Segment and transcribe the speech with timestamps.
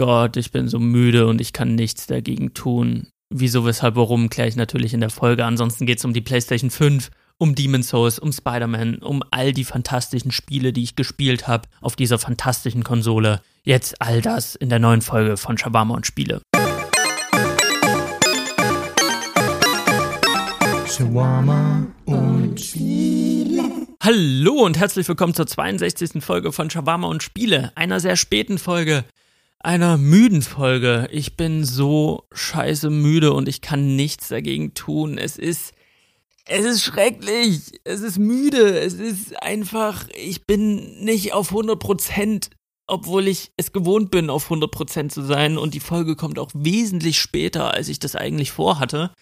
[0.00, 3.08] Gott, ich bin so müde und ich kann nichts dagegen tun.
[3.30, 5.44] Wieso, weshalb, warum, kläre ich natürlich in der Folge.
[5.44, 9.64] Ansonsten geht es um die PlayStation 5, um Demon's Souls, um Spider-Man, um all die
[9.64, 13.40] fantastischen Spiele, die ich gespielt habe auf dieser fantastischen Konsole.
[13.64, 16.42] Jetzt all das in der neuen Folge von Shawarma und Spiele.
[20.86, 23.64] Shawarma und Spiele.
[24.00, 26.22] Hallo und herzlich willkommen zur 62.
[26.22, 29.04] Folge von Shawarma und Spiele, einer sehr späten Folge
[29.60, 31.08] einer müden Folge.
[31.10, 35.18] Ich bin so scheiße müde und ich kann nichts dagegen tun.
[35.18, 35.72] Es ist,
[36.44, 37.80] es ist schrecklich.
[37.84, 38.78] Es ist müde.
[38.78, 42.50] Es ist einfach, ich bin nicht auf 100 Prozent,
[42.86, 45.58] obwohl ich es gewohnt bin, auf 100 Prozent zu sein.
[45.58, 49.12] Und die Folge kommt auch wesentlich später, als ich das eigentlich vorhatte.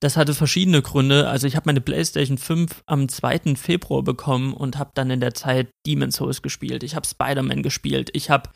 [0.00, 1.28] Das hatte verschiedene Gründe.
[1.28, 3.54] Also ich habe meine PlayStation 5 am 2.
[3.56, 6.82] Februar bekommen und habe dann in der Zeit Demon's Souls gespielt.
[6.82, 8.10] Ich habe Spider-Man gespielt.
[8.12, 8.50] Ich habe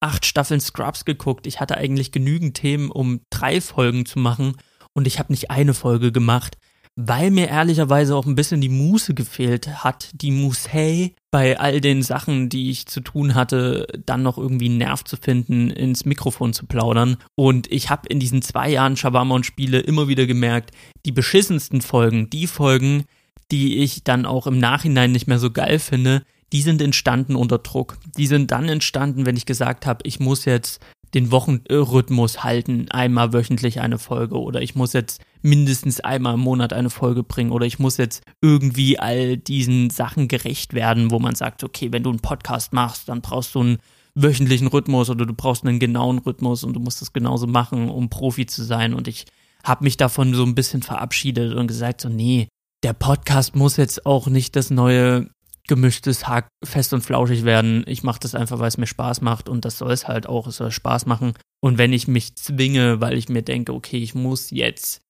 [0.00, 1.46] acht Staffeln Scrubs geguckt.
[1.46, 4.56] Ich hatte eigentlich genügend Themen, um drei Folgen zu machen
[4.92, 6.56] und ich habe nicht eine Folge gemacht,
[6.96, 12.02] weil mir ehrlicherweise auch ein bisschen die Muße gefehlt hat, die Muße bei all den
[12.02, 16.52] Sachen, die ich zu tun hatte, dann noch irgendwie einen Nerv zu finden, ins Mikrofon
[16.52, 17.16] zu plaudern.
[17.34, 20.70] Und ich habe in diesen zwei Jahren Shawarma und Spiele immer wieder gemerkt,
[21.04, 23.04] die beschissensten Folgen, die Folgen,
[23.50, 26.22] die ich dann auch im Nachhinein nicht mehr so geil finde,
[26.52, 27.98] die sind entstanden unter Druck.
[28.16, 30.80] Die sind dann entstanden, wenn ich gesagt habe, ich muss jetzt
[31.14, 36.72] den Wochenrhythmus halten, einmal wöchentlich eine Folge oder ich muss jetzt mindestens einmal im Monat
[36.72, 41.36] eine Folge bringen oder ich muss jetzt irgendwie all diesen Sachen gerecht werden, wo man
[41.36, 43.78] sagt, okay, wenn du einen Podcast machst, dann brauchst du einen
[44.16, 48.10] wöchentlichen Rhythmus oder du brauchst einen genauen Rhythmus und du musst es genauso machen, um
[48.10, 49.26] Profi zu sein und ich
[49.64, 52.48] habe mich davon so ein bisschen verabschiedet und gesagt so, nee,
[52.82, 55.30] der Podcast muss jetzt auch nicht das neue
[55.68, 57.84] gemischtes Hack fest und flauschig werden.
[57.86, 60.46] Ich mache das einfach, weil es mir Spaß macht und das soll es halt auch,
[60.46, 61.34] es soll Spaß machen.
[61.60, 65.00] Und wenn ich mich zwinge, weil ich mir denke, okay, ich muss jetzt,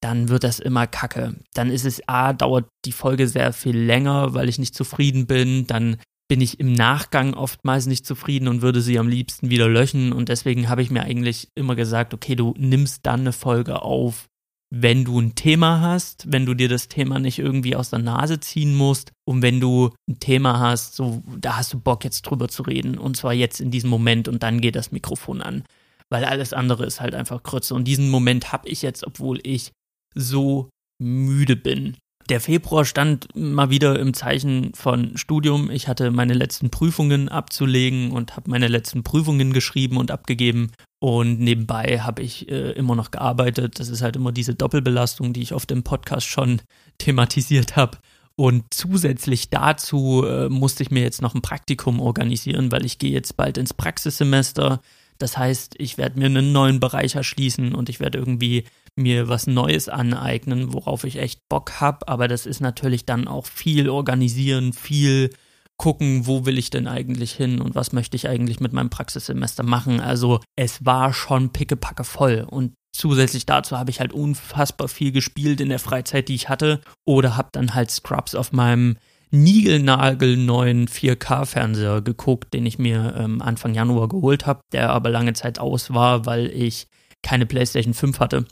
[0.00, 1.36] dann wird das immer kacke.
[1.54, 5.66] Dann ist es A, dauert die Folge sehr viel länger, weil ich nicht zufrieden bin.
[5.66, 5.96] Dann
[6.28, 10.12] bin ich im Nachgang oftmals nicht zufrieden und würde sie am liebsten wieder löschen.
[10.12, 14.28] Und deswegen habe ich mir eigentlich immer gesagt, okay, du nimmst dann eine Folge auf,
[14.70, 18.40] wenn du ein Thema hast, wenn du dir das Thema nicht irgendwie aus der Nase
[18.40, 22.48] ziehen musst und wenn du ein Thema hast, so da hast du Bock jetzt drüber
[22.48, 25.64] zu reden und zwar jetzt in diesem Moment und dann geht das Mikrofon an,
[26.10, 29.70] weil alles andere ist halt einfach Krütze und diesen Moment habe ich jetzt, obwohl ich
[30.14, 30.68] so
[31.00, 31.96] müde bin.
[32.28, 35.70] Der Februar stand mal wieder im Zeichen von Studium.
[35.70, 40.72] Ich hatte meine letzten Prüfungen abzulegen und habe meine letzten Prüfungen geschrieben und abgegeben.
[40.98, 43.78] Und nebenbei habe ich äh, immer noch gearbeitet.
[43.78, 46.62] Das ist halt immer diese Doppelbelastung, die ich auf dem Podcast schon
[46.98, 47.98] thematisiert habe.
[48.34, 53.10] Und zusätzlich dazu äh, musste ich mir jetzt noch ein Praktikum organisieren, weil ich gehe
[53.10, 54.80] jetzt bald ins Praxissemester.
[55.18, 58.64] Das heißt, ich werde mir einen neuen Bereich erschließen und ich werde irgendwie
[58.94, 62.08] mir was Neues aneignen, worauf ich echt Bock habe.
[62.08, 65.30] Aber das ist natürlich dann auch viel organisieren, viel
[65.78, 69.62] gucken, wo will ich denn eigentlich hin und was möchte ich eigentlich mit meinem Praxissemester
[69.62, 70.00] machen.
[70.00, 75.60] Also es war schon pickepacke voll und zusätzlich dazu habe ich halt unfassbar viel gespielt
[75.60, 78.96] in der Freizeit, die ich hatte oder habe dann halt Scrubs auf meinem
[79.30, 85.58] niegelnagelneuen 4K-Fernseher geguckt, den ich mir ähm, Anfang Januar geholt habe, der aber lange Zeit
[85.58, 86.86] aus war, weil ich
[87.22, 88.46] keine PlayStation 5 hatte.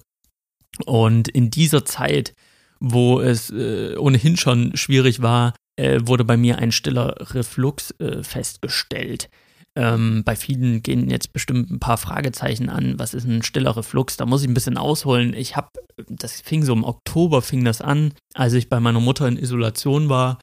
[0.84, 2.34] Und in dieser Zeit,
[2.80, 8.22] wo es äh, ohnehin schon schwierig war, äh, wurde bei mir ein stiller Reflux äh,
[8.22, 9.28] festgestellt.
[9.76, 12.98] Ähm, bei vielen gehen jetzt bestimmt ein paar Fragezeichen an.
[12.98, 14.16] Was ist ein stiller Reflux?
[14.16, 15.34] Da muss ich ein bisschen ausholen.
[15.34, 15.70] Ich habe,
[16.08, 20.08] das fing so im Oktober, fing das an, als ich bei meiner Mutter in Isolation
[20.08, 20.38] war,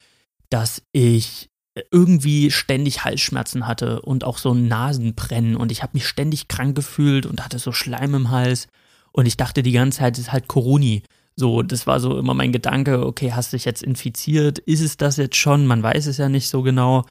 [0.49, 1.49] dass ich
[1.91, 6.75] irgendwie ständig Halsschmerzen hatte und auch so ein Nasenbrennen und ich habe mich ständig krank
[6.75, 8.67] gefühlt und hatte so Schleim im Hals
[9.13, 11.03] und ich dachte die ganze Zeit, es ist halt Coroni.
[11.35, 14.59] So, das war so immer mein Gedanke, okay, hast dich jetzt infiziert?
[14.59, 15.65] Ist es das jetzt schon?
[15.65, 17.05] Man weiß es ja nicht so genau.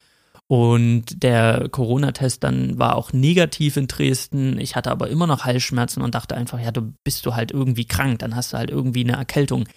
[0.46, 4.58] Und der Corona-Test dann war auch negativ in Dresden.
[4.58, 7.84] Ich hatte aber immer noch Halsschmerzen und dachte einfach, ja, du bist du halt irgendwie
[7.84, 9.68] krank, dann hast du halt irgendwie eine Erkältung.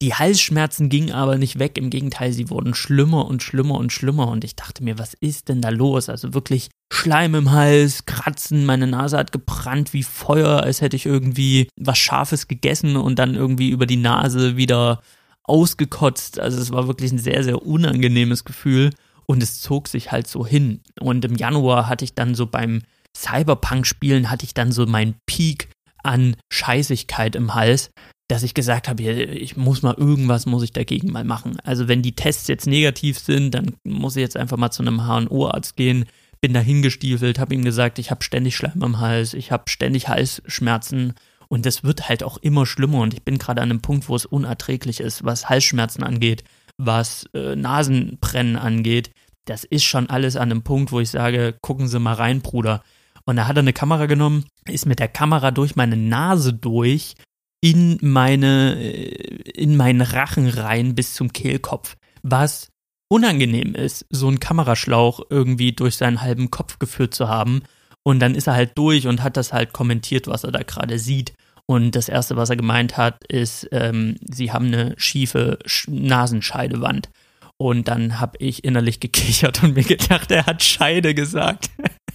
[0.00, 4.28] Die Halsschmerzen gingen aber nicht weg, im Gegenteil, sie wurden schlimmer und schlimmer und schlimmer
[4.28, 6.08] und ich dachte mir, was ist denn da los?
[6.08, 11.06] Also wirklich Schleim im Hals, Kratzen, meine Nase hat gebrannt wie Feuer, als hätte ich
[11.06, 15.02] irgendwie was Scharfes gegessen und dann irgendwie über die Nase wieder
[15.44, 16.38] ausgekotzt.
[16.38, 18.90] Also es war wirklich ein sehr, sehr unangenehmes Gefühl
[19.26, 20.80] und es zog sich halt so hin.
[21.00, 22.82] Und im Januar hatte ich dann so beim
[23.16, 25.68] Cyberpunk-Spielen hatte ich dann so meinen Peak
[26.02, 27.90] an Scheißigkeit im Hals
[28.32, 31.58] dass ich gesagt habe, ich muss mal irgendwas, muss ich dagegen mal machen.
[31.64, 35.06] Also wenn die Tests jetzt negativ sind, dann muss ich jetzt einfach mal zu einem
[35.06, 36.06] HNO-Arzt gehen,
[36.40, 40.08] bin da hingestiefelt, habe ihm gesagt, ich habe ständig Schleim am Hals, ich habe ständig
[40.08, 41.12] Halsschmerzen
[41.48, 44.16] und das wird halt auch immer schlimmer und ich bin gerade an einem Punkt, wo
[44.16, 46.42] es unerträglich ist, was Halsschmerzen angeht,
[46.78, 49.10] was äh, Nasenbrennen angeht.
[49.44, 52.82] Das ist schon alles an einem Punkt, wo ich sage, gucken Sie mal rein, Bruder.
[53.26, 57.14] Und da hat er eine Kamera genommen, ist mit der Kamera durch meine Nase durch
[57.62, 61.96] in meine, äh, in meinen Rachen rein bis zum Kehlkopf.
[62.22, 62.68] Was
[63.08, 67.62] unangenehm ist, so einen Kameraschlauch irgendwie durch seinen halben Kopf geführt zu haben.
[68.02, 70.98] Und dann ist er halt durch und hat das halt kommentiert, was er da gerade
[70.98, 71.34] sieht.
[71.66, 77.10] Und das Erste, was er gemeint hat, ist, ähm, sie haben eine schiefe Nasenscheidewand.
[77.58, 81.70] Und dann habe ich innerlich gekichert und mir gedacht, er hat Scheide gesagt.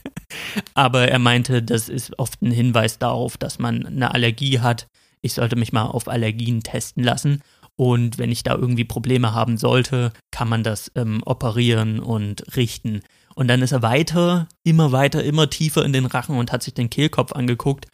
[0.74, 4.88] Aber er meinte, das ist oft ein Hinweis darauf, dass man eine Allergie hat.
[5.22, 7.42] Ich sollte mich mal auf Allergien testen lassen.
[7.76, 13.02] Und wenn ich da irgendwie Probleme haben sollte, kann man das ähm, operieren und richten.
[13.36, 16.74] Und dann ist er weiter, immer weiter, immer tiefer in den Rachen und hat sich
[16.74, 17.86] den Kehlkopf angeguckt,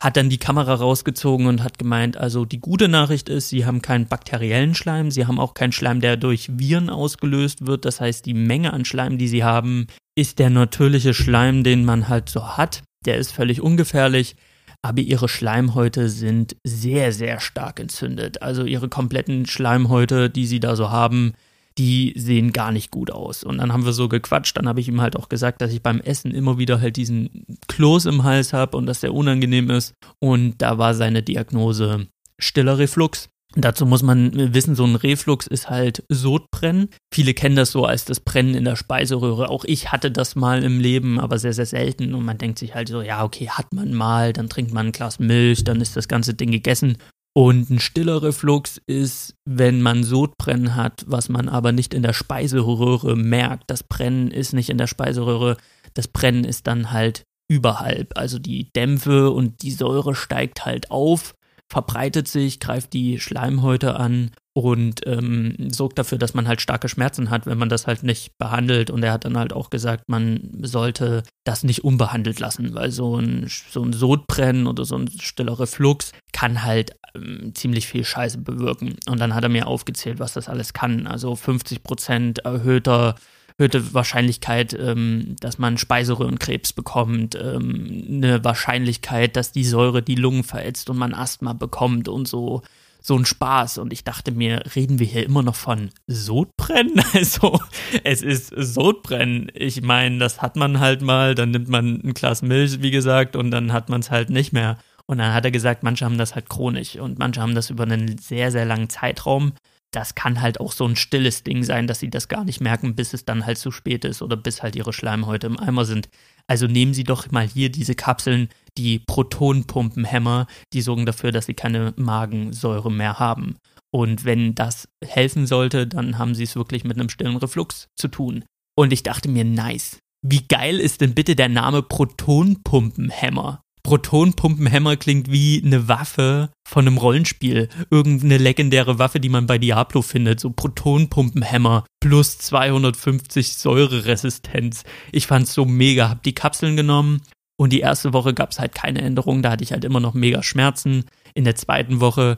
[0.00, 3.80] hat dann die Kamera rausgezogen und hat gemeint, also die gute Nachricht ist, sie haben
[3.80, 7.84] keinen bakteriellen Schleim, sie haben auch keinen Schleim, der durch Viren ausgelöst wird.
[7.84, 9.86] Das heißt, die Menge an Schleim, die sie haben,
[10.16, 12.82] ist der natürliche Schleim, den man halt so hat.
[13.06, 14.34] Der ist völlig ungefährlich
[14.82, 18.42] aber ihre Schleimhäute sind sehr, sehr stark entzündet.
[18.42, 21.32] Also ihre kompletten Schleimhäute, die sie da so haben,
[21.78, 23.44] die sehen gar nicht gut aus.
[23.44, 25.82] Und dann haben wir so gequatscht, dann habe ich ihm halt auch gesagt, dass ich
[25.82, 29.94] beim Essen immer wieder halt diesen Kloß im Hals habe und dass der unangenehm ist.
[30.18, 32.08] Und da war seine Diagnose
[32.38, 33.30] stiller Reflux.
[33.54, 36.90] Dazu muss man wissen, so ein Reflux ist halt Sodbrennen.
[37.12, 39.48] Viele kennen das so als das Brennen in der Speiseröhre.
[39.48, 42.14] Auch ich hatte das mal im Leben, aber sehr, sehr selten.
[42.14, 44.92] Und man denkt sich halt so, ja, okay, hat man mal, dann trinkt man ein
[44.92, 46.98] Glas Milch, dann ist das ganze Ding gegessen.
[47.34, 52.12] Und ein stiller Reflux ist, wenn man Sodbrennen hat, was man aber nicht in der
[52.12, 53.64] Speiseröhre merkt.
[53.68, 55.56] Das Brennen ist nicht in der Speiseröhre,
[55.94, 58.18] das Brennen ist dann halt überhalb.
[58.18, 61.34] Also die Dämpfe und die Säure steigt halt auf
[61.70, 67.30] verbreitet sich, greift die Schleimhäute an und ähm, sorgt dafür, dass man halt starke Schmerzen
[67.30, 68.90] hat, wenn man das halt nicht behandelt.
[68.90, 73.16] Und er hat dann halt auch gesagt, man sollte das nicht unbehandelt lassen, weil so
[73.16, 78.38] ein, so ein Sodbrennen oder so ein stiller Reflux kann halt ähm, ziemlich viel Scheiße
[78.38, 78.96] bewirken.
[79.06, 81.06] Und dann hat er mir aufgezählt, was das alles kann.
[81.06, 83.14] Also 50 Prozent erhöhter
[83.58, 90.44] erhöhte Wahrscheinlichkeit, ähm, dass man Speiseröhrenkrebs bekommt, ähm, eine Wahrscheinlichkeit, dass die Säure die Lungen
[90.44, 92.62] verätzt und man Asthma bekommt und so
[93.00, 93.78] so ein Spaß.
[93.78, 97.02] Und ich dachte mir, reden wir hier immer noch von Sodbrennen?
[97.14, 97.58] Also,
[98.04, 99.50] es ist Sodbrennen.
[99.54, 103.34] Ich meine, das hat man halt mal, dann nimmt man ein Glas Milch, wie gesagt,
[103.34, 104.78] und dann hat man es halt nicht mehr.
[105.06, 107.84] Und dann hat er gesagt, manche haben das halt chronisch und manche haben das über
[107.84, 109.52] einen sehr, sehr langen Zeitraum
[109.90, 112.94] das kann halt auch so ein stilles Ding sein, dass sie das gar nicht merken,
[112.94, 116.08] bis es dann halt zu spät ist oder bis halt ihre Schleimhäute im Eimer sind.
[116.46, 121.54] Also nehmen Sie doch mal hier diese Kapseln, die Protonpumpenhämmer, die sorgen dafür, dass Sie
[121.54, 123.56] keine Magensäure mehr haben.
[123.90, 128.08] Und wenn das helfen sollte, dann haben Sie es wirklich mit einem stillen Reflux zu
[128.08, 128.44] tun.
[128.76, 129.98] Und ich dachte mir, nice.
[130.26, 133.62] Wie geil ist denn bitte der Name Protonpumpenhämmer?
[133.88, 137.70] Protonpumpenhammer klingt wie eine Waffe von einem Rollenspiel.
[137.90, 140.40] Irgendeine legendäre Waffe, die man bei Diablo findet.
[140.40, 144.84] So Protonpumpenhammer plus 250 Säureresistenz.
[145.10, 146.10] Ich fand's so mega.
[146.10, 147.22] Hab die Kapseln genommen
[147.56, 149.40] und die erste Woche gab's halt keine Änderung.
[149.40, 151.06] Da hatte ich halt immer noch mega Schmerzen.
[151.32, 152.36] In der zweiten Woche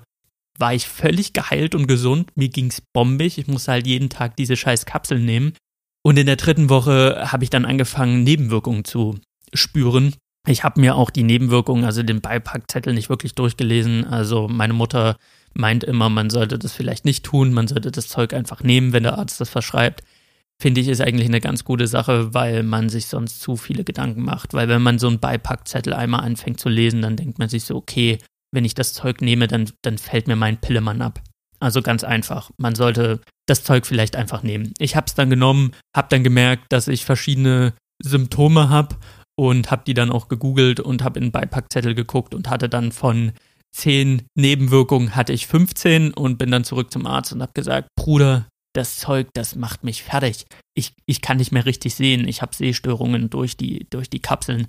[0.56, 2.30] war ich völlig geheilt und gesund.
[2.36, 3.38] Mir ging's bombig.
[3.38, 5.54] Ich musste halt jeden Tag diese scheiß Kapseln nehmen.
[6.04, 9.18] Und in der dritten Woche habe ich dann angefangen, Nebenwirkungen zu
[9.52, 10.14] spüren.
[10.46, 14.06] Ich habe mir auch die Nebenwirkungen, also den Beipackzettel nicht wirklich durchgelesen.
[14.06, 15.16] Also meine Mutter
[15.52, 19.02] meint immer, man sollte das vielleicht nicht tun, man sollte das Zeug einfach nehmen, wenn
[19.02, 20.02] der Arzt das verschreibt.
[20.60, 24.22] Finde ich, ist eigentlich eine ganz gute Sache, weil man sich sonst zu viele Gedanken
[24.22, 24.52] macht.
[24.52, 27.76] Weil wenn man so einen Beipackzettel einmal anfängt zu lesen, dann denkt man sich so,
[27.76, 28.18] okay,
[28.52, 31.22] wenn ich das Zeug nehme, dann, dann fällt mir mein Pillemann ab.
[31.60, 32.50] Also ganz einfach.
[32.58, 34.74] Man sollte das Zeug vielleicht einfach nehmen.
[34.78, 38.96] Ich habe es dann genommen, habe dann gemerkt, dass ich verschiedene Symptome habe
[39.40, 42.92] und habe die dann auch gegoogelt und habe in den Beipackzettel geguckt und hatte dann
[42.92, 43.32] von
[43.72, 48.48] zehn Nebenwirkungen hatte ich 15 und bin dann zurück zum Arzt und habe gesagt, Bruder,
[48.74, 50.44] das Zeug, das macht mich fertig.
[50.74, 52.28] Ich, ich kann nicht mehr richtig sehen.
[52.28, 54.66] Ich habe Sehstörungen durch die, durch die Kapseln.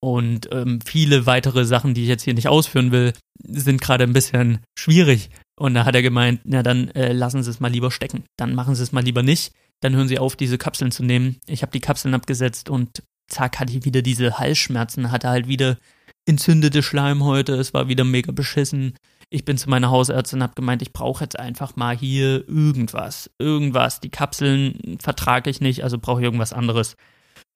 [0.00, 3.12] Und ähm, viele weitere Sachen, die ich jetzt hier nicht ausführen will,
[3.42, 5.28] sind gerade ein bisschen schwierig.
[5.60, 8.24] Und da hat er gemeint, na dann äh, lassen Sie es mal lieber stecken.
[8.38, 9.52] Dann machen Sie es mal lieber nicht.
[9.80, 11.36] Dann hören Sie auf, diese Kapseln zu nehmen.
[11.46, 15.78] Ich habe die Kapseln abgesetzt und zack, hatte ich wieder diese Halsschmerzen, hatte halt wieder
[16.26, 18.94] entzündete Schleimhäute, es war wieder mega beschissen.
[19.30, 23.30] Ich bin zu meiner Hausärztin und habe gemeint, ich brauche jetzt einfach mal hier irgendwas,
[23.38, 24.00] irgendwas.
[24.00, 26.96] Die Kapseln vertrage ich nicht, also brauche ich irgendwas anderes.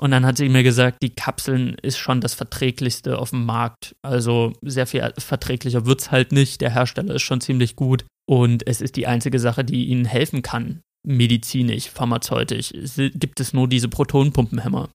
[0.01, 3.97] Und dann hat sie mir gesagt, die Kapseln ist schon das verträglichste auf dem Markt.
[4.03, 6.61] Also sehr viel verträglicher wird es halt nicht.
[6.61, 8.05] Der Hersteller ist schon ziemlich gut.
[8.29, 12.73] Und es ist die einzige Sache, die ihnen helfen kann, medizinisch, pharmazeutisch.
[13.15, 14.89] Gibt es nur diese Protonpumpenhämmer.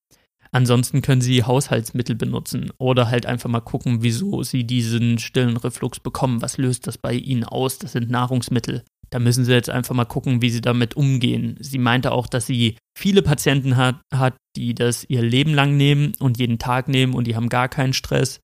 [0.54, 6.00] Ansonsten können sie Haushaltsmittel benutzen oder halt einfach mal gucken, wieso sie diesen stillen Reflux
[6.00, 6.44] bekommen.
[6.44, 7.80] Was löst das bei ihnen aus?
[7.80, 8.84] Das sind Nahrungsmittel.
[9.10, 11.58] Da müssen sie jetzt einfach mal gucken, wie sie damit umgehen.
[11.60, 16.14] Sie meinte auch, dass sie viele Patienten hat, hat, die das ihr Leben lang nehmen
[16.20, 18.40] und jeden Tag nehmen und die haben gar keinen Stress.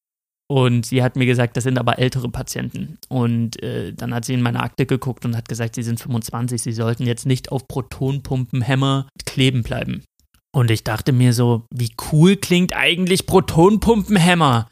[0.52, 2.98] Und sie hat mir gesagt, das sind aber ältere Patienten.
[3.08, 6.60] Und äh, dann hat sie in meine Akte geguckt und hat gesagt, sie sind 25,
[6.60, 10.04] sie sollten jetzt nicht auf Protonpumpenhämmer kleben bleiben.
[10.52, 14.68] Und ich dachte mir so, wie cool klingt eigentlich Protonpumpenhämmer?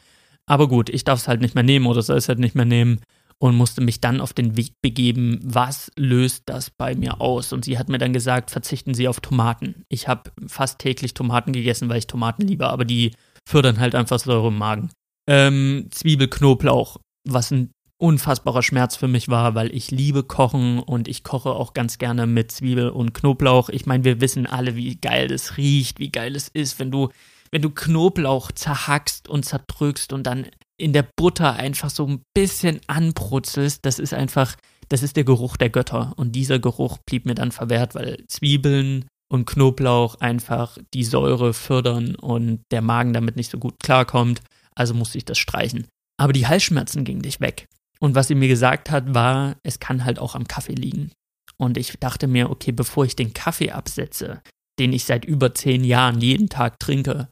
[0.47, 2.65] Aber gut, ich darf es halt nicht mehr nehmen oder soll es halt nicht mehr
[2.65, 3.01] nehmen
[3.39, 7.53] und musste mich dann auf den Weg begeben, was löst das bei mir aus?
[7.53, 9.83] Und sie hat mir dann gesagt, verzichten Sie auf Tomaten.
[9.89, 13.11] Ich habe fast täglich Tomaten gegessen, weil ich Tomaten liebe, aber die
[13.47, 14.89] fördern halt einfach Säure im Magen.
[15.29, 21.07] Ähm, Zwiebel, Knoblauch, was ein unfassbarer Schmerz für mich war, weil ich liebe Kochen und
[21.07, 23.69] ich koche auch ganz gerne mit Zwiebel und Knoblauch.
[23.69, 27.09] Ich meine, wir wissen alle, wie geil das riecht, wie geil es ist, wenn du
[27.51, 32.81] wenn du Knoblauch zerhackst und zerdrückst und dann in der Butter einfach so ein bisschen
[32.87, 34.55] anbrutzelst, das ist einfach,
[34.89, 36.13] das ist der Geruch der Götter.
[36.17, 42.15] Und dieser Geruch blieb mir dann verwehrt, weil Zwiebeln und Knoblauch einfach die Säure fördern
[42.15, 44.41] und der Magen damit nicht so gut klarkommt.
[44.75, 45.87] Also musste ich das streichen.
[46.19, 47.67] Aber die Halsschmerzen gingen nicht weg.
[47.99, 51.11] Und was sie mir gesagt hat, war, es kann halt auch am Kaffee liegen.
[51.57, 54.41] Und ich dachte mir, okay, bevor ich den Kaffee absetze,
[54.79, 57.29] den ich seit über zehn Jahren jeden Tag trinke,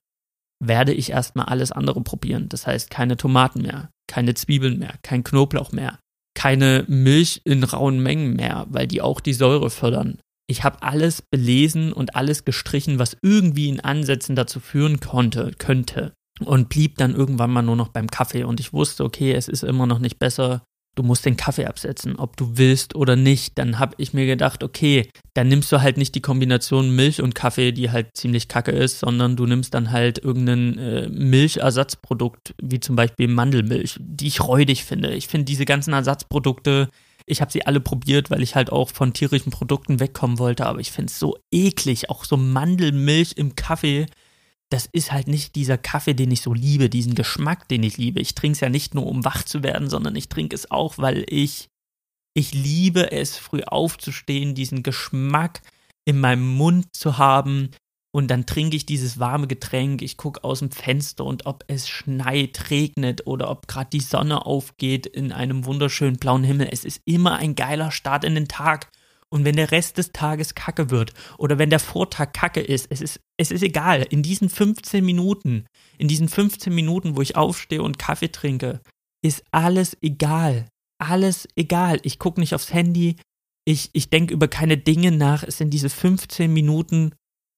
[0.64, 2.50] werde ich erstmal alles andere probieren.
[2.50, 6.00] Das heißt, keine Tomaten mehr, keine Zwiebeln mehr, kein Knoblauch mehr,
[6.36, 10.20] keine Milch in rauen Mengen mehr, weil die auch die Säure fördern.
[10.48, 16.14] Ich habe alles belesen und alles gestrichen, was irgendwie in Ansätzen dazu führen konnte, könnte.
[16.44, 18.44] Und blieb dann irgendwann mal nur noch beim Kaffee.
[18.44, 20.64] Und ich wusste, okay, es ist immer noch nicht besser
[20.96, 23.58] du musst den Kaffee absetzen, ob du willst oder nicht.
[23.58, 27.36] Dann habe ich mir gedacht, okay, dann nimmst du halt nicht die Kombination Milch und
[27.36, 32.80] Kaffee, die halt ziemlich kacke ist, sondern du nimmst dann halt irgendein äh, Milchersatzprodukt, wie
[32.80, 35.14] zum Beispiel Mandelmilch, die ich räudig finde.
[35.14, 36.90] Ich finde diese ganzen Ersatzprodukte,
[37.28, 40.80] ich habe sie alle probiert, weil ich halt auch von tierischen Produkten wegkommen wollte, aber
[40.80, 44.06] ich finde es so eklig, auch so Mandelmilch im Kaffee
[44.70, 48.20] das ist halt nicht dieser Kaffee, den ich so liebe, diesen Geschmack, den ich liebe.
[48.20, 50.98] Ich trinke es ja nicht nur, um wach zu werden, sondern ich trinke es auch,
[50.98, 51.70] weil ich,
[52.34, 55.62] ich liebe es, früh aufzustehen, diesen Geschmack
[56.06, 57.70] in meinem Mund zu haben.
[58.12, 61.90] Und dann trinke ich dieses warme Getränk, ich gucke aus dem Fenster und ob es
[61.90, 66.70] schneit, regnet oder ob gerade die Sonne aufgeht in einem wunderschönen blauen Himmel.
[66.72, 68.90] Es ist immer ein geiler Start in den Tag.
[69.36, 73.02] Und wenn der Rest des Tages kacke wird oder wenn der Vortag kacke ist, es
[73.02, 74.04] ist, es ist egal.
[74.10, 75.66] In diesen 15 Minuten,
[75.98, 78.80] in diesen 15 Minuten, wo ich aufstehe und Kaffee trinke,
[79.22, 80.70] ist alles egal.
[81.00, 82.00] Alles egal.
[82.04, 83.18] Ich gucke nicht aufs Handy.
[83.66, 85.44] Ich, ich denke über keine Dinge nach.
[85.44, 87.12] Es sind diese 15 Minuten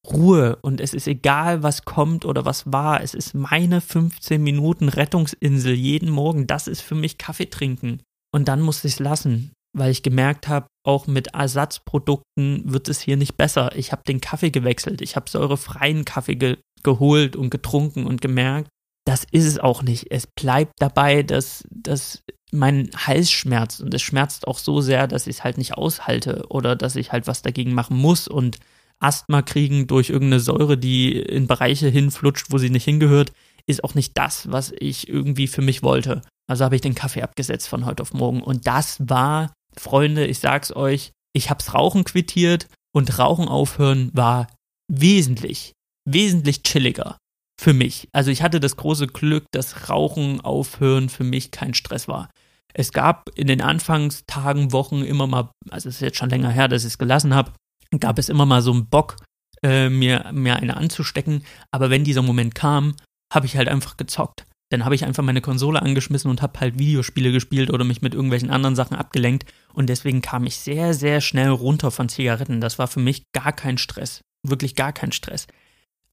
[0.08, 3.04] Ruhe und es ist egal, was kommt oder was war.
[3.04, 6.48] Es ist meine 15 Minuten Rettungsinsel jeden Morgen.
[6.48, 8.02] Das ist für mich Kaffee trinken.
[8.34, 13.00] Und dann muss ich es lassen weil ich gemerkt habe, auch mit Ersatzprodukten wird es
[13.00, 13.76] hier nicht besser.
[13.76, 18.70] Ich habe den Kaffee gewechselt, ich habe säurefreien Kaffee ge geholt und getrunken und gemerkt,
[19.04, 20.12] das ist es auch nicht.
[20.12, 25.28] Es bleibt dabei, dass, dass mein Hals schmerzt und es schmerzt auch so sehr, dass
[25.28, 28.58] ich es halt nicht aushalte oder dass ich halt was dagegen machen muss und
[29.00, 33.32] Asthma kriegen durch irgendeine Säure, die in Bereiche hinflutscht, wo sie nicht hingehört,
[33.66, 36.22] ist auch nicht das, was ich irgendwie für mich wollte.
[36.48, 40.40] Also habe ich den Kaffee abgesetzt von heute auf morgen und das war Freunde, ich
[40.40, 44.48] sag's euch, ich hab's Rauchen quittiert und Rauchen aufhören war
[44.92, 45.74] wesentlich,
[46.06, 47.18] wesentlich chilliger
[47.60, 48.08] für mich.
[48.12, 52.30] Also ich hatte das große Glück, dass Rauchen aufhören für mich kein Stress war.
[52.74, 56.68] Es gab in den Anfangstagen, Wochen immer mal, also es ist jetzt schon länger her,
[56.68, 57.54] dass ich es gelassen habe,
[58.00, 59.18] gab es immer mal so einen Bock,
[59.64, 61.44] äh, mir, mir eine anzustecken.
[61.72, 62.96] Aber wenn dieser Moment kam,
[63.34, 66.78] habe ich halt einfach gezockt dann habe ich einfach meine Konsole angeschmissen und habe halt
[66.78, 69.52] Videospiele gespielt oder mich mit irgendwelchen anderen Sachen abgelenkt.
[69.74, 72.60] Und deswegen kam ich sehr, sehr schnell runter von Zigaretten.
[72.60, 74.22] Das war für mich gar kein Stress.
[74.46, 75.48] Wirklich gar kein Stress.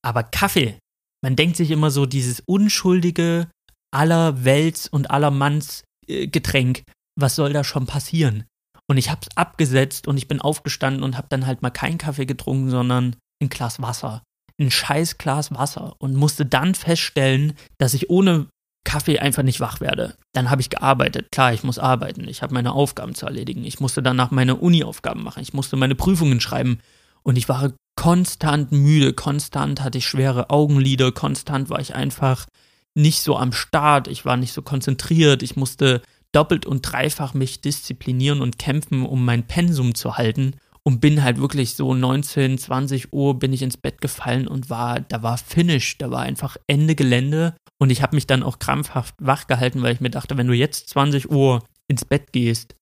[0.02, 0.78] Aber Kaffee,
[1.22, 3.48] man denkt sich immer so, dieses unschuldige
[3.90, 6.84] aller Welts und aller Manns äh, Getränk,
[7.16, 8.44] was soll da schon passieren?
[8.86, 11.98] Und ich habe es abgesetzt und ich bin aufgestanden und habe dann halt mal keinen
[11.98, 14.22] Kaffee getrunken, sondern ein Glas Wasser
[14.60, 18.46] ein scheiß Glas Wasser und musste dann feststellen, dass ich ohne
[18.84, 20.14] Kaffee einfach nicht wach werde.
[20.32, 21.28] Dann habe ich gearbeitet.
[21.32, 22.28] Klar, ich muss arbeiten.
[22.28, 23.64] Ich habe meine Aufgaben zu erledigen.
[23.64, 25.42] Ich musste danach meine Uni-Aufgaben machen.
[25.42, 26.78] Ich musste meine Prüfungen schreiben.
[27.22, 32.46] Und ich war konstant müde, konstant hatte ich schwere Augenlider, konstant war ich einfach
[32.94, 37.60] nicht so am Start, ich war nicht so konzentriert, ich musste doppelt und dreifach mich
[37.60, 43.12] disziplinieren und kämpfen, um mein Pensum zu halten und bin halt wirklich so 19, 20
[43.12, 46.94] Uhr bin ich ins Bett gefallen und war, da war Finish, da war einfach Ende
[46.94, 50.46] Gelände und ich habe mich dann auch krampfhaft wach gehalten, weil ich mir dachte, wenn
[50.46, 52.74] du jetzt 20 Uhr ins Bett gehst,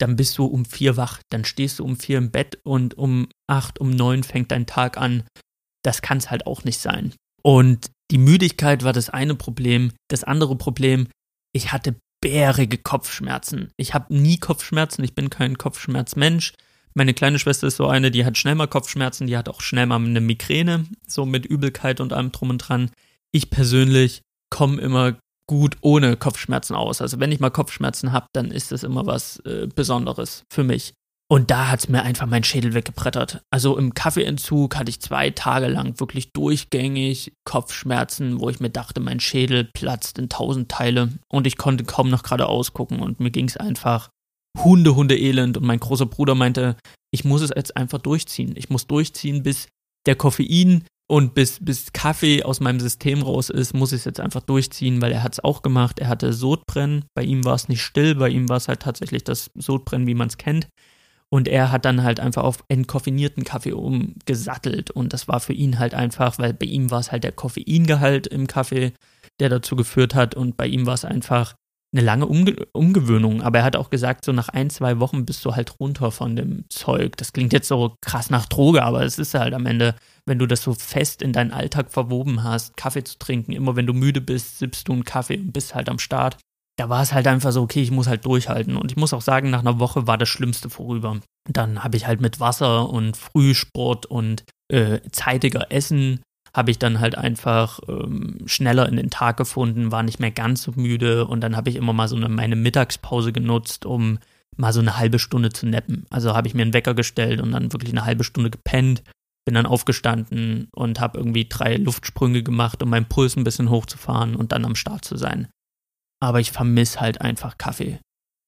[0.00, 3.28] dann bist du um vier wach, dann stehst du um vier im Bett und um
[3.48, 5.24] acht, um neun fängt dein Tag an.
[5.84, 7.14] Das kann es halt auch nicht sein.
[7.42, 9.92] Und die Müdigkeit war das eine Problem.
[10.08, 11.08] Das andere Problem,
[11.52, 13.70] ich hatte bärige Kopfschmerzen.
[13.76, 16.54] Ich habe nie Kopfschmerzen, ich bin kein Kopfschmerzmensch.
[16.94, 19.86] Meine kleine Schwester ist so eine, die hat schnell mal Kopfschmerzen, die hat auch schnell
[19.86, 22.90] mal eine Migräne, so mit Übelkeit und allem drum und dran.
[23.32, 25.16] Ich persönlich komme immer
[25.46, 27.00] gut ohne Kopfschmerzen aus.
[27.00, 30.94] Also wenn ich mal Kopfschmerzen habe, dann ist das immer was äh, Besonderes für mich.
[31.28, 33.40] Und da hat es mir einfach mein Schädel weggebrettert.
[33.50, 38.98] Also im Kaffeeentzug hatte ich zwei Tage lang wirklich durchgängig Kopfschmerzen, wo ich mir dachte,
[38.98, 43.30] mein Schädel platzt in tausend Teile und ich konnte kaum noch gerade ausgucken und mir
[43.30, 44.10] ging es einfach
[44.58, 46.76] Hunde, Hunde elend und mein großer Bruder meinte,
[47.12, 48.54] ich muss es jetzt einfach durchziehen.
[48.56, 49.68] Ich muss durchziehen, bis
[50.06, 54.20] der Koffein und bis, bis Kaffee aus meinem System raus ist, muss ich es jetzt
[54.20, 55.98] einfach durchziehen, weil er hat es auch gemacht.
[55.98, 57.04] Er hatte Sodbrennen.
[57.14, 60.14] Bei ihm war es nicht still, bei ihm war es halt tatsächlich das Sodbrennen, wie
[60.14, 60.68] man es kennt.
[61.28, 64.90] Und er hat dann halt einfach auf entkoffinierten Kaffee umgesattelt.
[64.90, 68.26] Und das war für ihn halt einfach, weil bei ihm war es halt der Koffeingehalt
[68.26, 68.92] im Kaffee,
[69.38, 70.34] der dazu geführt hat.
[70.34, 71.54] Und bei ihm war es einfach
[71.92, 73.42] eine lange Umge Umgewöhnung.
[73.42, 76.36] Aber er hat auch gesagt, so nach ein, zwei Wochen bist du halt runter von
[76.36, 77.16] dem Zeug.
[77.16, 79.94] Das klingt jetzt so krass nach Droge, aber es ist halt am Ende,
[80.26, 83.52] wenn du das so fest in deinen Alltag verwoben hast, Kaffee zu trinken.
[83.52, 86.36] Immer wenn du müde bist, sippst du einen Kaffee und bist halt am Start
[86.80, 88.78] da war es halt einfach so, okay, ich muss halt durchhalten.
[88.78, 91.20] Und ich muss auch sagen, nach einer Woche war das Schlimmste vorüber.
[91.46, 96.22] Dann habe ich halt mit Wasser und Frühsport und äh, zeitiger Essen
[96.54, 100.62] habe ich dann halt einfach ähm, schneller in den Tag gefunden, war nicht mehr ganz
[100.62, 104.18] so müde und dann habe ich immer mal so eine, meine Mittagspause genutzt, um
[104.56, 106.06] mal so eine halbe Stunde zu nappen.
[106.10, 109.02] Also habe ich mir einen Wecker gestellt und dann wirklich eine halbe Stunde gepennt,
[109.44, 114.36] bin dann aufgestanden und habe irgendwie drei Luftsprünge gemacht, um meinen Puls ein bisschen hochzufahren
[114.36, 115.48] und dann am Start zu sein
[116.20, 117.98] aber ich vermisse halt einfach Kaffee.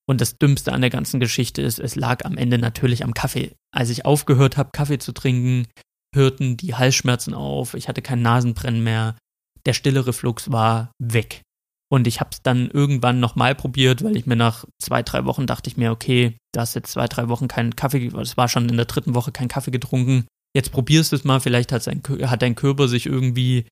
[0.07, 3.55] Und das Dümmste an der ganzen Geschichte ist, es lag am Ende natürlich am Kaffee.
[3.75, 5.69] Als ich aufgehört habe, Kaffee zu trinken,
[6.14, 9.16] hörten die Halsschmerzen auf, ich hatte kein Nasenbrennen mehr,
[9.66, 11.42] der stille Reflux war weg.
[11.90, 15.46] Und ich habe es dann irgendwann nochmal probiert, weil ich mir nach zwei, drei Wochen
[15.46, 18.68] dachte ich mir, okay, du hast jetzt zwei, drei Wochen keinen Kaffee, es war schon
[18.68, 20.27] in der dritten Woche kein Kaffee getrunken.
[20.55, 23.66] Jetzt probierst du es mal, vielleicht hat, sein, hat dein Körper sich irgendwie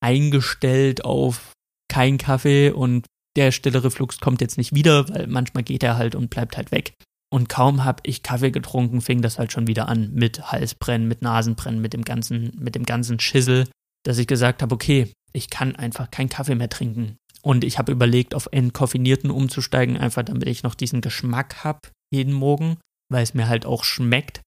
[0.00, 1.52] eingestellt auf
[1.88, 6.14] kein Kaffee und der stille Reflux kommt jetzt nicht wieder, weil manchmal geht er halt
[6.14, 6.94] und bleibt halt weg.
[7.36, 11.20] Und kaum habe ich Kaffee getrunken, fing das halt schon wieder an mit Halsbrennen, mit
[11.20, 13.68] Nasenbrennen, mit dem ganzen, mit dem ganzen Schissel,
[14.04, 17.18] dass ich gesagt habe, okay, ich kann einfach keinen Kaffee mehr trinken.
[17.42, 22.32] Und ich habe überlegt, auf entkoffinierten umzusteigen, einfach damit ich noch diesen Geschmack habe jeden
[22.32, 22.78] Morgen,
[23.12, 24.40] weil es mir halt auch schmeckt.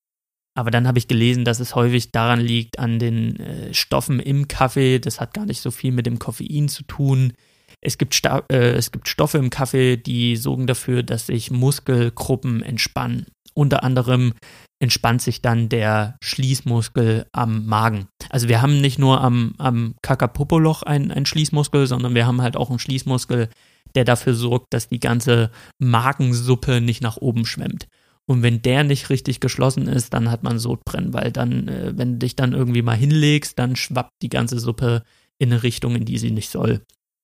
[0.57, 4.47] Aber dann habe ich gelesen, dass es häufig daran liegt, an den äh, Stoffen im
[4.47, 4.97] Kaffee.
[4.97, 7.33] Das hat gar nicht so viel mit dem Koffein zu tun.
[7.81, 12.61] Es gibt, Sta äh, es gibt Stoffe im Kaffee, die sorgen dafür, dass sich Muskelgruppen
[12.61, 13.25] entspannen.
[13.53, 14.33] Unter anderem
[14.81, 18.07] entspannt sich dann der Schließmuskel am Magen.
[18.29, 22.55] Also wir haben nicht nur am, am Kakapopoloch einen, einen Schließmuskel, sondern wir haben halt
[22.55, 23.49] auch einen Schließmuskel,
[23.95, 27.87] der dafür sorgt, dass die ganze Magensuppe nicht nach oben schwemmt.
[28.25, 32.13] Und wenn der nicht richtig geschlossen ist, dann hat man Sodbrennen, weil dann, äh, wenn
[32.13, 35.03] du dich dann irgendwie mal hinlegst, dann schwappt die ganze Suppe
[35.39, 36.81] in eine Richtung, in die sie nicht soll.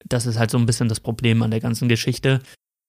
[0.07, 2.41] Das ist halt so ein bisschen das Problem an der ganzen Geschichte.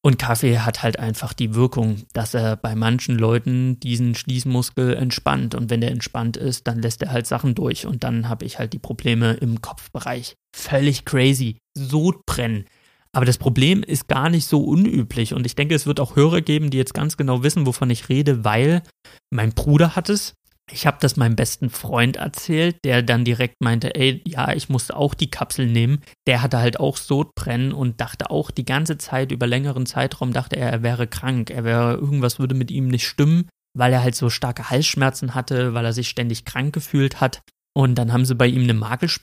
[0.03, 5.57] Und Kaffee hat halt einfach die Wirkung, dass er bei manchen Leuten diesen Schließmuskel entspannt.
[5.57, 7.87] Und wenn der entspannt ist, dann lässt er halt Sachen durch.
[7.87, 10.37] Und dann habe ich halt die Probleme im Kopfbereich.
[10.55, 11.59] Völlig crazy.
[11.77, 12.67] Sodbrennen.
[13.11, 15.35] Aber das Problem ist gar nicht so unüblich.
[15.35, 18.09] Und ich denke, es wird auch Hörer geben, die jetzt ganz genau wissen, wovon ich
[18.09, 18.83] rede, weil
[19.31, 20.35] mein Bruder hat es
[20.71, 24.97] ich habe das meinem besten Freund erzählt, der dann direkt meinte, ey, ja, ich musste
[24.97, 26.01] auch die Kapsel nehmen.
[26.27, 30.57] Der hatte halt auch Sodbrennen und dachte auch die ganze Zeit über längeren Zeitraum dachte
[30.57, 34.17] er, er wäre krank, er wäre irgendwas würde mit ihm nicht stimmen, weil er halt
[34.17, 37.43] so starke Halsschmerzen hatte, weil er sich ständig krank gefühlt hat.
[37.73, 38.75] Und dann haben sie bei ihm eine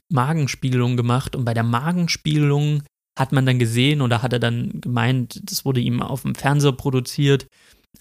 [0.10, 2.84] Magenspiegelung gemacht und bei der Magenspiegelung
[3.18, 6.72] hat man dann gesehen oder hat er dann gemeint, das wurde ihm auf dem Fernseher
[6.72, 7.48] produziert,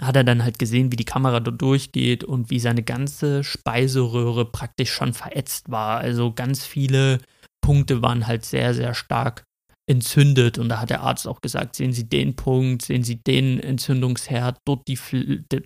[0.00, 4.44] hat er dann halt gesehen, wie die Kamera dort durchgeht und wie seine ganze Speiseröhre
[4.44, 5.98] praktisch schon verätzt war.
[5.98, 7.18] Also ganz viele
[7.61, 9.44] Punkte waren halt sehr, sehr stark
[9.87, 10.59] entzündet.
[10.59, 14.59] Und da hat der Arzt auch gesagt, sehen Sie den Punkt, sehen Sie den Entzündungsherd,
[14.64, 14.98] dort, die,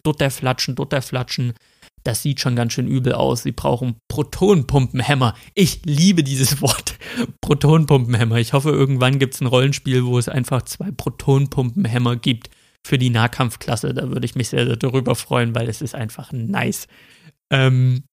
[0.02, 1.54] dort der Flatschen, dort der Flatschen.
[2.02, 3.42] das sieht schon ganz schön übel aus.
[3.42, 5.34] Sie brauchen Protonpumpenhämmer.
[5.54, 6.98] Ich liebe dieses Wort.
[7.40, 8.36] Protonpumpenhämmer.
[8.36, 12.50] Ich hoffe, irgendwann gibt es ein Rollenspiel, wo es einfach zwei Protonpumpenhämmer gibt
[12.84, 13.94] für die Nahkampfklasse.
[13.94, 16.86] Da würde ich mich sehr, sehr darüber freuen, weil es ist einfach nice.
[17.50, 18.04] Ähm,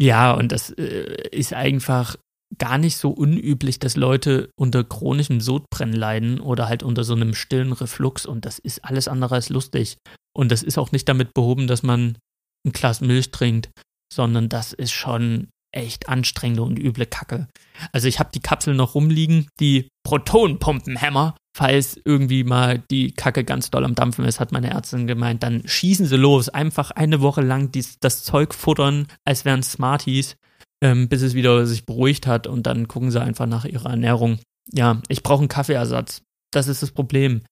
[0.00, 2.16] ja, und das äh, ist einfach
[2.58, 7.34] gar nicht so unüblich, dass Leute unter chronischem Sodbrennen leiden oder halt unter so einem
[7.34, 9.96] stillen Reflux und das ist alles andere als lustig.
[10.34, 12.18] Und das ist auch nicht damit behoben, dass man
[12.66, 13.70] ein Glas Milch trinkt,
[14.12, 17.48] sondern das ist schon echt anstrengende und üble Kacke.
[17.92, 21.36] Also ich habe die Kapsel noch rumliegen, die Protonpumpenhämmer.
[21.54, 25.66] Falls irgendwie mal die Kacke ganz doll am Dampfen ist, hat meine Ärztin gemeint, dann
[25.66, 26.48] schießen sie los.
[26.48, 30.36] Einfach eine Woche lang dies, das Zeug futtern, als wären Smarties,
[30.82, 34.38] ähm, bis es wieder sich beruhigt hat und dann gucken sie einfach nach ihrer Ernährung.
[34.72, 36.22] Ja, ich brauche einen Kaffeeersatz.
[36.52, 37.42] Das ist das Problem.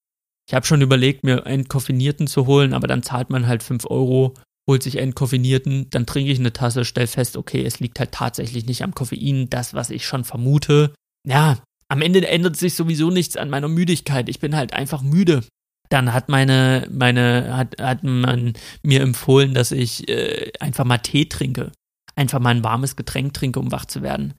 [0.47, 3.85] Ich habe schon überlegt, mir einen koffinierten zu holen, aber dann zahlt man halt 5
[3.85, 4.33] Euro
[4.71, 8.13] holt sich einen koffinierten, dann trinke ich eine Tasse, stell fest, okay, es liegt halt
[8.13, 10.93] tatsächlich nicht am Koffein, das, was ich schon vermute.
[11.27, 11.57] Ja,
[11.89, 14.29] am Ende ändert sich sowieso nichts an meiner Müdigkeit.
[14.29, 15.43] Ich bin halt einfach müde.
[15.89, 21.25] Dann hat meine, meine, hat, hat man mir empfohlen, dass ich äh, einfach mal Tee
[21.25, 21.73] trinke.
[22.15, 24.35] Einfach mal ein warmes Getränk trinke, um wach zu werden.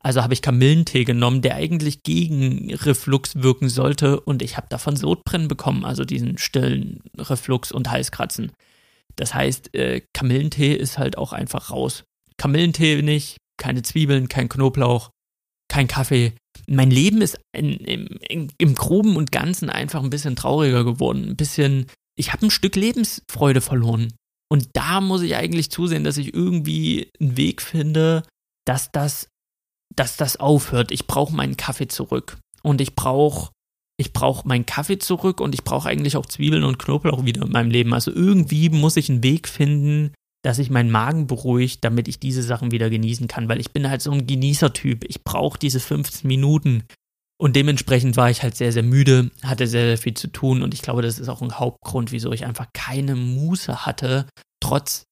[0.00, 4.96] Also habe ich Kamillentee genommen, der eigentlich gegen Reflux wirken sollte und ich habe davon
[4.96, 8.50] Sodbrennen bekommen, also diesen stillen Reflux und Halskratzen.
[9.16, 12.04] Das heißt, äh, Kamillentee ist halt auch einfach raus.
[12.36, 15.10] Kamillentee nicht, keine Zwiebeln, kein Knoblauch,
[15.68, 16.34] kein Kaffee.
[16.68, 21.30] Mein Leben ist in, in, im Groben und Ganzen einfach ein bisschen trauriger geworden.
[21.30, 21.86] Ein bisschen,
[22.18, 24.12] ich habe ein Stück Lebensfreude verloren.
[24.48, 28.22] Und da muss ich eigentlich zusehen, dass ich irgendwie einen Weg finde,
[28.64, 29.28] dass das,
[29.94, 30.92] dass das aufhört.
[30.92, 32.38] Ich brauche meinen Kaffee zurück.
[32.62, 33.50] Und ich brauche
[33.98, 37.52] ich brauche meinen Kaffee zurück und ich brauche eigentlich auch Zwiebeln und Knoblauch wieder in
[37.52, 37.94] meinem Leben.
[37.94, 40.12] Also irgendwie muss ich einen Weg finden,
[40.44, 43.88] dass ich meinen Magen beruhigt, damit ich diese Sachen wieder genießen kann, weil ich bin
[43.88, 45.04] halt so ein Genießertyp.
[45.08, 46.84] Ich brauche diese 15 Minuten.
[47.38, 50.72] Und dementsprechend war ich halt sehr, sehr müde, hatte sehr, sehr viel zu tun und
[50.72, 54.26] ich glaube, das ist auch ein Hauptgrund, wieso ich einfach keine Muße hatte,
[54.58, 55.04] trotz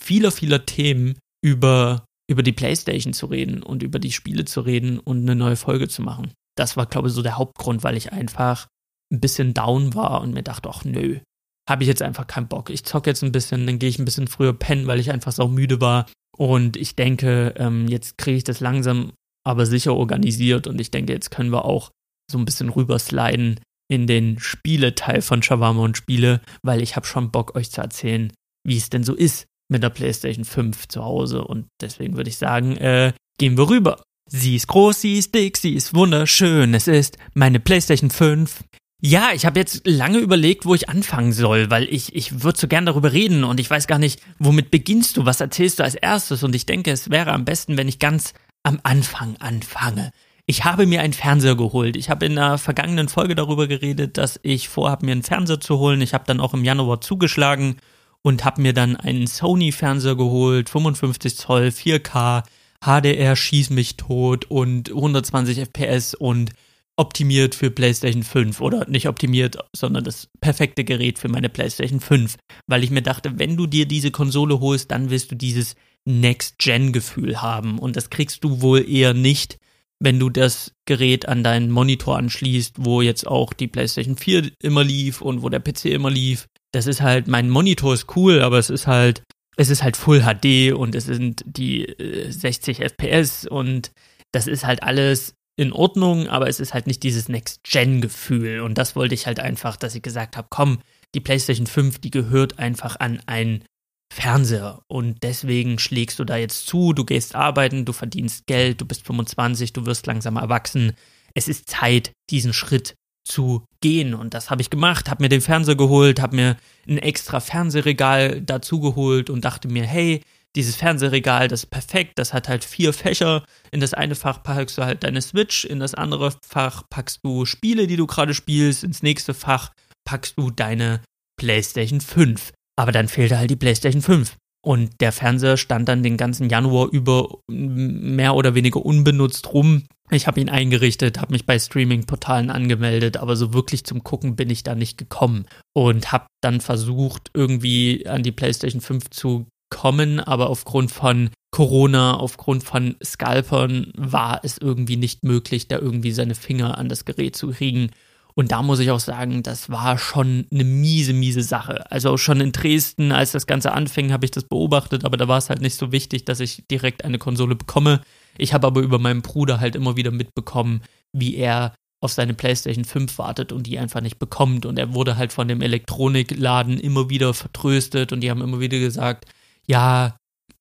[0.00, 4.98] vieler, vieler Themen über, über die Playstation zu reden und über die Spiele zu reden
[4.98, 8.12] und eine neue Folge zu machen das war, glaube ich, so der Hauptgrund, weil ich
[8.12, 8.66] einfach
[9.12, 11.20] ein bisschen down war und mir dachte, ach nö,
[11.68, 12.70] habe ich jetzt einfach keinen Bock.
[12.70, 15.32] Ich zocke jetzt ein bisschen, dann gehe ich ein bisschen früher pennen, weil ich einfach
[15.32, 16.06] so müde war.
[16.36, 19.12] Und ich denke, ähm, jetzt kriege ich das langsam
[19.46, 21.92] aber sicher organisiert und ich denke, jetzt können wir auch
[22.30, 27.30] so ein bisschen rübersliden in den Spieleteil von Shawarma und Spiele, weil ich habe schon
[27.30, 28.32] Bock, euch zu erzählen,
[28.66, 31.44] wie es denn so ist mit der PlayStation 5 zu Hause.
[31.44, 34.02] Und deswegen würde ich sagen, äh, gehen wir rüber.
[34.28, 36.74] Sie ist groß, sie ist dick, sie ist wunderschön.
[36.74, 38.64] Es ist meine PlayStation 5.
[39.00, 42.66] Ja, ich habe jetzt lange überlegt, wo ich anfangen soll, weil ich, ich würde so
[42.66, 45.94] gern darüber reden und ich weiß gar nicht, womit beginnst du, was erzählst du als
[45.94, 48.32] erstes und ich denke, es wäre am besten, wenn ich ganz
[48.64, 50.10] am Anfang anfange.
[50.46, 51.96] Ich habe mir einen Fernseher geholt.
[51.96, 55.78] Ich habe in der vergangenen Folge darüber geredet, dass ich vorhabe, mir einen Fernseher zu
[55.78, 56.00] holen.
[56.00, 57.76] Ich habe dann auch im Januar zugeschlagen
[58.22, 62.42] und habe mir dann einen Sony-Fernseher geholt, 55 Zoll, 4K,
[62.84, 66.52] HDR schieß mich tot und 120 FPS und
[66.96, 72.36] optimiert für PlayStation 5 oder nicht optimiert, sondern das perfekte Gerät für meine PlayStation 5,
[72.66, 75.74] weil ich mir dachte, wenn du dir diese Konsole holst, dann wirst du dieses
[76.06, 79.58] Next-Gen-Gefühl haben und das kriegst du wohl eher nicht,
[79.98, 84.84] wenn du das Gerät an deinen Monitor anschließt, wo jetzt auch die PlayStation 4 immer
[84.84, 86.46] lief und wo der PC immer lief.
[86.72, 89.22] Das ist halt, mein Monitor ist cool, aber es ist halt
[89.56, 93.92] es ist halt Full HD und es sind die äh, 60 FPS und
[94.32, 98.60] das ist halt alles in Ordnung, aber es ist halt nicht dieses Next-Gen-Gefühl.
[98.60, 100.80] Und das wollte ich halt einfach, dass ich gesagt habe, komm,
[101.14, 103.64] die PlayStation 5, die gehört einfach an einen
[104.12, 104.82] Fernseher.
[104.86, 109.06] Und deswegen schlägst du da jetzt zu, du gehst arbeiten, du verdienst Geld, du bist
[109.06, 110.92] 25, du wirst langsam erwachsen.
[111.34, 112.94] Es ist Zeit, diesen Schritt
[113.26, 114.14] zu gehen.
[114.14, 116.56] Und das habe ich gemacht, habe mir den Fernseher geholt, habe mir
[116.88, 120.22] ein extra Fernsehregal dazu geholt und dachte mir, hey,
[120.54, 123.44] dieses Fernsehregal, das ist perfekt, das hat halt vier Fächer.
[123.70, 127.44] In das eine Fach packst du halt deine Switch, in das andere Fach packst du
[127.44, 129.72] Spiele, die du gerade spielst, ins nächste Fach
[130.04, 131.02] packst du deine
[131.38, 132.52] PlayStation 5.
[132.76, 134.36] Aber dann fehlte halt die PlayStation 5.
[134.64, 139.84] Und der Fernseher stand dann den ganzen Januar über mehr oder weniger unbenutzt rum.
[140.10, 144.50] Ich habe ihn eingerichtet, habe mich bei Streaming-Portalen angemeldet, aber so wirklich zum Gucken bin
[144.50, 150.20] ich da nicht gekommen und habe dann versucht, irgendwie an die PlayStation 5 zu kommen,
[150.20, 156.34] aber aufgrund von Corona, aufgrund von Scalpern war es irgendwie nicht möglich, da irgendwie seine
[156.34, 157.90] Finger an das Gerät zu kriegen.
[158.38, 161.90] Und da muss ich auch sagen, das war schon eine miese, miese Sache.
[161.90, 165.38] Also schon in Dresden, als das Ganze anfing, habe ich das beobachtet, aber da war
[165.38, 168.02] es halt nicht so wichtig, dass ich direkt eine Konsole bekomme.
[168.36, 170.82] Ich habe aber über meinen Bruder halt immer wieder mitbekommen,
[171.14, 174.66] wie er auf seine PlayStation 5 wartet und die einfach nicht bekommt.
[174.66, 178.78] Und er wurde halt von dem Elektronikladen immer wieder vertröstet und die haben immer wieder
[178.78, 179.24] gesagt,
[179.66, 180.18] ja,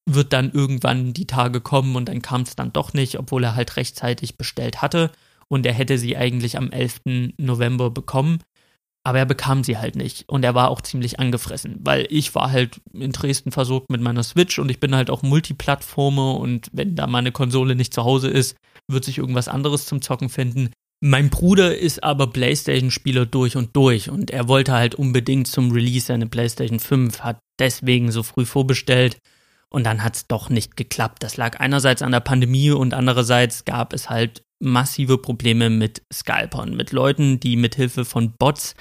[0.10, 3.56] wird dann irgendwann die Tage kommen und dann kam es dann doch nicht, obwohl er
[3.56, 5.12] halt rechtzeitig bestellt hatte
[5.50, 7.02] und er hätte sie eigentlich am 11.
[7.38, 8.40] November bekommen.
[9.04, 12.52] Aber er bekam sie halt nicht und er war auch ziemlich angefressen, weil ich war
[12.52, 16.96] halt in Dresden versorgt mit meiner Switch und ich bin halt auch Multiplattformer und wenn
[16.96, 20.72] da meine Konsole nicht zu Hause ist, wird sich irgendwas anderes zum Zocken finden.
[21.02, 26.12] Mein Bruder ist aber PlayStation-Spieler durch und durch und er wollte halt unbedingt zum Release
[26.12, 29.20] eine PlayStation 5, hat deswegen so früh vorbestellt
[29.70, 31.22] und dann hat es doch nicht geklappt.
[31.22, 36.76] Das lag einerseits an der Pandemie und andererseits gab es halt massive Probleme mit Scalpern,
[36.76, 38.76] mit Leuten, die mithilfe von Bots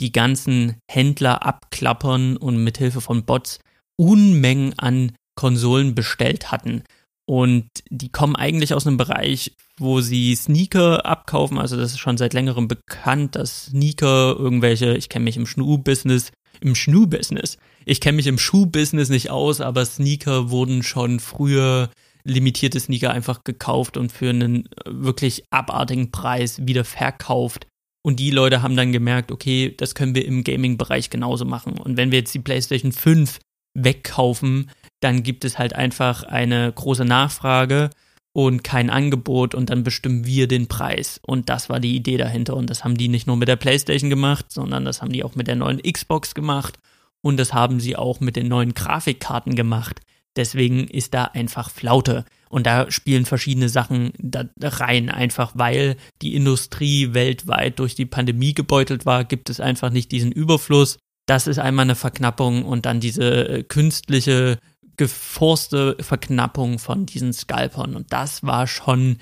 [0.00, 3.60] die ganzen Händler abklappern und mithilfe von Bots
[3.96, 6.82] Unmengen an Konsolen bestellt hatten.
[7.26, 11.58] Und die kommen eigentlich aus einem Bereich, wo sie Sneaker abkaufen.
[11.58, 16.32] Also das ist schon seit längerem bekannt, dass Sneaker irgendwelche, ich kenne mich im Schuhbusiness,
[16.60, 21.90] im Schuhbusiness, ich kenne mich im Schuhbusiness nicht aus, aber Sneaker wurden schon früher
[22.24, 27.66] limitierte Sneaker einfach gekauft und für einen wirklich abartigen Preis wieder verkauft.
[28.02, 31.74] Und die Leute haben dann gemerkt, okay, das können wir im Gaming-Bereich genauso machen.
[31.74, 33.38] Und wenn wir jetzt die PlayStation 5
[33.74, 37.90] wegkaufen, dann gibt es halt einfach eine große Nachfrage
[38.32, 41.20] und kein Angebot und dann bestimmen wir den Preis.
[41.26, 42.56] Und das war die Idee dahinter.
[42.56, 45.34] Und das haben die nicht nur mit der PlayStation gemacht, sondern das haben die auch
[45.34, 46.78] mit der neuen Xbox gemacht
[47.22, 50.00] und das haben sie auch mit den neuen Grafikkarten gemacht.
[50.36, 52.24] Deswegen ist da einfach Flaute.
[52.48, 58.54] Und da spielen verschiedene Sachen da rein, einfach weil die Industrie weltweit durch die Pandemie
[58.54, 60.98] gebeutelt war, gibt es einfach nicht diesen Überfluss.
[61.26, 64.58] Das ist einmal eine Verknappung und dann diese äh, künstliche,
[64.96, 67.94] geforste Verknappung von diesen Scalpern.
[67.94, 69.18] Und das war schon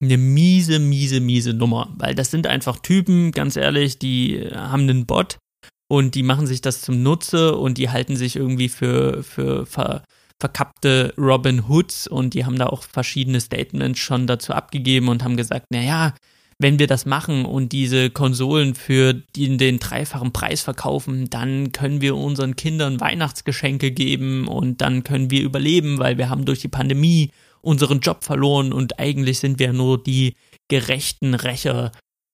[0.00, 4.82] eine miese, miese, miese Nummer, weil das sind einfach Typen, ganz ehrlich, die äh, haben
[4.82, 5.38] einen Bot
[5.90, 10.04] und die machen sich das zum Nutze und die halten sich irgendwie für, für ver,
[10.40, 15.36] verkappte Robin Hoods und die haben da auch verschiedene Statements schon dazu abgegeben und haben
[15.36, 16.14] gesagt, naja,
[16.60, 22.00] wenn wir das machen und diese Konsolen für den, den dreifachen Preis verkaufen, dann können
[22.00, 26.68] wir unseren Kindern Weihnachtsgeschenke geben und dann können wir überleben, weil wir haben durch die
[26.68, 30.34] Pandemie unseren Job verloren und eigentlich sind wir nur die
[30.68, 31.92] gerechten Rächer,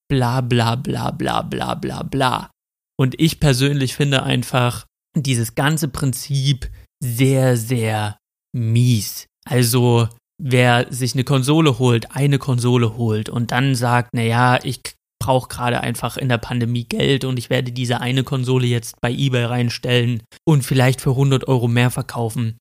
[0.08, 2.50] bla bla bla bla bla bla bla.
[2.96, 4.86] Und ich persönlich finde einfach
[5.16, 6.70] dieses ganze Prinzip
[7.04, 8.18] sehr, sehr
[8.52, 9.26] mies.
[9.44, 10.08] Also,
[10.42, 14.80] wer sich eine Konsole holt, eine Konsole holt und dann sagt, naja, ich
[15.20, 19.12] brauche gerade einfach in der Pandemie Geld und ich werde diese eine Konsole jetzt bei
[19.12, 22.58] eBay reinstellen und vielleicht für 100 Euro mehr verkaufen.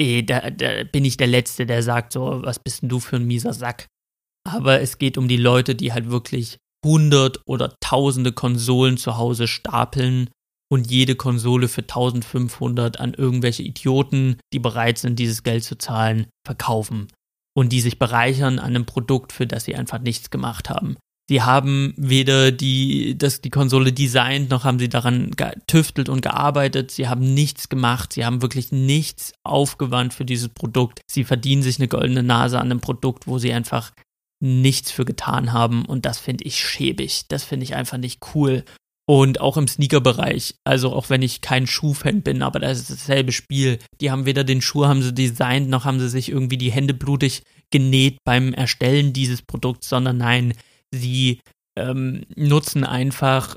[0.00, 3.16] Eh, da, da bin ich der Letzte, der sagt so, was bist denn du für
[3.16, 3.86] ein mieser Sack?
[4.48, 9.46] Aber es geht um die Leute, die halt wirklich hundert oder tausende Konsolen zu Hause
[9.46, 10.30] stapeln
[10.70, 16.26] und jede Konsole für 1500 an irgendwelche Idioten, die bereit sind, dieses Geld zu zahlen,
[16.46, 17.08] verkaufen
[17.54, 20.96] und die sich bereichern an einem Produkt, für das sie einfach nichts gemacht haben.
[21.28, 26.90] Sie haben weder die, das, die Konsole designt, noch haben sie daran getüftelt und gearbeitet.
[26.90, 28.12] Sie haben nichts gemacht.
[28.12, 31.02] Sie haben wirklich nichts aufgewandt für dieses Produkt.
[31.08, 33.92] Sie verdienen sich eine goldene Nase an einem Produkt, wo sie einfach
[34.42, 35.84] nichts für getan haben.
[35.84, 37.26] Und das finde ich schäbig.
[37.28, 38.64] Das finde ich einfach nicht cool.
[39.10, 43.32] Und auch im Sneaker-Bereich, also auch wenn ich kein Schuhfan bin, aber das ist dasselbe
[43.32, 43.80] Spiel.
[44.00, 46.94] Die haben weder den Schuh haben sie designt, noch haben sie sich irgendwie die Hände
[46.94, 47.42] blutig
[47.72, 50.54] genäht beim Erstellen dieses Produkts, sondern nein,
[50.94, 51.40] sie
[51.76, 53.56] ähm, nutzen einfach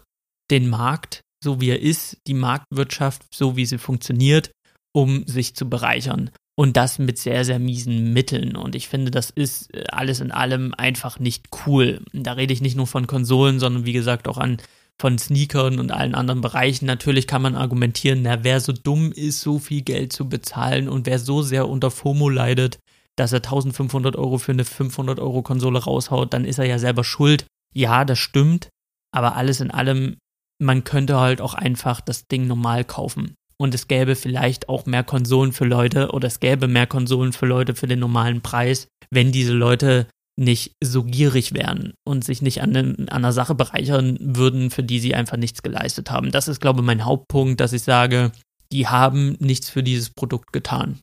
[0.50, 4.50] den Markt, so wie er ist, die Marktwirtschaft, so wie sie funktioniert,
[4.92, 6.32] um sich zu bereichern.
[6.56, 8.56] Und das mit sehr, sehr miesen Mitteln.
[8.56, 12.02] Und ich finde, das ist äh, alles in allem einfach nicht cool.
[12.12, 14.58] Da rede ich nicht nur von Konsolen, sondern wie gesagt auch an
[15.00, 16.86] von Sneakern und allen anderen Bereichen.
[16.86, 21.06] Natürlich kann man argumentieren, na, wer so dumm ist, so viel Geld zu bezahlen und
[21.06, 22.80] wer so sehr unter FOMO leidet,
[23.16, 27.04] dass er 1500 Euro für eine 500 Euro Konsole raushaut, dann ist er ja selber
[27.04, 27.46] schuld.
[27.74, 28.70] Ja, das stimmt,
[29.12, 30.18] aber alles in allem,
[30.60, 33.36] man könnte halt auch einfach das Ding normal kaufen.
[33.58, 37.46] Und es gäbe vielleicht auch mehr Konsolen für Leute oder es gäbe mehr Konsolen für
[37.46, 42.62] Leute für den normalen Preis, wenn diese Leute nicht so gierig wären und sich nicht
[42.62, 46.32] an, an einer Sache bereichern würden, für die sie einfach nichts geleistet haben.
[46.32, 48.32] Das ist, glaube ich, mein Hauptpunkt, dass ich sage,
[48.72, 51.00] die haben nichts für dieses Produkt getan.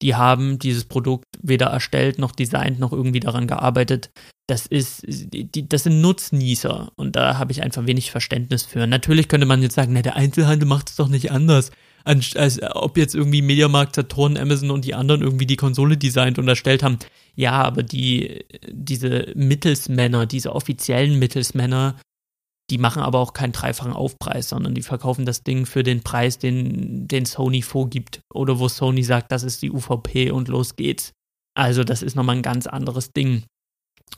[0.00, 4.10] Die haben dieses Produkt weder erstellt noch designt noch irgendwie daran gearbeitet.
[4.48, 8.86] das ist, die, das sind Nutznießer und da habe ich einfach wenig Verständnis für.
[8.86, 11.70] Natürlich könnte man jetzt sagen, na, der Einzelhandel macht es doch nicht anders.
[12.04, 16.48] Als, ob jetzt irgendwie Mediamarkt, Saturn, Amazon und die anderen irgendwie die Konsole designt und
[16.48, 16.98] erstellt haben.
[17.34, 21.96] Ja, aber die, diese Mittelsmänner, diese offiziellen Mittelsmänner,
[22.70, 26.38] die machen aber auch keinen dreifachen Aufpreis, sondern die verkaufen das Ding für den Preis,
[26.38, 28.20] den, den Sony vorgibt.
[28.32, 31.12] Oder wo Sony sagt, das ist die UVP und los geht's.
[31.54, 33.44] Also das ist nochmal ein ganz anderes Ding.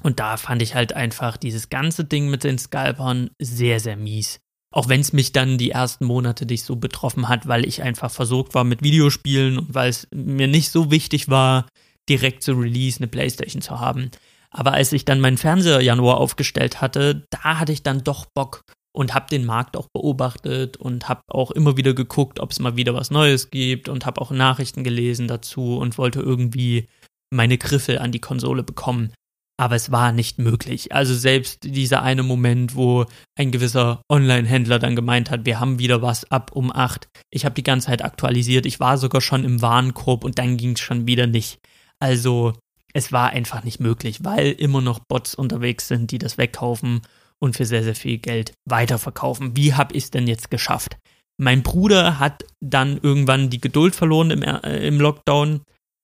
[0.03, 4.41] Und da fand ich halt einfach dieses ganze Ding mit den Scalpern sehr, sehr mies.
[4.73, 8.11] Auch wenn es mich dann die ersten Monate nicht so betroffen hat, weil ich einfach
[8.11, 11.67] versorgt war mit Videospielen und weil es mir nicht so wichtig war,
[12.09, 14.11] direkt zu Release eine Playstation zu haben.
[14.51, 18.65] Aber als ich dann meinen Fernseher Januar aufgestellt hatte, da hatte ich dann doch Bock
[18.93, 22.77] und habe den Markt auch beobachtet und habe auch immer wieder geguckt, ob es mal
[22.77, 26.89] wieder was Neues gibt und habe auch Nachrichten gelesen dazu und wollte irgendwie
[27.33, 29.13] meine Griffel an die Konsole bekommen
[29.61, 30.95] aber es war nicht möglich.
[30.95, 33.05] Also selbst dieser eine Moment, wo
[33.37, 37.11] ein gewisser Online-Händler dann gemeint hat, wir haben wieder was ab um acht.
[37.29, 40.73] Ich habe die ganze Zeit aktualisiert, ich war sogar schon im Warenkorb und dann ging
[40.73, 41.59] es schon wieder nicht.
[41.99, 42.55] Also
[42.95, 47.03] es war einfach nicht möglich, weil immer noch Bots unterwegs sind, die das wegkaufen
[47.39, 49.59] und für sehr, sehr viel Geld weiterverkaufen.
[49.59, 50.97] Wie habe ich es denn jetzt geschafft?
[51.37, 55.61] Mein Bruder hat dann irgendwann die Geduld verloren im, äh, im Lockdown,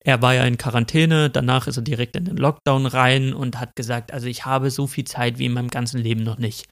[0.06, 3.74] er war ja in Quarantäne, danach ist er direkt in den Lockdown rein und hat
[3.74, 6.68] gesagt, also ich habe so viel Zeit wie in meinem ganzen Leben noch nicht.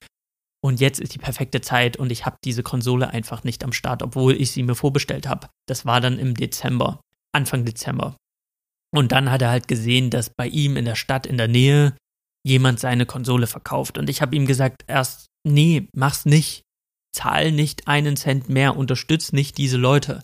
[0.63, 4.05] Und jetzt ist die perfekte Zeit und ich habe diese Konsole einfach nicht am Start,
[4.05, 5.49] obwohl ich sie mir vorbestellt habe.
[5.67, 7.01] Das war dann im Dezember,
[7.33, 8.17] Anfang Dezember.
[8.95, 11.97] Und dann hat er halt gesehen, dass bei ihm in der Stadt in der Nähe
[12.47, 13.99] jemand seine Konsole verkauft.
[13.99, 16.63] Und ich habe ihm gesagt, erst, nee, mach's nicht.
[17.13, 20.23] Zahl nicht einen Cent mehr, unterstütz nicht diese Leute.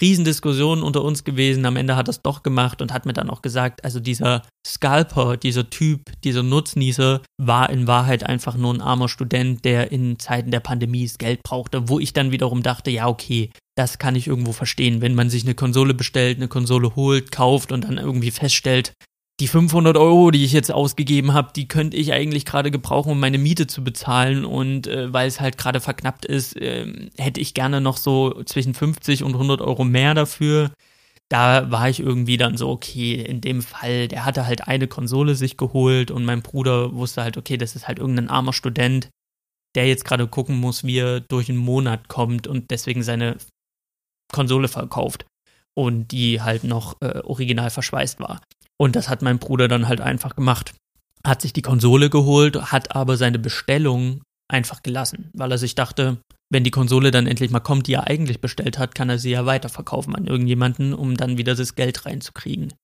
[0.00, 1.66] Riesendiskussionen unter uns gewesen.
[1.66, 4.42] Am Ende hat er es doch gemacht und hat mir dann auch gesagt, also dieser
[4.66, 10.18] Scalper, dieser Typ, dieser Nutznießer war in Wahrheit einfach nur ein armer Student, der in
[10.18, 14.16] Zeiten der Pandemie das Geld brauchte, wo ich dann wiederum dachte, ja, okay, das kann
[14.16, 17.98] ich irgendwo verstehen, wenn man sich eine Konsole bestellt, eine Konsole holt, kauft und dann
[17.98, 18.92] irgendwie feststellt,
[19.40, 23.20] die 500 Euro, die ich jetzt ausgegeben habe, die könnte ich eigentlich gerade gebrauchen, um
[23.20, 24.44] meine Miete zu bezahlen.
[24.44, 28.74] Und äh, weil es halt gerade verknappt ist, äh, hätte ich gerne noch so zwischen
[28.74, 30.72] 50 und 100 Euro mehr dafür.
[31.28, 35.34] Da war ich irgendwie dann so, okay, in dem Fall, der hatte halt eine Konsole
[35.34, 39.10] sich geholt und mein Bruder wusste halt, okay, das ist halt irgendein armer Student,
[39.76, 43.36] der jetzt gerade gucken muss, wie er durch einen Monat kommt und deswegen seine
[44.32, 45.26] Konsole verkauft
[45.78, 48.40] und die halt noch äh, original verschweißt war.
[48.80, 50.74] Und das hat mein Bruder dann halt einfach gemacht.
[51.24, 56.18] Hat sich die Konsole geholt, hat aber seine Bestellung einfach gelassen, weil er sich dachte,
[56.50, 59.30] wenn die Konsole dann endlich mal kommt, die er eigentlich bestellt hat, kann er sie
[59.30, 62.74] ja weiterverkaufen an irgendjemanden, um dann wieder das Geld reinzukriegen.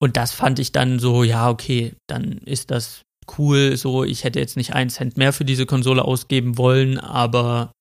[0.00, 3.02] Und das fand ich dann so, ja, okay, dann ist das
[3.36, 7.72] cool, so, ich hätte jetzt nicht einen Cent mehr für diese Konsole ausgeben wollen, aber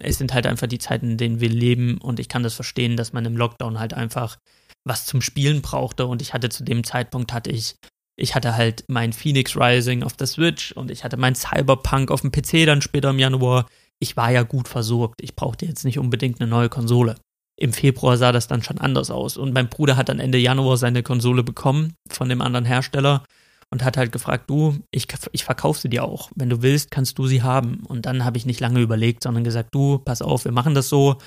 [0.00, 2.96] es sind halt einfach die Zeiten, in denen wir leben und ich kann das verstehen,
[2.96, 4.36] dass man im Lockdown halt einfach
[4.84, 7.76] was zum Spielen brauchte und ich hatte zu dem Zeitpunkt hatte ich
[8.16, 12.20] ich hatte halt mein Phoenix Rising auf der Switch und ich hatte mein Cyberpunk auf
[12.20, 13.66] dem PC dann später im Januar.
[13.98, 15.20] Ich war ja gut versorgt.
[15.20, 17.16] Ich brauchte jetzt nicht unbedingt eine neue Konsole.
[17.56, 20.76] Im Februar sah das dann schon anders aus und mein Bruder hat dann Ende Januar
[20.76, 23.24] seine Konsole bekommen von dem anderen Hersteller
[23.74, 26.30] und hat halt gefragt, du, ich, ich verkaufe sie dir auch.
[26.34, 27.82] Wenn du willst, kannst du sie haben.
[27.86, 30.88] Und dann habe ich nicht lange überlegt, sondern gesagt, du, pass auf, wir machen das
[30.88, 31.18] so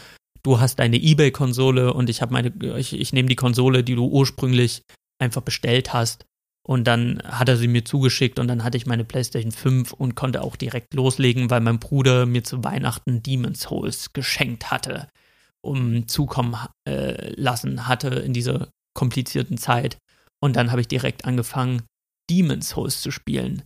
[0.47, 4.07] du hast deine eBay-Konsole und ich habe meine, ich, ich nehme die Konsole, die du
[4.07, 4.83] ursprünglich
[5.19, 6.25] einfach bestellt hast.
[6.65, 10.15] Und dann hat er sie mir zugeschickt und dann hatte ich meine PlayStation 5 und
[10.15, 15.07] konnte auch direkt loslegen, weil mein Bruder mir zu Weihnachten Demon's Souls geschenkt hatte,
[15.61, 19.97] um zukommen äh, lassen hatte in dieser komplizierten Zeit.
[20.41, 21.83] Und dann habe ich direkt angefangen,
[22.29, 23.63] Demon's Souls zu spielen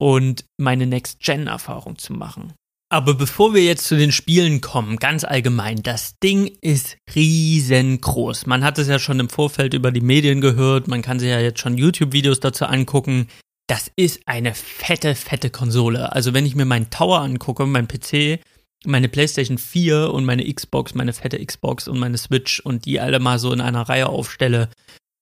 [0.00, 2.52] und meine Next-Gen-Erfahrung zu machen.
[2.90, 8.46] Aber bevor wir jetzt zu den Spielen kommen, ganz allgemein, das Ding ist riesengroß.
[8.46, 11.40] Man hat es ja schon im Vorfeld über die Medien gehört, man kann sich ja
[11.40, 13.26] jetzt schon YouTube-Videos dazu angucken.
[13.66, 16.12] Das ist eine fette, fette Konsole.
[16.12, 18.38] Also wenn ich mir meinen Tower angucke, mein PC,
[18.84, 23.18] meine PlayStation 4 und meine Xbox, meine fette Xbox und meine Switch und die alle
[23.18, 24.68] mal so in einer Reihe aufstelle,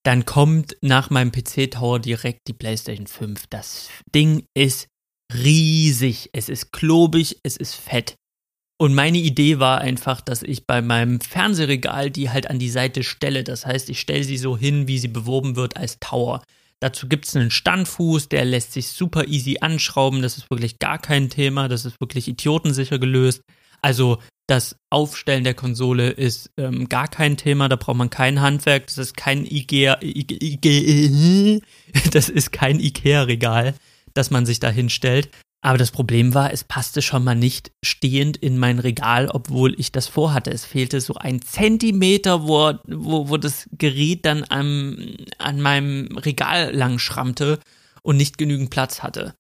[0.05, 3.46] dann kommt nach meinem PC-Tower direkt die PlayStation 5.
[3.48, 4.88] Das Ding ist
[5.33, 6.31] riesig.
[6.33, 8.17] Es ist klobig, es ist fett.
[8.79, 13.05] Und meine Idee war einfach, dass ich bei meinem Fernsehregal die halt an die Seite
[13.05, 13.44] stelle.
[13.44, 16.42] Das heißt, ich stelle sie so hin, wie sie beworben wird als Tower.
[16.81, 20.21] Dazu gibt es einen Standfuß, der lässt sich super easy anschrauben.
[20.21, 21.69] Das ist wirklich gar kein Thema.
[21.69, 23.42] Das ist wirklich idiotensicher gelöst.
[23.83, 27.69] Also das Aufstellen der Konsole ist ähm, gar kein Thema.
[27.69, 28.87] Da braucht man kein Handwerk.
[28.87, 29.99] Das ist kein Ikea.
[30.01, 31.61] Ikea
[32.13, 33.75] das ist kein Ikea-Regal.
[34.15, 35.31] dass man sich da hinstellt.
[35.65, 39.93] Aber das Problem war, es passte schon mal nicht stehend in mein Regal, obwohl ich
[39.93, 40.51] das vorhatte.
[40.51, 44.99] Es fehlte so ein Zentimeter, wo, wo, wo das Gerät dann am,
[45.39, 47.61] an meinem Regal lang schrammte
[48.03, 49.35] und nicht genügend Platz hatte.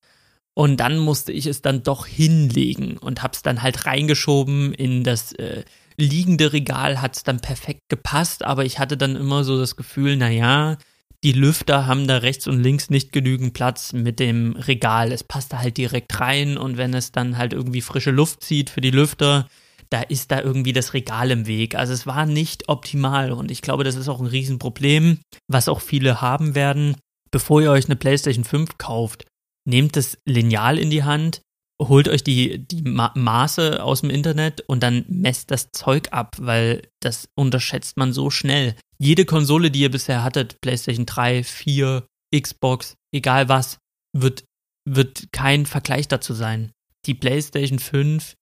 [0.54, 5.32] Und dann musste ich es dann doch hinlegen und hab's dann halt reingeschoben in das
[5.32, 5.64] äh,
[5.96, 10.28] liegende Regal, hat's dann perfekt gepasst, aber ich hatte dann immer so das Gefühl, na
[10.28, 10.76] ja,
[11.24, 15.12] die Lüfter haben da rechts und links nicht genügend Platz mit dem Regal.
[15.12, 18.70] Es passt da halt direkt rein und wenn es dann halt irgendwie frische Luft zieht
[18.70, 19.46] für die Lüfter,
[19.88, 21.76] da ist da irgendwie das Regal im Weg.
[21.76, 25.80] Also es war nicht optimal und ich glaube, das ist auch ein Riesenproblem, was auch
[25.80, 26.96] viele haben werden.
[27.30, 29.24] Bevor ihr euch eine PlayStation 5 kauft,
[29.64, 31.42] nehmt das Lineal in die Hand,
[31.88, 36.36] holt euch die, die Ma Maße aus dem Internet und dann messt das Zeug ab,
[36.38, 38.76] weil das unterschätzt man so schnell.
[38.98, 43.78] Jede Konsole, die ihr bisher hattet, PlayStation 3, 4, Xbox, egal was,
[44.16, 44.44] wird,
[44.88, 46.70] wird kein Vergleich dazu sein.
[47.06, 48.34] Die PlayStation 5,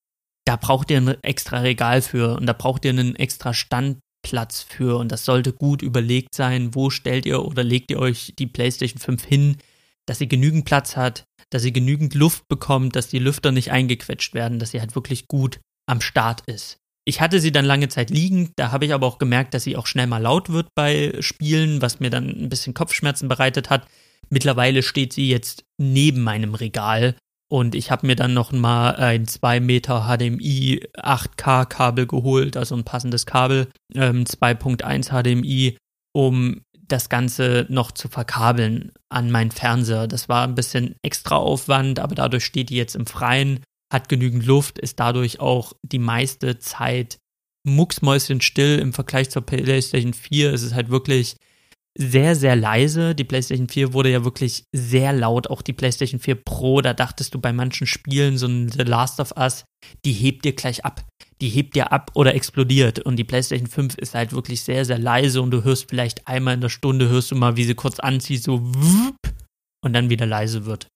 [0.45, 4.99] da braucht ihr ein extra Regal für und da braucht ihr einen extra Standplatz für
[4.99, 9.01] und das sollte gut überlegt sein, wo stellt ihr oder legt ihr euch die PlayStation
[9.01, 9.57] 5 hin,
[10.11, 14.35] dass sie genügend Platz hat, dass sie genügend Luft bekommt, dass die Lüfter nicht eingequetscht
[14.35, 16.79] werden, dass sie halt wirklich gut am Start ist.
[17.05, 19.77] Ich hatte sie dann lange Zeit liegen, da habe ich aber auch gemerkt, dass sie
[19.77, 23.87] auch schnell mal laut wird bei Spielen, was mir dann ein bisschen Kopfschmerzen bereitet hat.
[24.31, 27.15] Mittlerweile steht sie jetzt neben meinem Regal
[27.49, 32.75] und ich habe mir dann noch mal ein 2 Meter HDMI 8K Kabel geholt, also
[32.75, 35.77] ein passendes Kabel, ähm, 2.1 HDMI,
[36.13, 40.07] um das Ganze noch zu verkabeln an meinen Fernseher.
[40.07, 43.61] Das war ein bisschen extra Aufwand, aber dadurch steht die jetzt im Freien,
[43.93, 47.19] hat genügend Luft, ist dadurch auch die meiste Zeit
[47.67, 50.53] mucksmäuschenstill im Vergleich zur PlayStation 4.
[50.53, 51.37] Es ist halt wirklich
[51.99, 53.15] sehr, sehr leise.
[53.15, 55.51] Die PlayStation 4 wurde ja wirklich sehr laut.
[55.51, 59.21] Auch die PlayStation 4 Pro, da dachtest du bei manchen Spielen, so ein The Last
[59.21, 59.65] of Us,
[60.05, 61.05] die hebt dir gleich ab
[61.41, 63.01] die hebt ja ab oder explodiert.
[63.01, 66.55] Und die PlayStation 5 ist halt wirklich sehr, sehr leise und du hörst vielleicht einmal
[66.55, 68.57] in der Stunde, hörst du mal, wie sie kurz anzieht, so
[69.83, 70.89] und dann wieder leise wird.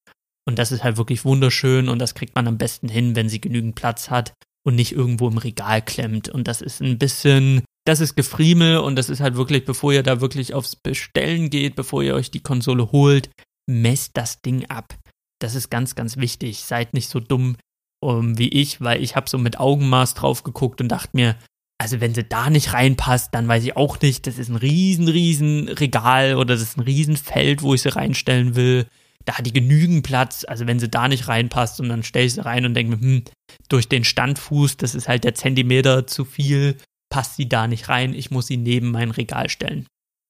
[0.46, 3.40] Und das ist halt wirklich wunderschön und das kriegt man am besten hin, wenn sie
[3.40, 4.34] genügend Platz hat
[4.66, 6.28] und nicht irgendwo im Regal klemmt.
[6.28, 10.02] Und das ist ein bisschen, das ist Gefriemel und das ist halt wirklich, bevor ihr
[10.02, 13.30] da wirklich aufs Bestellen geht, bevor ihr euch die Konsole holt,
[13.66, 14.94] messt das Ding ab.
[15.40, 16.64] Das ist ganz, ganz wichtig.
[16.64, 17.56] Seid nicht so dumm,
[18.04, 21.36] um, wie ich, weil ich habe so mit Augenmaß drauf geguckt und dachte mir,
[21.78, 25.08] also wenn sie da nicht reinpasst, dann weiß ich auch nicht, das ist ein riesen,
[25.08, 28.86] riesen Regal oder das ist ein riesen Feld, wo ich sie reinstellen will.
[29.24, 32.34] Da hat die genügend Platz, also wenn sie da nicht reinpasst und dann stelle ich
[32.34, 33.24] sie rein und denke mir, hm,
[33.68, 36.76] durch den Standfuß, das ist halt der Zentimeter zu viel,
[37.10, 39.86] passt sie da nicht rein, ich muss sie neben mein Regal stellen.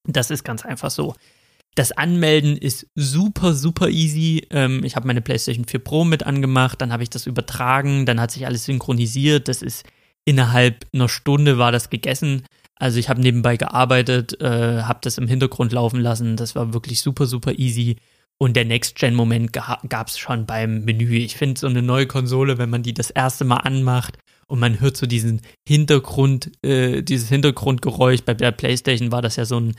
[0.06, 1.14] Das ist ganz einfach so.
[1.74, 4.46] Das Anmelden ist super, super easy.
[4.50, 8.20] Ähm, ich habe meine PlayStation 4 Pro mit angemacht, dann habe ich das übertragen, dann
[8.20, 9.48] hat sich alles synchronisiert.
[9.48, 9.84] Das ist
[10.24, 12.44] innerhalb einer Stunde war das gegessen.
[12.76, 16.36] Also ich habe nebenbei gearbeitet, äh, habe das im Hintergrund laufen lassen.
[16.36, 17.96] Das war wirklich super, super easy.
[18.38, 21.14] Und der Next-Gen-Moment gab es schon beim Menü.
[21.16, 24.18] Ich finde so eine neue Konsole, wenn man die das erste Mal anmacht
[24.48, 28.22] und man hört so diesen Hintergrund, äh, dieses Hintergrundgeräusch.
[28.22, 29.74] Bei der PlayStation war das ja so ein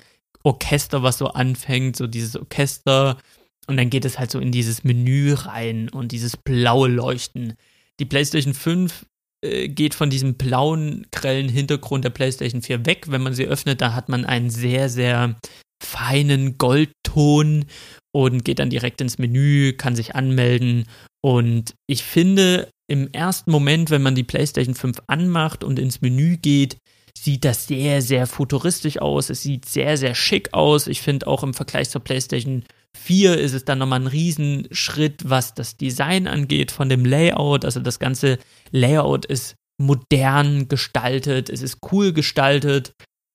[0.46, 3.18] Orchester, was so anfängt, so dieses Orchester.
[3.68, 7.54] Und dann geht es halt so in dieses Menü rein und dieses blaue Leuchten.
[8.00, 9.06] Die PlayStation 5
[9.44, 13.06] äh, geht von diesem blauen, grellen Hintergrund der PlayStation 4 weg.
[13.08, 15.36] Wenn man sie öffnet, da hat man einen sehr, sehr
[15.84, 17.66] feinen Goldton
[18.14, 20.86] und geht dann direkt ins Menü, kann sich anmelden.
[21.22, 26.38] Und ich finde, im ersten Moment, wenn man die PlayStation 5 anmacht und ins Menü
[26.38, 26.78] geht,
[27.18, 29.30] sieht das sehr, sehr futuristisch aus.
[29.30, 30.88] Es sieht sehr, sehr schick aus.
[30.88, 32.64] Ich finde auch im Vergleich zur PlayStation
[32.96, 37.66] 4 ist es dann nochmal ein Riesenschritt, was das Design angeht von dem Layout.
[37.66, 38.40] Also das ganze
[38.72, 42.94] Layout ist modern gestaltet, es ist cool gestaltet.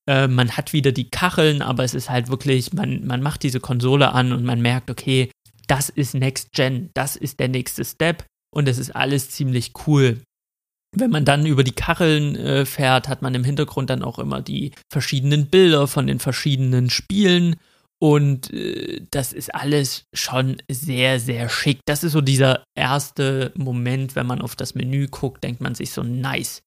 [0.08, 3.60] Äh, man hat wieder die Kacheln, aber es ist halt wirklich, man, man macht diese
[3.60, 5.30] Konsole an und man merkt, okay,
[5.66, 10.22] das ist Next Gen, das ist der nächste Step und es ist alles ziemlich cool.
[10.92, 14.42] Wenn man dann über die Kacheln äh, fährt, hat man im Hintergrund dann auch immer
[14.42, 17.56] die verschiedenen Bilder von den verschiedenen Spielen.
[18.02, 21.80] Und äh, das ist alles schon sehr, sehr schick.
[21.86, 25.92] Das ist so dieser erste Moment, wenn man auf das Menü guckt, denkt man sich
[25.92, 26.62] so nice.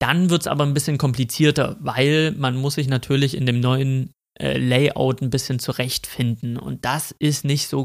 [0.00, 4.12] Dann wird es aber ein bisschen komplizierter, weil man muss sich natürlich in dem neuen
[4.38, 6.56] äh, Layout ein bisschen zurechtfinden.
[6.56, 7.84] Und das ist nicht so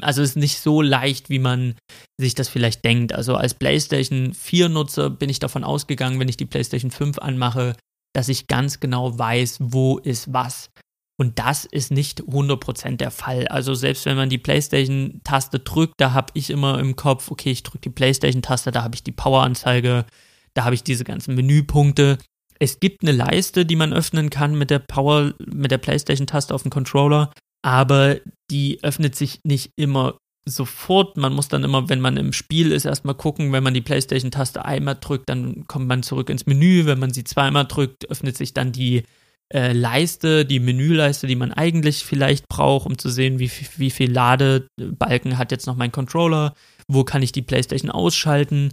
[0.00, 1.74] also ist nicht so leicht, wie man
[2.18, 3.12] sich das vielleicht denkt.
[3.12, 7.76] Also als PlayStation 4 Nutzer bin ich davon ausgegangen, wenn ich die PlayStation 5 anmache,
[8.14, 10.70] dass ich ganz genau weiß, wo ist was.
[11.16, 13.46] Und das ist nicht 100% der Fall.
[13.46, 17.62] Also selbst wenn man die PlayStation-Taste drückt, da habe ich immer im Kopf, okay, ich
[17.62, 20.06] drücke die PlayStation-Taste, da habe ich die Power-Anzeige,
[20.54, 22.18] da habe ich diese ganzen Menüpunkte.
[22.58, 26.62] Es gibt eine Leiste, die man öffnen kann mit der Power, mit der PlayStation-Taste auf
[26.62, 27.32] dem Controller,
[27.62, 28.16] aber
[28.50, 31.16] die öffnet sich nicht immer sofort.
[31.16, 34.64] Man muss dann immer, wenn man im Spiel ist, erstmal gucken, wenn man die PlayStation-Taste
[34.64, 36.86] einmal drückt, dann kommt man zurück ins Menü.
[36.86, 39.04] Wenn man sie zweimal drückt, öffnet sich dann die
[39.52, 44.10] äh, Leiste, die Menüleiste, die man eigentlich vielleicht braucht, um zu sehen, wie, wie viel
[44.10, 46.54] Ladebalken hat jetzt noch mein Controller,
[46.88, 48.72] wo kann ich die PlayStation ausschalten.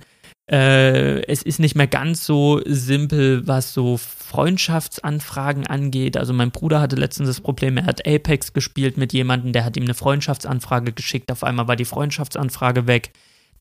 [0.49, 6.17] Äh, es ist nicht mehr ganz so simpel, was so Freundschaftsanfragen angeht.
[6.17, 9.77] Also mein Bruder hatte letztens das Problem, er hat Apex gespielt mit jemandem, der hat
[9.77, 13.11] ihm eine Freundschaftsanfrage geschickt, auf einmal war die Freundschaftsanfrage weg.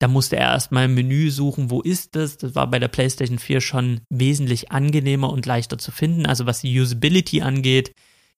[0.00, 2.38] Da musste er erstmal im Menü suchen, wo ist das?
[2.38, 6.24] Das war bei der PlayStation 4 schon wesentlich angenehmer und leichter zu finden.
[6.24, 7.94] Also was die Usability angeht,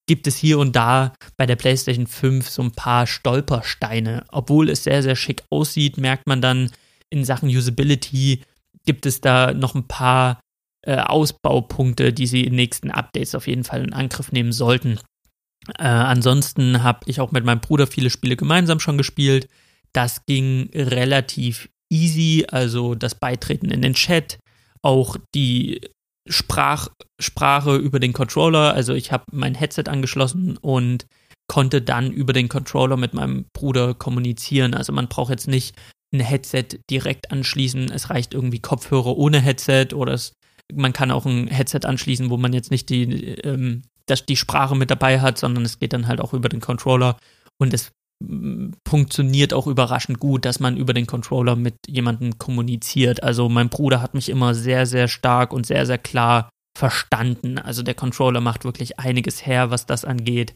[0.07, 4.25] gibt es hier und da bei der PlayStation 5 so ein paar Stolpersteine.
[4.33, 6.73] Obwohl es sehr, sehr schick aussieht, merkt man dann
[7.13, 8.43] in Sachen Usability,
[8.85, 10.41] gibt es da noch ein paar
[10.85, 14.99] äh, Ausbaupunkte, die sie in nächsten Updates auf jeden Fall in Angriff nehmen sollten.
[15.79, 19.49] Äh, ansonsten habe ich auch mit meinem Bruder viele Spiele gemeinsam schon gespielt.
[19.93, 24.39] Das ging relativ easy, also das Beitreten in den Chat,
[24.83, 25.81] auch die
[26.29, 26.89] Sprach,
[27.21, 28.75] Sprache über den Controller.
[28.75, 31.07] Also ich habe mein Headset angeschlossen und
[31.49, 34.75] konnte dann über den Controller mit meinem Bruder kommunizieren.
[34.75, 35.77] Also man braucht jetzt nicht
[36.13, 37.91] ein Headset direkt anschließen.
[37.91, 40.33] Es reicht irgendwie Kopfhörer ohne Headset oder es,
[40.73, 43.05] man kann auch ein Headset anschließen, wo man jetzt nicht die,
[43.41, 46.61] ähm, das, die Sprache mit dabei hat, sondern es geht dann halt auch über den
[46.61, 47.17] Controller
[47.59, 47.93] und es
[48.87, 53.23] funktioniert auch überraschend gut, dass man über den Controller mit jemandem kommuniziert.
[53.23, 56.49] Also mein Bruder hat mich immer sehr, sehr stark und sehr, sehr klar
[56.79, 57.59] verstanden.
[57.59, 60.55] Also der Controller macht wirklich einiges her, was das angeht.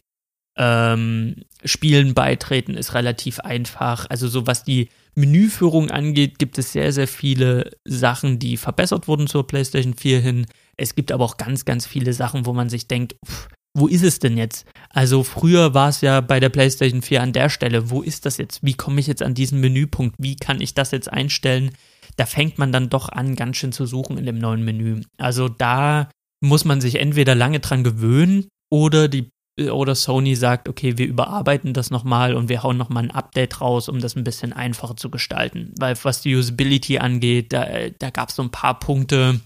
[0.57, 4.07] Ähm, Spielen beitreten ist relativ einfach.
[4.09, 9.27] Also so was die Menüführung angeht, gibt es sehr, sehr viele Sachen, die verbessert wurden
[9.27, 10.45] zur PlayStation 4 hin.
[10.77, 13.47] Es gibt aber auch ganz, ganz viele Sachen, wo man sich denkt, pff,
[13.77, 14.65] wo ist es denn jetzt?
[14.89, 18.37] Also früher war es ja bei der PlayStation 4 an der Stelle, wo ist das
[18.37, 18.59] jetzt?
[18.63, 20.15] Wie komme ich jetzt an diesen Menüpunkt?
[20.17, 21.71] Wie kann ich das jetzt einstellen?
[22.15, 25.01] Da fängt man dann doch an, ganz schön zu suchen in dem neuen Menü.
[25.17, 26.09] Also da
[26.41, 29.29] muss man sich entweder lange dran gewöhnen oder die
[29.59, 33.89] oder Sony sagt, okay, wir überarbeiten das nochmal und wir hauen nochmal ein Update raus,
[33.89, 35.73] um das ein bisschen einfacher zu gestalten.
[35.79, 37.65] Weil was die Usability angeht, da,
[37.97, 39.39] da gab es so ein paar Punkte,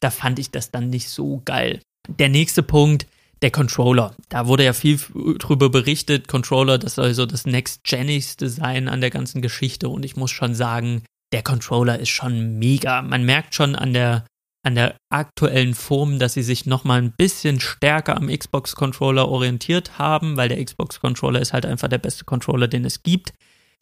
[0.00, 1.80] da fand ich das dann nicht so geil.
[2.08, 3.06] Der nächste Punkt,
[3.42, 4.14] der Controller.
[4.28, 4.98] Da wurde ja viel
[5.38, 6.28] drüber berichtet.
[6.28, 9.88] Controller, das soll so das Next-Genigste sein an der ganzen Geschichte.
[9.88, 11.02] Und ich muss schon sagen,
[11.32, 13.02] der Controller ist schon mega.
[13.02, 14.24] Man merkt schon an der,
[14.64, 20.36] an der aktuellen Form, dass sie sich nochmal ein bisschen stärker am Xbox-Controller orientiert haben,
[20.36, 23.32] weil der Xbox-Controller ist halt einfach der beste Controller, den es gibt.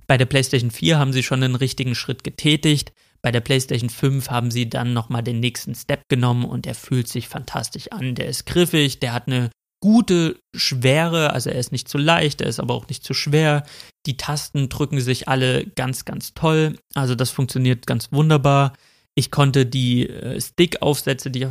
[0.07, 2.93] Bei der PlayStation 4 haben sie schon einen richtigen Schritt getätigt.
[3.23, 7.09] Bei der PlayStation 5 haben sie dann nochmal den nächsten Step genommen und der fühlt
[7.09, 8.15] sich fantastisch an.
[8.15, 9.51] Der ist griffig, der hat eine
[9.81, 13.65] gute Schwere, also er ist nicht zu leicht, er ist aber auch nicht zu schwer.
[14.07, 16.79] Die Tasten drücken sich alle ganz, ganz toll.
[16.95, 18.73] Also das funktioniert ganz wunderbar.
[19.17, 21.49] Ich konnte die äh, Stick-Aufsätze, die,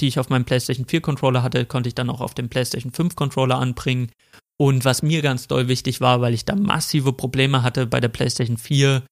[0.00, 2.92] die, ich auf meinem PlayStation 4 Controller hatte, konnte ich dann auch auf dem PlayStation
[2.92, 4.10] 5 Controller anbringen.
[4.58, 8.08] Und was mir ganz doll wichtig war, weil ich da massive Probleme hatte bei der
[8.08, 9.02] PlayStation 4,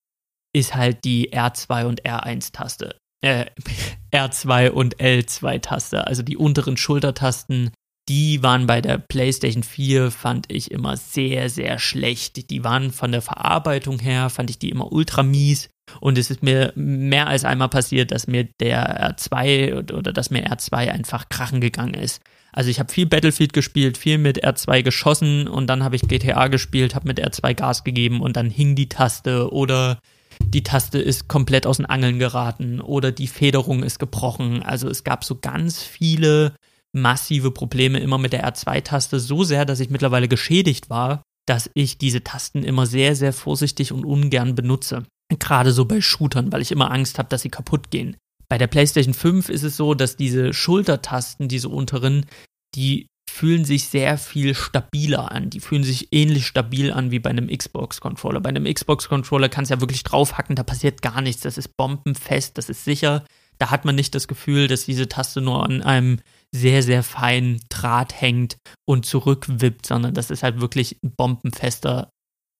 [0.54, 2.96] ist halt die R2 und R1-Taste.
[3.22, 3.46] Äh,
[4.12, 7.70] R2 und L2-Taste, also die unteren Schultertasten,
[8.10, 12.50] die waren bei der PlayStation 4, fand ich immer sehr, sehr schlecht.
[12.50, 15.70] Die waren von der Verarbeitung her, fand ich die immer ultra mies.
[16.00, 20.44] Und es ist mir mehr als einmal passiert, dass mir der R2 oder dass mir
[20.44, 22.20] R2 einfach krachen gegangen ist.
[22.50, 26.48] Also ich habe viel Battlefield gespielt, viel mit R2 geschossen und dann habe ich GTA
[26.48, 30.00] gespielt, habe mit R2 Gas gegeben und dann hing die Taste oder
[30.44, 34.64] die Taste ist komplett aus den Angeln geraten oder die Federung ist gebrochen.
[34.64, 36.54] Also es gab so ganz viele
[36.92, 41.98] massive Probleme immer mit der R2-Taste, so sehr, dass ich mittlerweile geschädigt war, dass ich
[41.98, 45.04] diese Tasten immer sehr, sehr vorsichtig und ungern benutze.
[45.38, 48.16] Gerade so bei Shootern, weil ich immer Angst habe, dass sie kaputt gehen.
[48.48, 52.26] Bei der PlayStation 5 ist es so, dass diese Schultertasten, diese unteren,
[52.74, 55.50] die fühlen sich sehr viel stabiler an.
[55.50, 58.40] Die fühlen sich ähnlich stabil an wie bei einem Xbox-Controller.
[58.40, 61.42] Bei einem Xbox-Controller kannst du ja wirklich draufhacken, da passiert gar nichts.
[61.42, 63.24] Das ist bombenfest, das ist sicher.
[63.60, 66.20] Da hat man nicht das Gefühl, dass diese Taste nur an einem
[66.52, 68.56] sehr, sehr feinen Draht hängt
[68.88, 72.10] und zurückwippt, sondern das ist halt wirklich ein bombenfester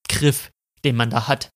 [0.09, 0.51] Griff,
[0.85, 1.51] den man da hat.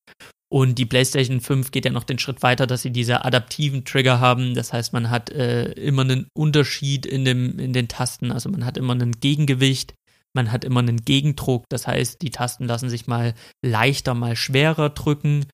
[0.51, 4.19] Und die PlayStation 5 geht ja noch den Schritt weiter, dass sie diese adaptiven Trigger
[4.19, 4.55] haben.
[4.55, 8.65] Das heißt, man hat äh, immer einen Unterschied in, dem, in den Tasten, also man
[8.65, 9.93] hat immer ein Gegengewicht.
[10.35, 13.35] Man hat immer einen Gegendruck, das heißt, die Tasten lassen sich mal
[13.65, 15.45] leichter, mal schwerer drücken.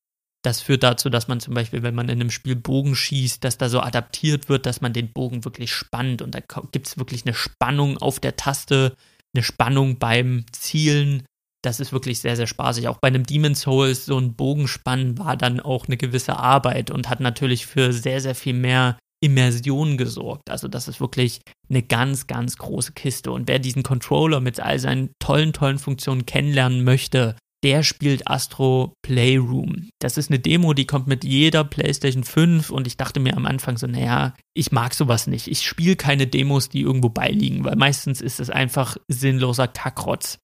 [0.44, 3.58] Das führt dazu, dass man zum Beispiel, wenn man in einem Spiel Bogen schießt, dass
[3.58, 6.39] da so adaptiert wird, dass man den Bogen wirklich spannt und da
[6.72, 8.96] gibt es wirklich eine Spannung auf der Taste,
[9.36, 11.24] eine Spannung beim Zielen.
[11.64, 12.88] Das ist wirklich sehr, sehr spaßig.
[12.88, 17.08] Auch bei einem Demon's Souls, so ein Bogenspannen war dann auch eine gewisse Arbeit und
[17.08, 20.50] hat natürlich für sehr, sehr viel mehr Immersion gesorgt.
[20.50, 23.32] Also das ist wirklich eine ganz, ganz große Kiste.
[23.32, 28.93] Und wer diesen Controller mit all seinen tollen, tollen Funktionen kennenlernen möchte, der spielt Astro
[29.03, 29.89] Playroom.
[29.99, 33.45] Das ist eine Demo, die kommt mit jeder PlayStation 5 und ich dachte mir am
[33.45, 35.47] Anfang so, naja, ich mag sowas nicht.
[35.47, 40.39] Ich spiele keine Demos, die irgendwo beiliegen, weil meistens ist es einfach sinnloser Kackrotz.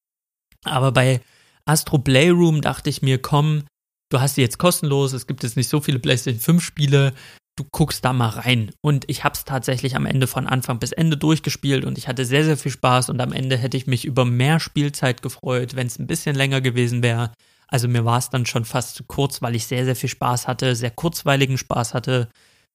[0.63, 1.21] Aber bei
[1.65, 3.63] Astro Playroom dachte ich mir, komm,
[4.09, 7.13] du hast sie jetzt kostenlos, es gibt jetzt nicht so viele PlayStation 5 Spiele,
[7.57, 8.71] du guckst da mal rein.
[8.81, 12.25] Und ich habe es tatsächlich am Ende von Anfang bis Ende durchgespielt und ich hatte
[12.25, 15.87] sehr, sehr viel Spaß und am Ende hätte ich mich über mehr Spielzeit gefreut, wenn
[15.87, 17.31] es ein bisschen länger gewesen wäre.
[17.67, 20.47] Also mir war es dann schon fast zu kurz, weil ich sehr, sehr viel Spaß
[20.47, 22.29] hatte, sehr kurzweiligen Spaß hatte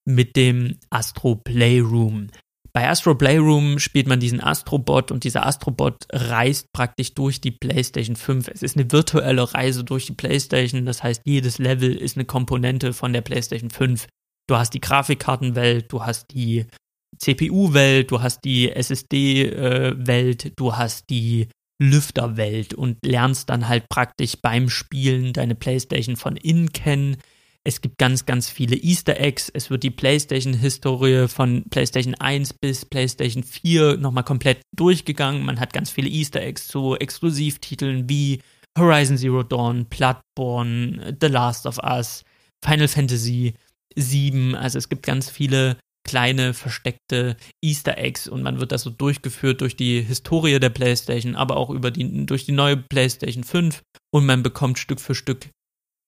[0.05, 2.28] mit dem Astro Playroom.
[2.74, 8.16] Bei Astro Playroom spielt man diesen Astrobot und dieser Astrobot reist praktisch durch die PlayStation
[8.16, 8.49] 5.
[8.49, 12.95] Es ist eine virtuelle Reise durch die PlayStation, das heißt, jedes Level ist eine Komponente
[12.95, 14.07] von der PlayStation 5.
[14.47, 16.66] Du hast die Grafikkartenwelt, du hast die
[17.18, 21.49] CPU-Welt, du hast die SSD-Welt, du hast die
[21.80, 27.16] Lüfterwelt und lernst dann halt praktisch beim Spielen deine PlayStation von innen kennen.
[27.64, 29.49] Es gibt ganz, ganz viele Easter Eggs.
[29.49, 35.45] Es wird die PlayStation-Historie von PlayStation 1 bis PlayStation 4 nochmal komplett durchgegangen.
[35.45, 38.40] Man hat ganz viele Easter Eggs zu Exklusivtiteln wie
[38.76, 42.24] Horizon Zero Dawn, Bloodborne, The Last of Us,
[42.64, 43.55] Final Fantasy
[43.97, 44.55] 7.
[44.55, 49.61] Also es gibt ganz viele kleine versteckte Easter Eggs und man wird das so durchgeführt
[49.61, 53.82] durch die Historie der PlayStation, aber auch über die, durch die neue PlayStation 5
[54.12, 55.49] und man bekommt Stück für Stück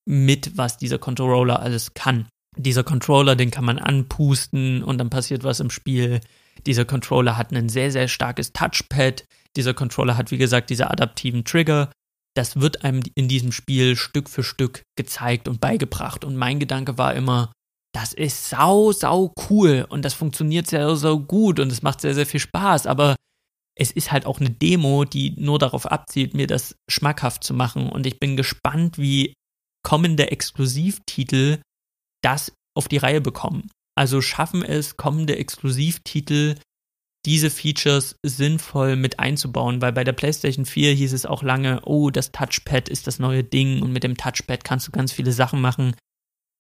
[0.07, 2.27] mit, was dieser Controller alles kann.
[2.57, 6.21] Dieser Controller, den kann man anpusten und dann passiert was im Spiel.
[6.67, 9.25] Dieser Controller hat ein sehr, sehr starkes Touchpad.
[9.57, 11.91] Dieser Controller hat, wie gesagt, diese adaptiven Trigger.
[12.37, 16.25] Das wird einem in diesem Spiel Stück für Stück gezeigt und beigebracht.
[16.25, 17.53] Und mein Gedanke war immer,
[17.95, 22.15] das ist sau, sau cool und das funktioniert sehr, so gut und es macht sehr,
[22.15, 23.15] sehr viel Spaß, aber
[23.77, 27.89] es ist halt auch eine Demo, die nur darauf abzielt, mir das schmackhaft zu machen
[27.89, 29.35] und ich bin gespannt, wie
[29.85, 31.61] kommende Exklusivtitel
[32.23, 33.71] das auf die Reihe bekommen.
[33.97, 36.57] Also schaffen es kommende Exklusivtitel
[37.27, 42.11] diese Features sinnvoll mit einzubauen, weil bei der PlayStation 4 hieß es auch lange, oh,
[42.11, 45.61] das Touchpad ist das neue Ding und mit dem Touchpad kannst du ganz viele Sachen
[45.61, 45.95] machen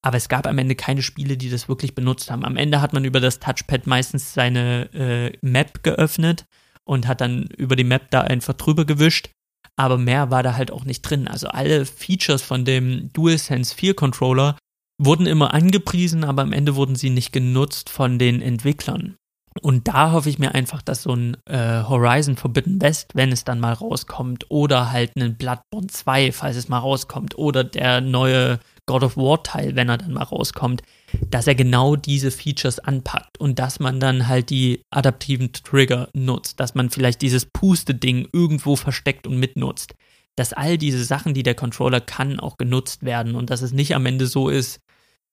[0.05, 2.45] aber es gab am Ende keine Spiele, die das wirklich benutzt haben.
[2.45, 6.45] Am Ende hat man über das Touchpad meistens seine äh, Map geöffnet
[6.85, 9.31] und hat dann über die Map da einfach drüber gewischt.
[9.77, 11.27] Aber mehr war da halt auch nicht drin.
[11.27, 14.59] Also alle Features von dem DualSense 4 Controller
[14.99, 19.17] wurden immer angepriesen, aber am Ende wurden sie nicht genutzt von den Entwicklern.
[19.63, 23.45] Und da hoffe ich mir einfach, dass so ein äh, Horizon Forbidden West, wenn es
[23.45, 28.59] dann mal rauskommt, oder halt ein Bloodborne 2, falls es mal rauskommt, oder der neue
[28.87, 30.83] God of War Teil, wenn er dann mal rauskommt,
[31.31, 36.61] dass er genau diese Features anpackt und dass man dann halt die adaptiven Trigger nutzt,
[36.61, 39.95] dass man vielleicht dieses Puste-Ding irgendwo versteckt und mitnutzt,
[40.37, 43.95] dass all diese Sachen, die der Controller kann, auch genutzt werden und dass es nicht
[43.95, 44.81] am Ende so ist,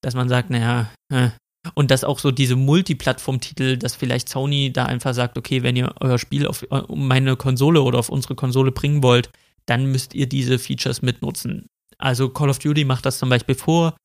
[0.02, 1.30] dass man sagt, naja, äh,
[1.76, 5.94] und dass auch so diese Multiplattform-Titel, dass vielleicht Sony da einfach sagt, okay, wenn ihr
[6.00, 9.30] euer Spiel auf meine Konsole oder auf unsere Konsole bringen wollt,
[9.68, 11.68] dann müsst ihr diese Features mitnutzen.
[12.02, 13.96] Also Call of Duty macht das zum Beispiel vor.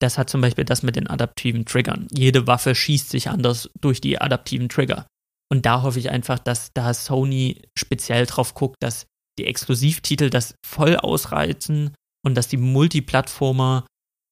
[0.00, 2.08] Das hat zum Beispiel das mit den adaptiven Triggern.
[2.10, 5.06] Jede Waffe schießt sich anders durch die adaptiven Trigger.
[5.50, 9.06] Und da hoffe ich einfach, dass da Sony speziell drauf guckt, dass
[9.38, 13.86] die Exklusivtitel das voll ausreizen und dass die Multiplattformer,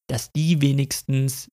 [0.08, 1.48] dass die wenigstens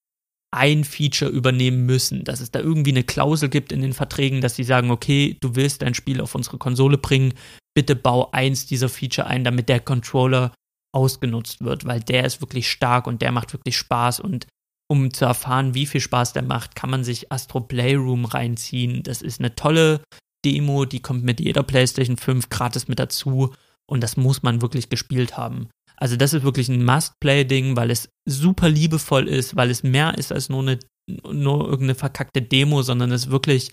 [0.55, 4.55] ein Feature übernehmen müssen, dass es da irgendwie eine Klausel gibt in den Verträgen, dass
[4.55, 7.33] sie sagen, okay, du willst dein Spiel auf unsere Konsole bringen,
[7.75, 10.53] bitte bau eins dieser Feature ein, damit der Controller
[10.93, 14.47] ausgenutzt wird, weil der ist wirklich stark und der macht wirklich Spaß und
[14.89, 19.03] um zu erfahren, wie viel Spaß der macht, kann man sich Astro Playroom reinziehen.
[19.03, 20.01] Das ist eine tolle
[20.45, 23.53] Demo, die kommt mit jeder PlayStation 5 gratis mit dazu
[23.89, 25.69] und das muss man wirklich gespielt haben.
[25.97, 30.31] Also das ist wirklich ein Must-Play-Ding, weil es super liebevoll ist, weil es mehr ist
[30.31, 30.79] als nur eine
[31.09, 33.71] nur irgendeine verkackte Demo, sondern es ist wirklich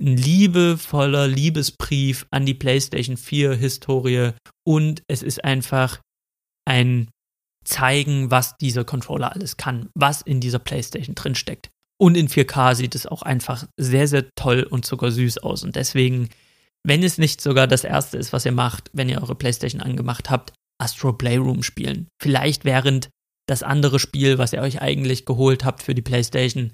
[0.00, 4.30] ein liebevoller Liebesbrief an die PlayStation 4 Historie
[4.64, 6.00] und es ist einfach
[6.70, 7.08] ein
[7.64, 11.68] Zeigen, was dieser Controller alles kann, was in dieser PlayStation drinsteckt.
[12.00, 15.62] Und in 4K sieht es auch einfach sehr, sehr toll und zuckersüß aus.
[15.62, 16.30] Und deswegen
[16.82, 20.30] wenn es nicht sogar das erste ist, was ihr macht, wenn ihr eure Playstation angemacht
[20.30, 22.08] habt, Astro Playroom spielen.
[22.20, 23.10] Vielleicht während
[23.46, 26.72] das andere Spiel, was ihr euch eigentlich geholt habt für die Playstation,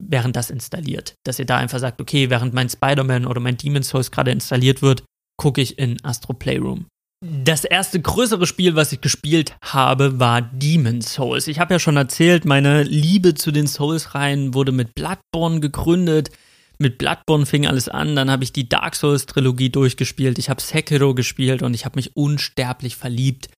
[0.00, 1.14] während das installiert.
[1.24, 4.80] Dass ihr da einfach sagt, okay, während mein Spider-Man oder mein Demon's Souls gerade installiert
[4.80, 5.02] wird,
[5.36, 6.86] gucke ich in Astro Playroom.
[7.20, 11.48] Das erste größere Spiel, was ich gespielt habe, war Demon's Souls.
[11.48, 16.30] Ich habe ja schon erzählt, meine Liebe zu den Souls-Reihen wurde mit Bloodborne gegründet.
[16.78, 21.12] Mit Bloodborne fing alles an, dann habe ich die Dark Souls-Trilogie durchgespielt, ich habe Sekiro
[21.12, 23.48] gespielt und ich habe mich unsterblich verliebt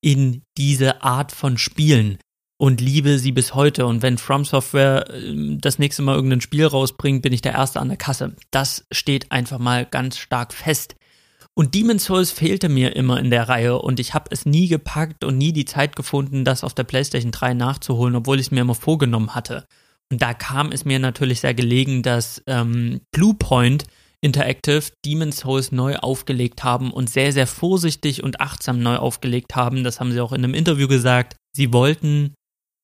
[0.00, 2.16] in diese Art von Spielen
[2.58, 3.84] und liebe sie bis heute.
[3.84, 7.80] Und wenn From Software ähm, das nächste Mal irgendein Spiel rausbringt, bin ich der Erste
[7.80, 8.34] an der Kasse.
[8.50, 10.94] Das steht einfach mal ganz stark fest.
[11.60, 15.24] Und Demon's Souls fehlte mir immer in der Reihe und ich habe es nie gepackt
[15.24, 18.62] und nie die Zeit gefunden, das auf der PlayStation 3 nachzuholen, obwohl ich es mir
[18.62, 19.66] immer vorgenommen hatte.
[20.10, 23.84] Und da kam es mir natürlich sehr gelegen, dass ähm, Bluepoint
[24.22, 29.84] Interactive Demon's Souls neu aufgelegt haben und sehr, sehr vorsichtig und achtsam neu aufgelegt haben.
[29.84, 31.36] Das haben sie auch in einem Interview gesagt.
[31.54, 32.32] Sie wollten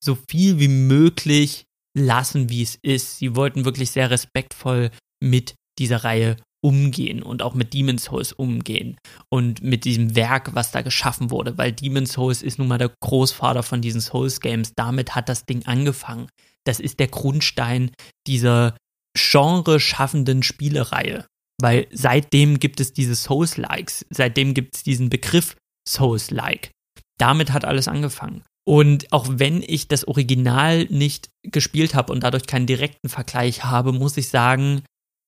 [0.03, 1.65] so viel wie möglich
[1.97, 3.17] lassen, wie es ist.
[3.17, 8.97] Sie wollten wirklich sehr respektvoll mit dieser Reihe umgehen und auch mit Demon's Souls umgehen
[9.29, 12.91] und mit diesem Werk, was da geschaffen wurde, weil Demon's Souls ist nun mal der
[13.01, 14.73] Großvater von diesen Souls Games.
[14.75, 16.27] Damit hat das Ding angefangen.
[16.65, 17.91] Das ist der Grundstein
[18.27, 18.75] dieser
[19.17, 21.25] genre schaffenden Spielereihe,
[21.61, 25.55] weil seitdem gibt es diese Souls-Likes, seitdem gibt es diesen Begriff
[25.87, 26.71] Souls-Like.
[27.17, 28.43] Damit hat alles angefangen.
[28.67, 33.93] Und auch wenn ich das Original nicht gespielt habe und dadurch keinen direkten Vergleich habe,
[33.93, 34.81] muss ich sagen,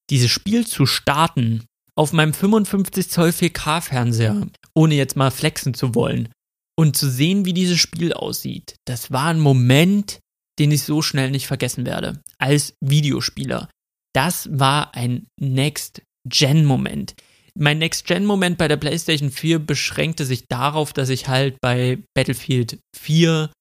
[0.09, 5.95] dieses Spiel zu starten auf meinem 55 Zoll 4K Fernseher, ohne jetzt mal flexen zu
[5.95, 6.29] wollen,
[6.77, 10.19] und zu sehen, wie dieses Spiel aussieht, das war ein Moment,
[10.59, 13.69] den ich so schnell nicht vergessen werde, als Videospieler.
[14.13, 17.15] Das war ein Next-Gen-Moment
[17.59, 23.51] mein Next-Gen-Moment bei der PlayStation 4 beschränkte sich darauf, dass ich halt bei Battlefield 4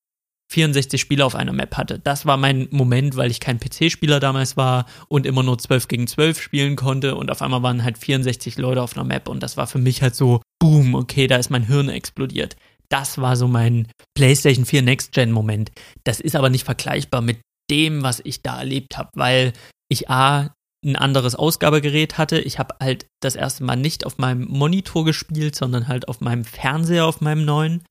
[0.51, 1.99] 64 Spieler auf einer Map hatte.
[1.99, 6.07] Das war mein Moment, weil ich kein PC-Spieler damals war und immer nur 12 gegen
[6.07, 9.57] 12 spielen konnte und auf einmal waren halt 64 Leute auf einer Map und das
[9.57, 12.57] war für mich halt so, boom, okay, da ist mein Hirn explodiert.
[12.88, 15.70] Das war so mein PlayStation 4 Next-Gen-Moment.
[16.05, 17.38] Das ist aber nicht vergleichbar mit
[17.70, 19.53] dem, was ich da erlebt habe, weil
[19.90, 22.38] ich A, ein anderes Ausgabegerät hatte.
[22.38, 26.44] Ich habe halt das erste Mal nicht auf meinem Monitor gespielt, sondern halt auf meinem
[26.44, 27.82] Fernseher, auf meinem neuen.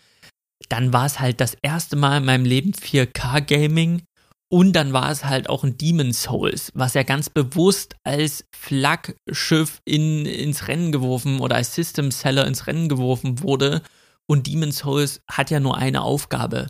[0.69, 4.03] Dann war es halt das erste Mal in meinem Leben 4K Gaming.
[4.49, 9.81] Und dann war es halt auch ein Demon's Souls, was ja ganz bewusst als Flaggschiff
[9.83, 13.81] in, ins Rennen geworfen oder als System Seller ins Rennen geworfen wurde.
[14.25, 16.67] Und Demon's Souls hat ja nur eine Aufgabe,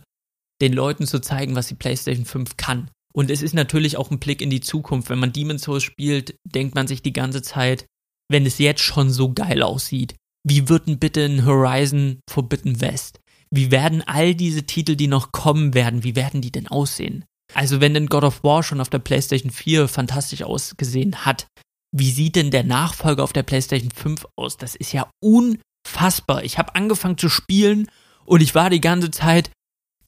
[0.60, 2.90] den Leuten zu zeigen, was die PlayStation 5 kann.
[3.14, 5.10] Und es ist natürlich auch ein Blick in die Zukunft.
[5.10, 7.86] Wenn man Demon's Souls spielt, denkt man sich die ganze Zeit,
[8.30, 13.20] wenn es jetzt schon so geil aussieht, wie wird denn bitte ein Horizon Forbidden West?
[13.50, 17.26] Wie werden all diese Titel, die noch kommen werden, wie werden die denn aussehen?
[17.54, 21.48] Also wenn denn God of War schon auf der PlayStation 4 fantastisch ausgesehen hat,
[21.91, 24.58] wie sieht denn der Nachfolger auf der PlayStation 5 aus?
[24.58, 26.43] Das ist ja unfassbar.
[26.43, 27.89] Ich habe angefangen zu spielen
[28.26, 29.50] und ich war die ganze Zeit,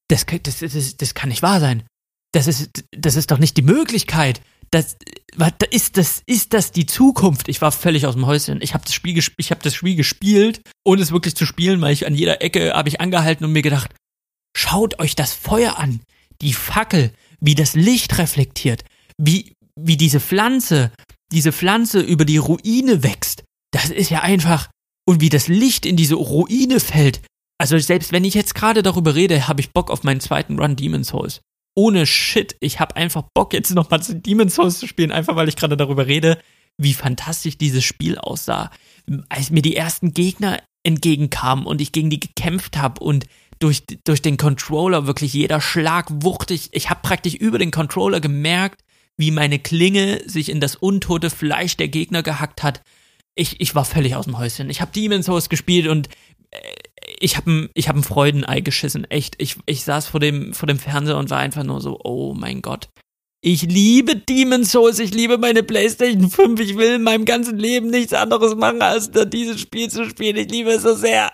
[0.09, 1.83] das, das, das, das kann nicht wahr sein
[2.31, 4.41] das ist, das ist doch nicht die Möglichkeit.
[4.71, 4.97] Das,
[5.35, 7.47] was, ist das, ist das die Zukunft?
[7.47, 8.61] Ich war völlig aus dem Häuschen.
[8.61, 12.13] Ich habe das habe das Spiel gespielt, ohne es wirklich zu spielen, weil ich an
[12.13, 13.95] jeder Ecke habe ich angehalten und mir gedacht,
[14.55, 16.01] schaut euch das Feuer an,
[16.41, 18.83] die Fackel, wie das Licht reflektiert,
[19.17, 20.91] wie, wie diese Pflanze,
[21.31, 23.43] diese Pflanze über die Ruine wächst.
[23.71, 24.69] Das ist ja einfach,
[25.07, 27.21] und wie das Licht in diese Ruine fällt.
[27.57, 30.75] Also selbst wenn ich jetzt gerade darüber rede, habe ich Bock auf meinen zweiten Run
[30.75, 31.41] Demon's Souls
[31.75, 32.55] ohne Shit.
[32.59, 35.77] Ich habe einfach Bock, jetzt nochmal zu Demon's Souls zu spielen, einfach weil ich gerade
[35.77, 36.39] darüber rede,
[36.77, 38.71] wie fantastisch dieses Spiel aussah.
[39.29, 43.25] Als mir die ersten Gegner entgegenkamen und ich gegen die gekämpft habe und
[43.59, 46.69] durch, durch den Controller wirklich jeder Schlag wuchtig.
[46.71, 48.81] Ich habe praktisch über den Controller gemerkt,
[49.17, 52.81] wie meine Klinge sich in das untote Fleisch der Gegner gehackt hat.
[53.35, 54.69] Ich, ich war völlig aus dem Häuschen.
[54.69, 56.07] Ich habe Demon's Souls gespielt und
[56.51, 56.57] äh,
[57.19, 59.35] ich habe ein, ich hab ein Freudenei geschissen, echt.
[59.37, 62.61] Ich, ich saß vor dem, vor dem Fernseher und war einfach nur so, oh mein
[62.61, 62.89] Gott.
[63.41, 67.89] Ich liebe Demon's Souls, ich liebe meine Playstation 5, ich will in meinem ganzen Leben
[67.89, 70.35] nichts anderes machen, als dieses Spiel zu spielen.
[70.35, 71.31] Ich liebe es so sehr.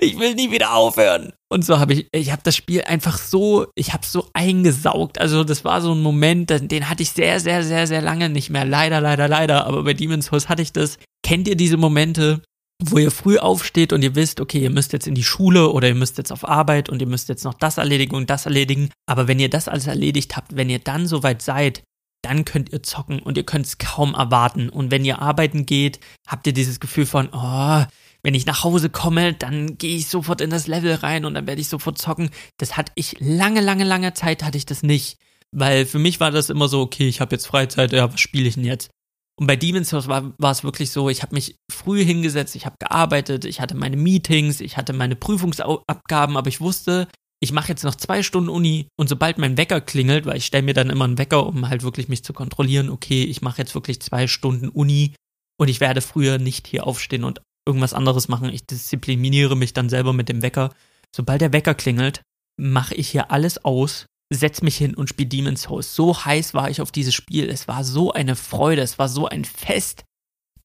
[0.00, 1.32] Ich will nie wieder aufhören.
[1.48, 5.20] Und so habe ich, ich habe das Spiel einfach so, ich habe so eingesaugt.
[5.20, 8.50] Also das war so ein Moment, den hatte ich sehr, sehr, sehr, sehr lange nicht
[8.50, 8.64] mehr.
[8.64, 9.66] Leider, leider, leider.
[9.66, 10.98] Aber bei Demon's Souls hatte ich das.
[11.24, 12.42] Kennt ihr diese Momente,
[12.82, 15.88] wo ihr früh aufsteht und ihr wisst, okay, ihr müsst jetzt in die Schule oder
[15.88, 18.90] ihr müsst jetzt auf Arbeit und ihr müsst jetzt noch das erledigen und das erledigen.
[19.06, 21.82] Aber wenn ihr das alles erledigt habt, wenn ihr dann soweit seid,
[22.22, 24.68] dann könnt ihr zocken und ihr könnt es kaum erwarten.
[24.70, 27.84] Und wenn ihr arbeiten geht, habt ihr dieses Gefühl von, oh,
[28.22, 31.46] wenn ich nach Hause komme, dann gehe ich sofort in das Level rein und dann
[31.46, 32.30] werde ich sofort zocken.
[32.56, 35.18] Das hatte ich lange, lange, lange Zeit hatte ich das nicht.
[35.52, 38.48] Weil für mich war das immer so, okay, ich habe jetzt Freizeit, ja, was spiele
[38.48, 38.90] ich denn jetzt?
[39.36, 42.66] Und bei Demon's Souls war, war es wirklich so, ich habe mich früh hingesetzt, ich
[42.66, 47.08] habe gearbeitet, ich hatte meine Meetings, ich hatte meine Prüfungsabgaben, aber ich wusste,
[47.40, 50.62] ich mache jetzt noch zwei Stunden Uni und sobald mein Wecker klingelt, weil ich stelle
[50.62, 53.74] mir dann immer einen Wecker, um halt wirklich mich zu kontrollieren, okay, ich mache jetzt
[53.74, 55.14] wirklich zwei Stunden Uni
[55.58, 58.50] und ich werde früher nicht hier aufstehen und irgendwas anderes machen.
[58.50, 60.72] Ich diszipliniere mich dann selber mit dem Wecker.
[61.14, 62.22] Sobald der Wecker klingelt,
[62.56, 65.94] mache ich hier alles aus, setz mich hin und spiele Demon's Souls.
[65.94, 67.48] So heiß war ich auf dieses Spiel.
[67.48, 70.04] Es war so eine Freude, es war so ein Fest,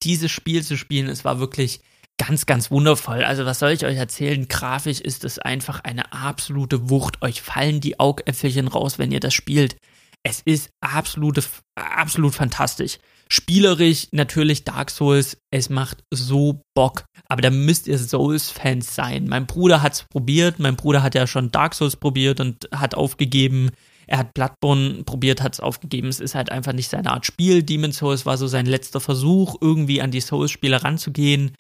[0.04, 1.08] dieses Spiel zu spielen.
[1.08, 1.82] Es war wirklich
[2.18, 3.24] ganz, ganz wundervoll.
[3.24, 4.48] Also was soll ich euch erzählen?
[4.48, 7.22] Grafisch ist es einfach eine absolute Wucht.
[7.22, 9.78] Euch fallen die Augäpfelchen raus, wenn ihr das spielt.
[10.24, 11.44] Es ist absolute,
[11.76, 12.98] absolut fantastisch.
[13.32, 17.06] Spielerisch natürlich Dark Souls, es macht so Bock.
[17.28, 19.28] Aber da müsst ihr Souls-Fans sein.
[19.28, 23.70] Mein Bruder hat's probiert, mein Bruder hat ja schon Dark Souls probiert und hat aufgegeben.
[24.08, 26.08] Er hat Bloodborne probiert, hat's aufgegeben.
[26.08, 27.62] Es ist halt einfach nicht seine Art Spiel.
[27.62, 31.52] Demon's Souls war so sein letzter Versuch, irgendwie an die Souls-Spiele ranzugehen.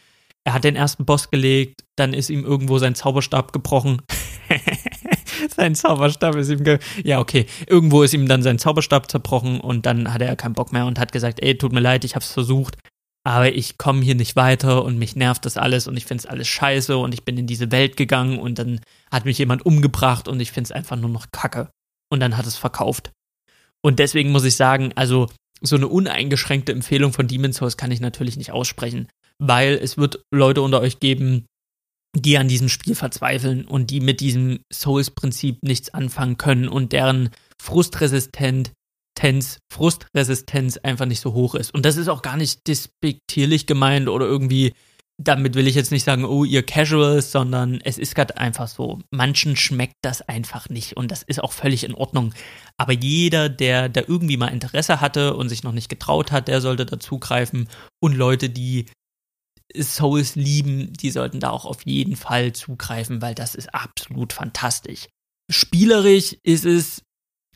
[0.43, 4.01] Er hat den ersten Boss gelegt, dann ist ihm irgendwo sein Zauberstab gebrochen.
[5.49, 6.63] sein Zauberstab ist ihm,
[7.03, 10.71] ja okay, irgendwo ist ihm dann sein Zauberstab zerbrochen und dann hatte er keinen Bock
[10.71, 12.77] mehr und hat gesagt, ey, tut mir leid, ich hab's versucht,
[13.25, 16.47] aber ich komme hier nicht weiter und mich nervt das alles und ich find's alles
[16.47, 18.79] scheiße und ich bin in diese Welt gegangen und dann
[19.11, 21.69] hat mich jemand umgebracht und ich find's einfach nur noch kacke.
[22.11, 23.11] Und dann hat es verkauft.
[23.83, 25.27] Und deswegen muss ich sagen, also
[25.61, 30.21] so eine uneingeschränkte Empfehlung von Demon's Souls kann ich natürlich nicht aussprechen, weil es wird
[30.33, 31.45] Leute unter euch geben,
[32.15, 37.29] die an diesem Spiel verzweifeln und die mit diesem Souls-Prinzip nichts anfangen können und deren
[37.61, 38.71] Frustresistenz,
[39.71, 41.73] Frustresistenz einfach nicht so hoch ist.
[41.73, 44.73] Und das ist auch gar nicht despektierlich gemeint oder irgendwie,
[45.21, 48.99] damit will ich jetzt nicht sagen, oh, ihr Casuals, sondern es ist gerade einfach so.
[49.11, 52.33] Manchen schmeckt das einfach nicht und das ist auch völlig in Ordnung.
[52.77, 56.61] Aber jeder, der da irgendwie mal Interesse hatte und sich noch nicht getraut hat, der
[56.61, 57.67] sollte dazugreifen.
[57.99, 58.85] Und Leute, die
[59.77, 65.07] Souls lieben, die sollten da auch auf jeden Fall zugreifen, weil das ist absolut fantastisch.
[65.51, 67.03] Spielerisch ist es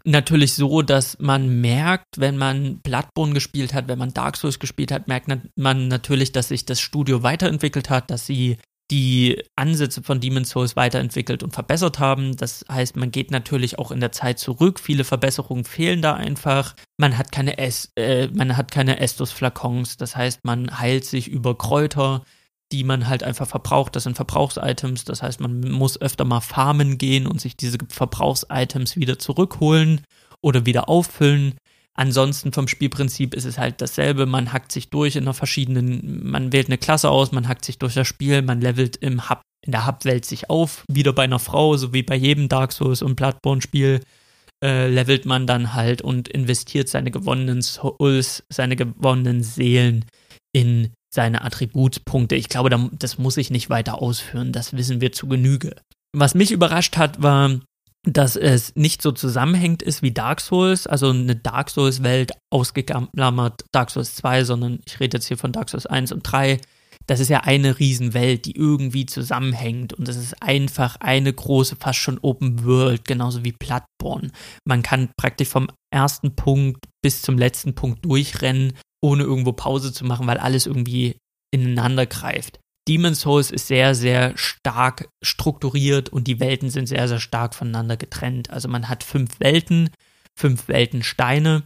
[0.03, 4.91] natürlich so, dass man merkt, wenn man Bloodborne gespielt hat, wenn man Dark Souls gespielt
[4.91, 8.57] hat, merkt man natürlich, dass sich das Studio weiterentwickelt hat, dass sie
[8.94, 12.38] die Ansätze von Demon's Souls weiterentwickelt und verbessert haben.
[12.38, 14.80] Das heißt, man geht natürlich auch in der Zeit zurück.
[14.80, 16.76] Viele Verbesserungen fehlen da einfach.
[16.98, 19.98] Man hat keine es äh, man hat keine Estus-Flakons.
[19.98, 22.24] Das heißt, man heilt sich über Kräuter,
[22.72, 23.96] die man halt einfach verbraucht.
[23.96, 25.06] Das sind Verbrauchsitems.
[25.06, 30.02] Das heißt, man muss öfter mal farmen gehen und sich diese Verbrauchsitems wieder zurückholen
[30.39, 31.56] oder wieder auffüllen.
[31.96, 34.26] Ansonsten vom Spielprinzip ist es halt dasselbe.
[34.26, 37.78] Man hackt sich durch in einer verschiedenen, man wählt eine Klasse aus, man hackt sich
[37.78, 40.84] durch das Spiel, man levelt im Hub, in der Hub-Welt sich auf.
[40.89, 44.02] Wieder bei einer Frau, so wie bei jedem Dark Souls und Bloodborne-Spiel,
[44.64, 50.06] äh, levelt man dann halt und investiert seine gewonnenen Souls, seine gewonnenen Seelen
[50.52, 52.36] in seine Attributspunkte.
[52.36, 54.52] Ich glaube, das muss ich nicht weiter ausführen.
[54.52, 55.76] Das wissen wir zu Genüge.
[56.16, 57.60] Was mich überrascht hat, war,
[58.06, 63.66] dass es nicht so zusammenhängt ist wie Dark Souls, also eine Dark Souls Welt ausgeklammert
[63.72, 66.60] Dark Souls 2, sondern ich rede jetzt hier von Dark Souls 1 und 3.
[67.08, 71.99] Das ist ja eine Riesenwelt, die irgendwie zusammenhängt und es ist einfach eine große, fast
[71.99, 74.32] schon Open World, genauso wie Bloodborne.
[74.66, 80.06] Man kann praktisch vom ersten Punkt bis zum letzten Punkt durchrennen, ohne irgendwo Pause zu
[80.06, 81.18] machen, weil alles irgendwie
[81.54, 82.60] ineinander greift.
[82.88, 87.96] Demon's Souls ist sehr, sehr stark strukturiert und die Welten sind sehr, sehr stark voneinander
[87.96, 88.50] getrennt.
[88.50, 89.90] Also man hat fünf Welten,
[90.38, 91.64] fünf Weltensteine.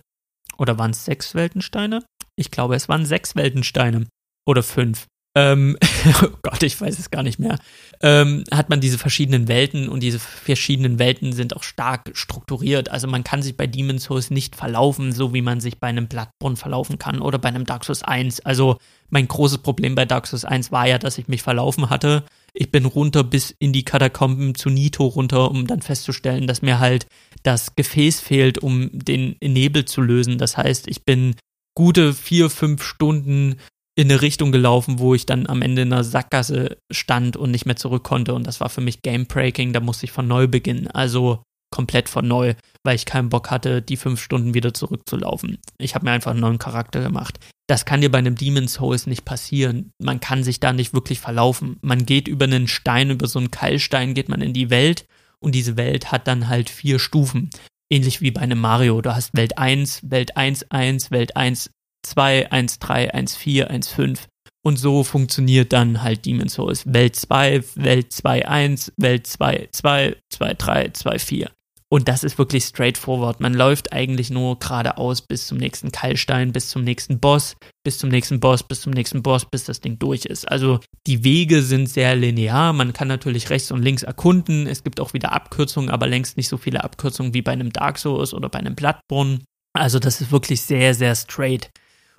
[0.57, 2.03] Oder waren es sechs Weltensteine?
[2.35, 4.07] Ich glaube, es waren sechs Weltensteine.
[4.45, 5.77] Oder fünf ähm,
[6.23, 7.57] oh Gott, ich weiß es gar nicht mehr,
[8.01, 12.89] ähm, hat man diese verschiedenen Welten und diese verschiedenen Welten sind auch stark strukturiert.
[12.89, 16.07] Also man kann sich bei Demon's Souls nicht verlaufen, so wie man sich bei einem
[16.07, 18.41] Bloodborne verlaufen kann oder bei einem Dark Souls 1.
[18.41, 18.77] Also
[19.09, 22.23] mein großes Problem bei Dark Souls 1 war ja, dass ich mich verlaufen hatte.
[22.53, 26.79] Ich bin runter bis in die Katakomben zu Nito runter, um dann festzustellen, dass mir
[26.79, 27.07] halt
[27.43, 30.37] das Gefäß fehlt, um den Nebel zu lösen.
[30.39, 31.35] Das heißt, ich bin
[31.75, 33.57] gute vier, fünf Stunden
[33.97, 37.65] in eine Richtung gelaufen, wo ich dann am Ende in einer Sackgasse stand und nicht
[37.65, 38.35] mehr zurück konnte.
[38.35, 40.87] Und das war für mich Game Breaking, da musste ich von neu beginnen.
[40.87, 41.41] Also
[41.71, 45.57] komplett von neu, weil ich keinen Bock hatte, die fünf Stunden wieder zurückzulaufen.
[45.79, 47.39] Ich habe mir einfach einen neuen Charakter gemacht.
[47.67, 49.91] Das kann dir bei einem Demon's Souls nicht passieren.
[49.99, 51.77] Man kann sich da nicht wirklich verlaufen.
[51.81, 55.05] Man geht über einen Stein, über so einen Keilstein geht man in die Welt
[55.39, 57.49] und diese Welt hat dann halt vier Stufen.
[57.89, 59.01] ähnlich wie bei einem Mario.
[59.01, 61.71] Du hast Welt 1, Welt 1, 1, Welt 1,
[62.09, 64.27] 2, 1, 3, 1, 4, 1, 5.
[64.65, 66.83] Und so funktioniert dann halt Demon's Souls.
[66.91, 71.51] Welt 2, Welt 2, 1, Welt 2, 2, 2, 3, 2, 4.
[71.89, 73.39] Und das ist wirklich straightforward.
[73.39, 77.55] Man läuft eigentlich nur geradeaus bis zum nächsten Keilstein, bis zum nächsten Boss,
[77.85, 80.51] bis zum nächsten Boss, bis zum nächsten Boss, bis das Ding durch ist.
[80.51, 82.73] Also die Wege sind sehr linear.
[82.73, 84.67] Man kann natürlich rechts und links erkunden.
[84.67, 87.99] Es gibt auch wieder Abkürzungen, aber längst nicht so viele Abkürzungen wie bei einem Dark
[87.99, 89.39] Souls oder bei einem Bloodborne.
[89.71, 91.69] Also das ist wirklich sehr, sehr straight.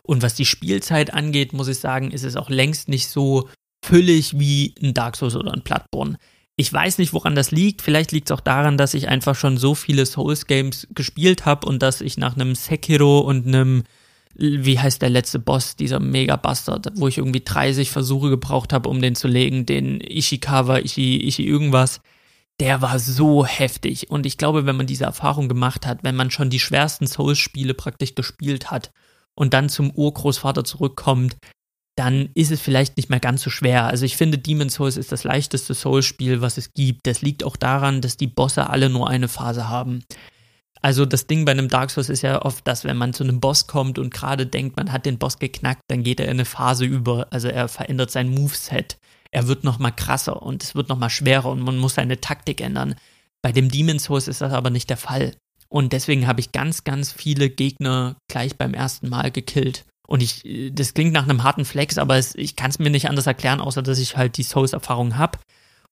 [0.08, 3.46] Und was die Spielzeit angeht, muss ich sagen, ist es auch längst nicht so
[3.84, 6.16] füllig wie ein Dark Souls oder ein Bloodborne.
[6.56, 7.82] Ich weiß nicht, woran das liegt.
[7.82, 11.82] Vielleicht liegt es auch daran, dass ich einfach schon so viele Souls-Games gespielt habe und
[11.82, 13.82] dass ich nach einem Sekiro und einem,
[14.34, 19.02] wie heißt der letzte Boss, dieser Mega-Bastard, wo ich irgendwie 30 Versuche gebraucht habe, um
[19.02, 22.00] den zu legen, den Ishikawa, Ishi, Ishi irgendwas,
[22.60, 24.10] der war so heftig.
[24.10, 27.74] Und ich glaube, wenn man diese Erfahrung gemacht hat, wenn man schon die schwersten Souls-Spiele
[27.74, 28.90] praktisch gespielt hat
[29.38, 31.36] und dann zum Urgroßvater zurückkommt,
[31.96, 33.86] dann ist es vielleicht nicht mehr ganz so schwer.
[33.86, 37.06] Also ich finde, Demon's Souls ist das leichteste Souls-Spiel, was es gibt.
[37.06, 40.02] Das liegt auch daran, dass die Bosse alle nur eine Phase haben.
[40.80, 43.38] Also das Ding bei einem Dark Souls ist ja oft, dass wenn man zu einem
[43.38, 46.44] Boss kommt und gerade denkt, man hat den Boss geknackt, dann geht er in eine
[46.44, 47.28] Phase über.
[47.30, 48.98] Also er verändert sein Moveset.
[49.30, 52.20] Er wird noch mal krasser und es wird noch mal schwerer und man muss seine
[52.20, 52.96] Taktik ändern.
[53.42, 55.34] Bei dem Demon's Souls ist das aber nicht der Fall.
[55.70, 59.84] Und deswegen habe ich ganz, ganz viele Gegner gleich beim ersten Mal gekillt.
[60.06, 60.42] Und ich,
[60.72, 63.60] das klingt nach einem harten Flex, aber es, ich kann es mir nicht anders erklären,
[63.60, 65.38] außer dass ich halt die Souls-Erfahrung habe.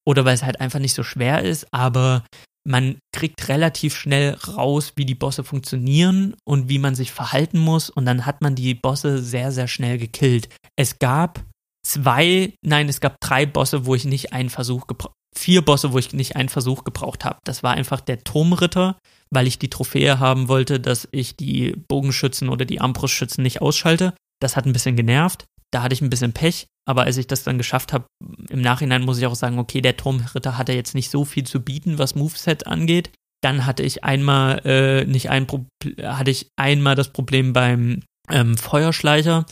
[0.06, 2.24] Oder weil es halt einfach nicht so schwer ist, aber
[2.66, 7.90] man kriegt relativ schnell raus, wie die Bosse funktionieren und wie man sich verhalten muss.
[7.90, 10.48] Und dann hat man die Bosse sehr, sehr schnell gekillt.
[10.76, 11.44] Es gab
[11.86, 15.98] zwei, nein, es gab drei Bosse, wo ich nicht einen Versuch gebraucht vier Bosse, wo
[15.98, 17.38] ich nicht einen Versuch gebraucht habe.
[17.44, 18.98] Das war einfach der Turmritter,
[19.30, 24.14] weil ich die Trophäe haben wollte, dass ich die Bogenschützen oder die Armbrustschützen nicht ausschalte.
[24.40, 25.44] Das hat ein bisschen genervt.
[25.72, 28.06] Da hatte ich ein bisschen Pech, aber als ich das dann geschafft habe,
[28.48, 31.60] im Nachhinein muss ich auch sagen, okay, der Turmritter hatte jetzt nicht so viel zu
[31.60, 33.10] bieten, was Moveset angeht.
[33.42, 35.66] Dann hatte ich einmal äh, nicht ein Pro
[36.02, 39.44] hatte ich einmal das Problem beim ähm, Feuerschleicher.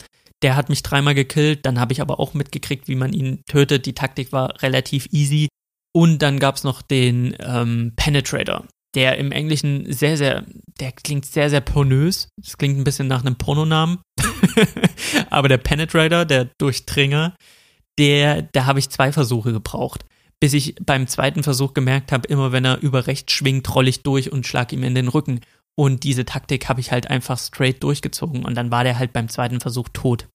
[0.45, 3.87] Der hat mich dreimal gekillt, dann habe ich aber auch mitgekriegt, wie man ihn tötet.
[3.87, 5.47] Die Taktik war relativ easy.
[5.91, 8.63] Und dann gab es noch den ähm, Penetrator
[8.95, 10.45] der im Englischen sehr, sehr,
[10.79, 12.29] der klingt sehr, sehr pornös.
[12.37, 13.99] Das klingt ein bisschen nach einem Pornonamen.
[15.29, 17.35] Aber der Penetrator, der Durchdringer,
[17.99, 20.05] der, da habe ich zwei Versuche gebraucht.
[20.39, 24.03] Bis ich beim zweiten Versuch gemerkt habe, immer wenn er über rechts schwingt, rolle ich
[24.03, 25.41] durch und schlag ihm in den Rücken.
[25.77, 29.27] Und diese Taktik habe ich halt einfach straight durchgezogen und dann war der halt beim
[29.27, 30.27] zweiten Versuch tot.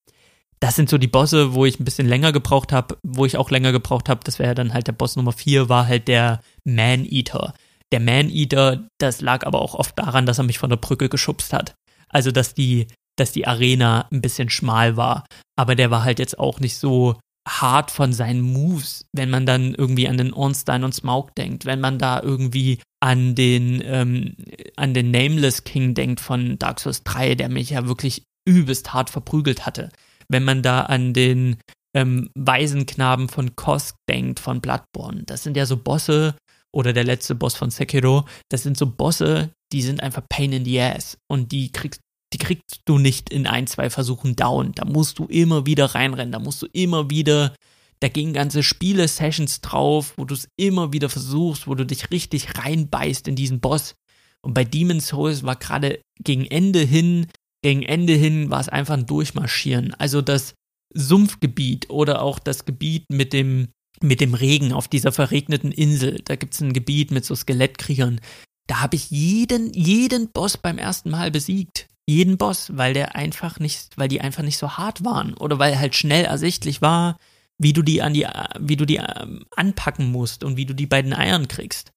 [0.59, 3.49] Das sind so die Bosse, wo ich ein bisschen länger gebraucht habe, wo ich auch
[3.49, 7.55] länger gebraucht habe, das wäre dann halt der Boss Nummer 4, war halt der Man-Eater
[7.91, 11.53] der Man-Eater, das lag aber auch oft daran, dass er mich von der Brücke geschubst
[11.53, 11.75] hat.
[12.07, 12.87] Also, dass die,
[13.17, 15.25] dass die Arena ein bisschen schmal war.
[15.57, 19.73] Aber der war halt jetzt auch nicht so hart von seinen Moves, wenn man dann
[19.73, 24.35] irgendwie an den Ornstein und Smaug denkt, wenn man da irgendwie an den, ähm,
[24.75, 29.09] an den Nameless King denkt von Dark Souls 3, der mich ja wirklich übelst hart
[29.09, 29.89] verprügelt hatte.
[30.27, 31.57] Wenn man da an den
[31.95, 35.23] ähm, Waisenknaben von Kosk denkt, von Bloodborne.
[35.23, 36.35] Das sind ja so Bosse,
[36.73, 40.65] oder der letzte Boss von Sekiro, das sind so Bosse, die sind einfach Pain in
[40.65, 42.01] the Ass und die kriegst
[42.33, 44.71] die kriegst du nicht in ein, zwei Versuchen down.
[44.73, 47.53] Da musst du immer wieder reinrennen, da musst du immer wieder,
[47.99, 52.57] da gehen ganze Spiele-Sessions drauf, wo du es immer wieder versuchst, wo du dich richtig
[52.57, 53.95] reinbeißt in diesen Boss.
[54.41, 57.27] Und bei Demon's Souls war gerade gegen Ende hin,
[57.61, 59.93] gegen Ende hin war es einfach ein Durchmarschieren.
[59.95, 60.55] Also das
[60.93, 63.67] Sumpfgebiet oder auch das Gebiet mit dem,
[64.01, 66.21] mit dem Regen auf dieser verregneten Insel.
[66.25, 68.19] Da gibt es ein Gebiet mit so Skelettkriegern.
[68.67, 71.87] Da habe ich jeden, jeden Boss beim ersten Mal besiegt.
[72.07, 75.33] Jeden Boss, weil der einfach nicht, weil die einfach nicht so hart waren.
[75.35, 77.17] Oder weil halt schnell ersichtlich war,
[77.57, 78.27] wie du die an die,
[78.59, 81.91] wie du die ähm, anpacken musst und wie du die bei den Eiern kriegst.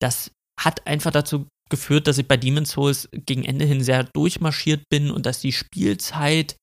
[0.00, 4.82] Das hat einfach dazu geführt, dass ich bei Demon's Souls gegen Ende hin sehr durchmarschiert
[4.88, 6.56] bin und dass die Spielzeit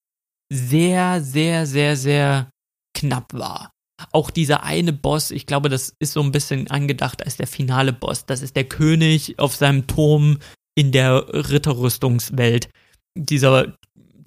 [0.52, 2.50] sehr, sehr, sehr, sehr
[2.94, 3.72] knapp war
[4.12, 7.94] auch dieser eine Boss, ich glaube, das ist so ein bisschen angedacht als der finale
[7.94, 8.26] Boss.
[8.26, 10.40] Das ist der König auf seinem Turm
[10.76, 12.70] in der Ritterrüstungswelt.
[13.16, 13.76] Dieser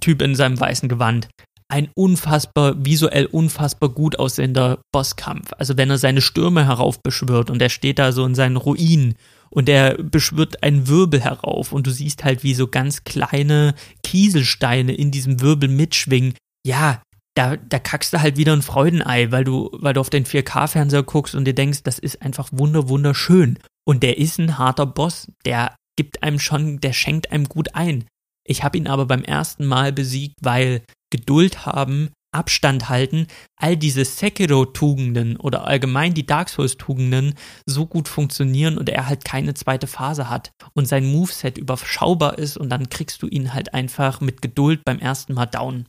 [0.00, 1.28] Typ in seinem weißen Gewand.
[1.70, 5.52] Ein unfassbar, visuell unfassbar gut aussehender Bosskampf.
[5.58, 9.14] Also wenn er seine Stürme heraufbeschwört und er steht da so in seinen Ruinen
[9.50, 14.94] und er beschwört einen Wirbel herauf und du siehst halt, wie so ganz kleine Kieselsteine
[14.94, 16.34] in diesem Wirbel mitschwingen.
[16.66, 17.02] Ja,
[17.34, 21.04] da, da kackst du halt wieder ein Freudenei, weil du, weil du auf den 4K-Fernseher
[21.04, 23.58] guckst und dir denkst, das ist einfach wunder, wunderschön.
[23.86, 25.30] Und der ist ein harter Boss.
[25.44, 28.04] Der gibt einem schon, der schenkt einem gut ein.
[28.48, 33.26] Ich habe ihn aber beim ersten Mal besiegt, weil Geduld haben, Abstand halten,
[33.56, 37.34] all diese Sekiro-Tugenden oder allgemein die Dark Souls-Tugenden
[37.66, 42.56] so gut funktionieren und er halt keine zweite Phase hat und sein Moveset überschaubar ist
[42.56, 45.86] und dann kriegst du ihn halt einfach mit Geduld beim ersten Mal down.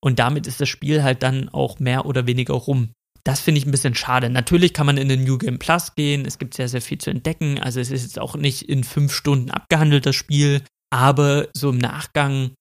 [0.00, 2.90] Und damit ist das Spiel halt dann auch mehr oder weniger rum.
[3.24, 4.30] Das finde ich ein bisschen schade.
[4.30, 6.24] Natürlich kann man in den New Game Plus gehen.
[6.24, 7.58] Es gibt sehr, sehr viel zu entdecken.
[7.58, 10.62] Also es ist jetzt auch nicht in fünf Stunden abgehandelt, das Spiel.
[10.90, 12.52] Aber so im Nachgang,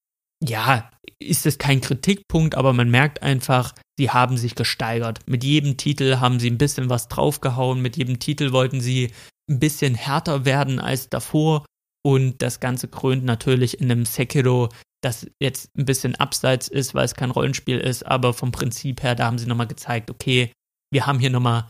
[0.43, 5.19] ja, ist es kein Kritikpunkt, aber man merkt einfach, sie haben sich gesteigert.
[5.25, 7.81] Mit jedem Titel haben sie ein bisschen was draufgehauen.
[7.81, 9.11] Mit jedem Titel wollten sie
[9.49, 11.65] ein bisschen härter werden als davor.
[12.05, 14.69] Und das Ganze krönt natürlich in einem Sekiro,
[15.01, 19.15] das jetzt ein bisschen abseits ist, weil es kein Rollenspiel ist, aber vom Prinzip her,
[19.15, 20.51] da haben sie nochmal gezeigt, okay,
[20.91, 21.67] wir haben hier nochmal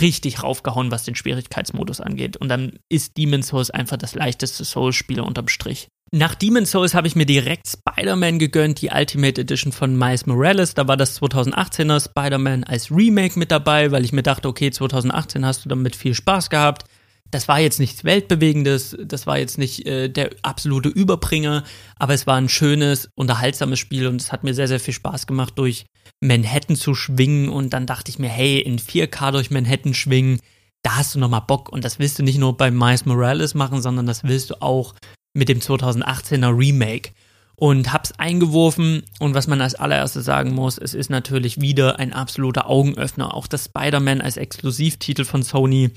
[0.00, 2.36] richtig raufgehauen, was den Schwierigkeitsmodus angeht.
[2.36, 5.88] Und dann ist Demon's Souls einfach das leichteste Souls-Spiel unterm Strich.
[6.10, 10.74] Nach Demon's Souls habe ich mir direkt Spider-Man gegönnt, die Ultimate Edition von Miles Morales.
[10.74, 15.44] Da war das 2018er Spider-Man als Remake mit dabei, weil ich mir dachte, okay, 2018
[15.44, 16.84] hast du damit viel Spaß gehabt
[17.30, 21.64] das war jetzt nichts Weltbewegendes, das war jetzt nicht äh, der absolute Überbringer,
[21.96, 25.26] aber es war ein schönes, unterhaltsames Spiel und es hat mir sehr, sehr viel Spaß
[25.26, 25.86] gemacht, durch
[26.20, 30.40] Manhattan zu schwingen und dann dachte ich mir, hey, in 4K durch Manhattan schwingen,
[30.82, 33.82] da hast du nochmal Bock und das willst du nicht nur bei Miles Morales machen,
[33.82, 34.94] sondern das willst du auch
[35.34, 37.12] mit dem 2018er Remake.
[37.60, 42.12] Und hab's eingeworfen und was man als allererstes sagen muss, es ist natürlich wieder ein
[42.12, 43.34] absoluter Augenöffner.
[43.34, 45.90] Auch das Spider-Man als Exklusivtitel von Sony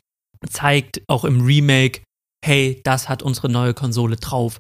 [0.49, 2.01] zeigt auch im Remake,
[2.43, 4.59] hey, das hat unsere neue Konsole drauf.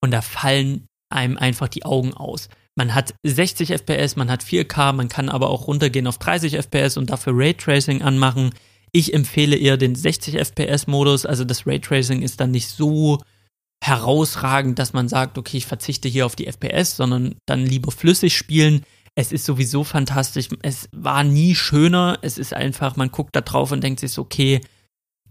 [0.00, 2.48] Und da fallen einem einfach die Augen aus.
[2.74, 6.96] Man hat 60 FPS, man hat 4K, man kann aber auch runtergehen auf 30 FPS
[6.96, 8.50] und dafür Raytracing anmachen.
[8.92, 13.20] Ich empfehle eher den 60 FPS Modus, also das Raytracing ist dann nicht so
[13.82, 18.36] herausragend, dass man sagt, okay, ich verzichte hier auf die FPS, sondern dann lieber flüssig
[18.36, 18.84] spielen.
[19.14, 20.48] Es ist sowieso fantastisch.
[20.62, 22.18] Es war nie schöner.
[22.22, 24.60] Es ist einfach, man guckt da drauf und denkt sich, okay,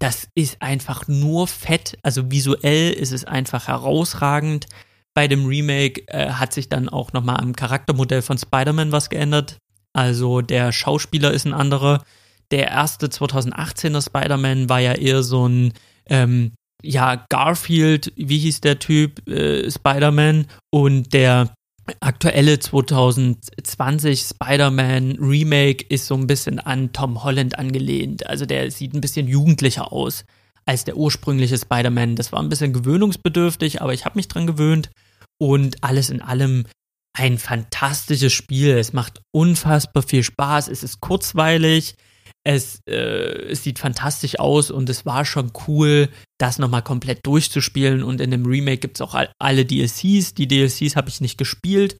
[0.01, 1.97] das ist einfach nur fett.
[2.01, 4.65] Also visuell ist es einfach herausragend.
[5.13, 9.57] Bei dem Remake äh, hat sich dann auch nochmal am Charaktermodell von Spider-Man was geändert.
[9.93, 12.03] Also der Schauspieler ist ein anderer.
[12.49, 15.73] Der erste 2018er Spider-Man war ja eher so ein,
[16.09, 20.47] ähm, ja, Garfield, wie hieß der Typ, äh, Spider-Man.
[20.71, 21.53] Und der
[21.99, 28.27] aktuelle 2020 Spider-Man Remake ist so ein bisschen an Tom Holland angelehnt.
[28.27, 30.25] Also der sieht ein bisschen jugendlicher aus
[30.65, 32.15] als der ursprüngliche Spider-Man.
[32.15, 34.91] Das war ein bisschen gewöhnungsbedürftig, aber ich habe mich dran gewöhnt
[35.39, 36.65] und alles in allem
[37.13, 38.77] ein fantastisches Spiel.
[38.77, 40.67] Es macht unfassbar viel Spaß.
[40.67, 41.95] Es ist kurzweilig.
[42.43, 48.01] Es, äh, sieht fantastisch aus und es war schon cool, das nochmal komplett durchzuspielen.
[48.01, 50.33] Und in dem Remake gibt es auch all, alle DLCs.
[50.33, 51.97] Die DLCs habe ich nicht gespielt.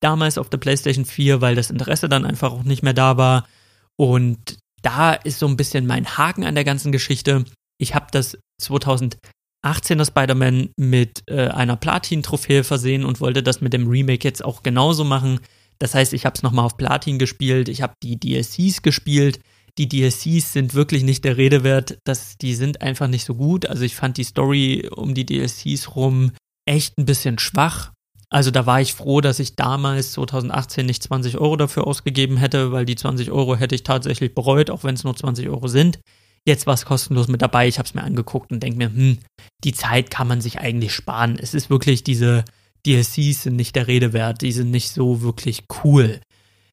[0.00, 3.48] Damals auf der PlayStation 4, weil das Interesse dann einfach auch nicht mehr da war.
[3.96, 7.44] Und da ist so ein bisschen mein Haken an der ganzen Geschichte.
[7.78, 13.88] Ich habe das 2018er Spider-Man mit äh, einer Platin-Trophäe versehen und wollte das mit dem
[13.88, 15.40] Remake jetzt auch genauso machen.
[15.78, 19.40] Das heißt, ich habe es nochmal auf Platin gespielt, ich habe die DLCs gespielt,
[19.78, 21.98] die DLCs sind wirklich nicht der Rede wert.
[22.04, 23.66] Das, die sind einfach nicht so gut.
[23.66, 26.32] Also ich fand die Story um die DLCs rum
[26.66, 27.92] echt ein bisschen schwach.
[28.30, 32.72] Also da war ich froh, dass ich damals 2018 nicht 20 Euro dafür ausgegeben hätte,
[32.72, 36.00] weil die 20 Euro hätte ich tatsächlich bereut, auch wenn es nur 20 Euro sind.
[36.46, 37.68] Jetzt war es kostenlos mit dabei.
[37.68, 39.18] Ich habe es mir angeguckt und denke mir, hm,
[39.64, 41.38] die Zeit kann man sich eigentlich sparen.
[41.40, 42.44] Es ist wirklich diese
[42.84, 44.42] DLCs sind nicht der Rede wert.
[44.42, 46.20] Die sind nicht so wirklich cool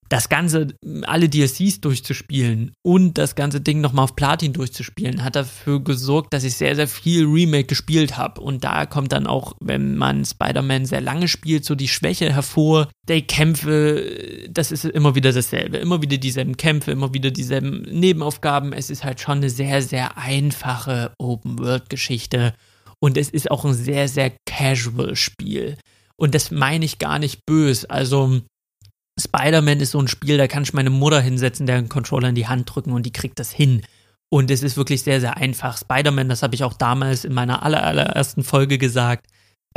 [0.10, 0.68] das Ganze,
[1.04, 6.44] alle DLCs durchzuspielen und das ganze Ding nochmal auf Platin durchzuspielen, hat dafür gesorgt, dass
[6.44, 8.42] ich sehr, sehr viel Remake gespielt habe.
[8.42, 12.88] Und da kommt dann auch, wenn man Spider-Man sehr lange spielt, so die Schwäche hervor.
[13.10, 15.78] Die Kämpfe, das ist immer wieder dasselbe.
[15.78, 18.74] Immer wieder dieselben Kämpfe, immer wieder dieselben Nebenaufgaben.
[18.74, 22.54] Es ist halt schon eine sehr, sehr einfache Open-World-Geschichte.
[23.00, 25.78] Und es ist auch ein sehr, sehr casual Spiel.
[26.16, 27.90] Und das meine ich gar nicht böse.
[27.90, 28.42] Also,
[29.20, 32.36] Spider-Man ist so ein Spiel, da kann ich meine Mutter hinsetzen, der einen Controller in
[32.36, 33.82] die Hand drücken und die kriegt das hin.
[34.30, 35.78] Und es ist wirklich sehr, sehr einfach.
[35.78, 39.28] Spider-Man, das habe ich auch damals in meiner aller, allerersten Folge gesagt.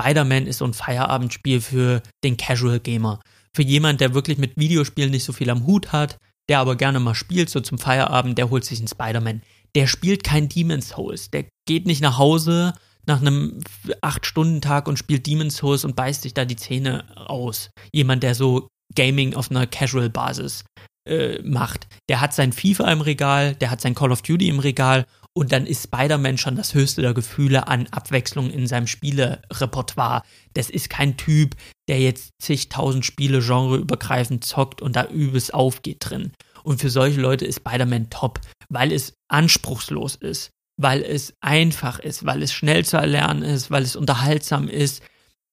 [0.01, 3.20] Spider-Man ist so ein Feierabendspiel für den Casual Gamer.
[3.55, 6.98] Für jemand, der wirklich mit Videospielen nicht so viel am Hut hat, der aber gerne
[6.98, 9.43] mal spielt, so zum Feierabend, der holt sich einen Spider-Man.
[9.74, 11.31] Der spielt kein Demon's Souls.
[11.31, 12.73] Der geht nicht nach Hause
[13.06, 13.60] nach einem
[14.02, 17.70] 8-Stunden-Tag und spielt Demon's Souls und beißt sich da die Zähne aus.
[17.93, 20.65] Jemand, der so Gaming auf einer Casual-Basis
[21.09, 21.86] äh, macht.
[22.09, 25.52] Der hat sein FIFA im Regal, der hat sein Call of Duty im Regal Und
[25.52, 30.23] dann ist Spider-Man schon das höchste der Gefühle an Abwechslung in seinem Spielerepertoire.
[30.55, 31.55] Das ist kein Typ,
[31.89, 36.32] der jetzt zigtausend Spiele genreübergreifend zockt und da übelst aufgeht drin.
[36.65, 42.27] Und für solche Leute ist Spider-Man top, weil es anspruchslos ist, weil es einfach ist,
[42.27, 45.02] weil es schnell zu erlernen ist, weil es unterhaltsam ist.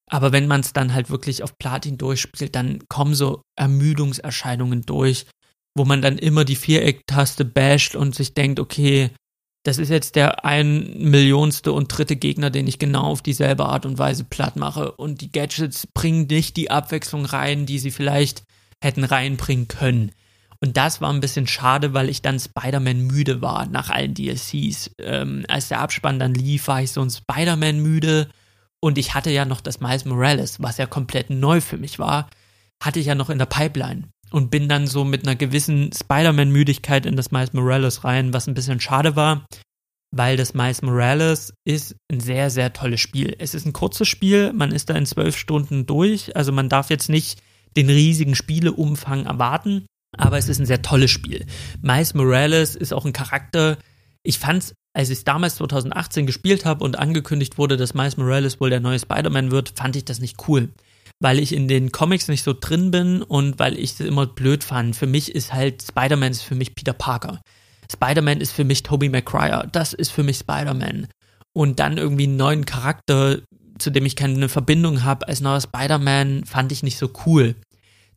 [0.10, 5.26] Aber wenn man es dann halt wirklich auf Platin durchspielt, dann kommen so Ermüdungserscheinungen durch,
[5.76, 9.10] wo man dann immer die Viereck-Taste basht und sich denkt, okay,
[9.65, 13.88] das ist jetzt der ein Millionste und dritte Gegner, den ich genau auf dieselbe Art
[13.88, 14.91] und Weise platt mache.
[14.91, 18.44] Und die Gadgets bringen nicht die Abwechslung rein, die sie vielleicht
[18.80, 20.11] hätten reinbringen können.
[20.61, 24.91] Und das war ein bisschen schade, weil ich dann Spider-Man müde war nach allen DLCs.
[24.99, 28.30] Ähm, als der Abspann dann lief, war ich so ein Spider-Man müde.
[28.85, 32.29] Und ich hatte ja noch das Miles Morales, was ja komplett neu für mich war,
[32.79, 34.09] hatte ich ja noch in der Pipeline.
[34.29, 38.53] Und bin dann so mit einer gewissen Spider-Man-Müdigkeit in das Miles Morales rein, was ein
[38.53, 39.47] bisschen schade war,
[40.11, 43.35] weil das Miles Morales ist ein sehr, sehr tolles Spiel.
[43.39, 46.91] Es ist ein kurzes Spiel, man ist da in zwölf Stunden durch, also man darf
[46.91, 47.41] jetzt nicht
[47.75, 51.47] den riesigen Spieleumfang erwarten, aber es ist ein sehr tolles Spiel.
[51.81, 53.79] Miles Morales ist auch ein Charakter.
[54.26, 58.60] Ich fand's, als ich es damals 2018 gespielt habe und angekündigt wurde, dass Miles Morales
[58.60, 60.69] wohl der neue Spider-Man wird, fand ich das nicht cool.
[61.22, 64.64] Weil ich in den Comics nicht so drin bin und weil ich es immer blöd
[64.64, 64.95] fand.
[64.95, 67.39] Für mich ist halt Spider-Man ist für mich Peter Parker.
[67.91, 69.69] Spider-Man ist für mich Tobey Maguire.
[69.72, 71.07] Das ist für mich Spider-Man.
[71.53, 73.39] Und dann irgendwie einen neuen Charakter,
[73.77, 77.56] zu dem ich keine Verbindung habe, als neuer Spider-Man, fand ich nicht so cool.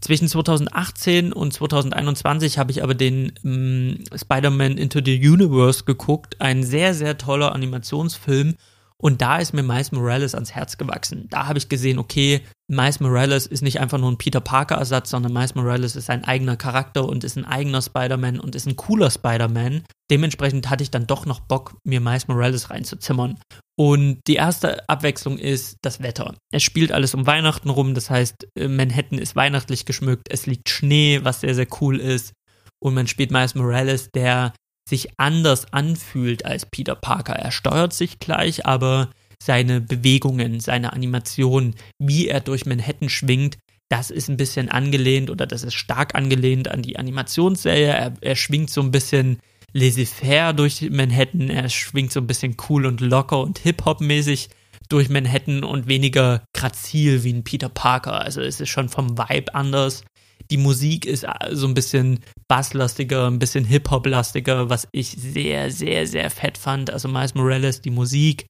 [0.01, 6.41] Zwischen 2018 und 2021 habe ich aber den ähm, Spider-Man Into the Universe geguckt.
[6.41, 8.55] Ein sehr, sehr toller Animationsfilm.
[8.97, 11.27] Und da ist mir Miles Morales ans Herz gewachsen.
[11.31, 15.33] Da habe ich gesehen, okay, Miles Morales ist nicht einfach nur ein Peter Parker-Ersatz, sondern
[15.33, 19.11] Miles Morales ist ein eigener Charakter und ist ein eigener Spider-Man und ist ein cooler
[19.11, 19.85] Spider-Man.
[20.11, 23.39] Dementsprechend hatte ich dann doch noch Bock, mir Miles Morales reinzuzimmern.
[23.79, 26.35] Und die erste Abwechslung ist das Wetter.
[26.53, 30.69] Es spielt alles um Weihnachten rum, das heißt, äh, Manhattan ist weihnachtlich geschmückt, es liegt
[30.69, 32.35] Schnee, was sehr, sehr cool ist.
[32.81, 34.53] Und man spielt Miles Morales, der
[34.89, 37.35] sich anders anfühlt als Peter Parker.
[37.35, 39.11] Er steuert sich gleich, aber
[39.43, 43.59] seine Bewegungen, seine Animation, wie er durch Manhattan schwingt,
[43.89, 47.87] das ist ein bisschen angelehnt oder das ist stark angelehnt an die Animationsserie.
[47.87, 49.39] Er, er schwingt so ein bisschen
[49.73, 51.49] laissez-faire durch Manhattan.
[51.49, 54.51] Er schwingt so ein bisschen cool und locker und Hip-Hop-mäßig
[54.89, 58.21] durch Manhattan und weniger grazil wie ein Peter Parker.
[58.21, 60.05] Also es ist schon vom Vibe anders.
[60.51, 66.07] Die Musik ist äh, so ein bisschen basslastiger, ein bisschen Hip-Hop-lastiger, was ich sehr, sehr,
[66.07, 66.91] sehr fett fand.
[66.91, 68.47] Also Miles Morales, die Musik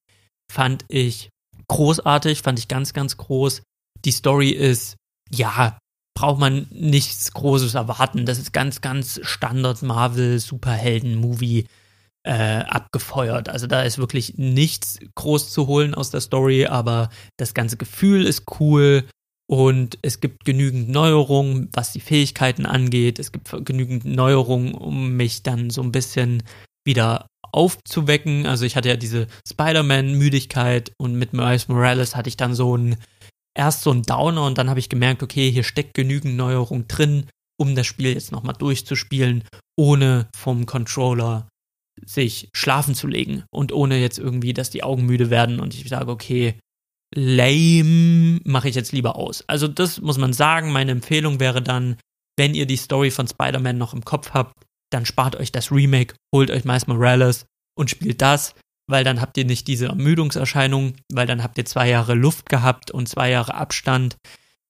[0.51, 1.29] fand ich
[1.67, 3.61] großartig, fand ich ganz, ganz groß.
[4.05, 4.95] Die Story ist,
[5.31, 5.77] ja,
[6.15, 8.25] braucht man nichts Großes erwarten.
[8.25, 11.67] Das ist ganz, ganz Standard Marvel Superhelden Movie
[12.23, 13.49] äh, abgefeuert.
[13.49, 18.25] Also da ist wirklich nichts groß zu holen aus der Story, aber das ganze Gefühl
[18.25, 19.05] ist cool
[19.49, 23.17] und es gibt genügend Neuerungen, was die Fähigkeiten angeht.
[23.17, 26.43] Es gibt genügend Neuerungen, um mich dann so ein bisschen
[26.85, 28.45] wieder aufzuwecken.
[28.45, 32.97] Also ich hatte ja diese Spider-Man-Müdigkeit und mit Miles Morales hatte ich dann so ein
[33.57, 37.25] erst so ein Downer und dann habe ich gemerkt, okay, hier steckt genügend Neuerung drin,
[37.59, 39.43] um das Spiel jetzt nochmal durchzuspielen,
[39.77, 41.49] ohne vom Controller
[42.05, 45.89] sich schlafen zu legen und ohne jetzt irgendwie, dass die Augen müde werden und ich
[45.89, 46.57] sage, okay,
[47.13, 49.43] lame mache ich jetzt lieber aus.
[49.47, 50.71] Also das muss man sagen.
[50.71, 51.97] Meine Empfehlung wäre dann,
[52.37, 54.53] wenn ihr die Story von Spider-Man noch im Kopf habt,
[54.91, 57.45] dann spart euch das Remake, holt euch Miles Morales
[57.77, 58.55] und spielt das
[58.89, 62.89] weil dann habt ihr nicht diese Ermüdungserscheinung, weil dann habt ihr zwei Jahre Luft gehabt
[62.89, 64.17] und zwei Jahre Abstand.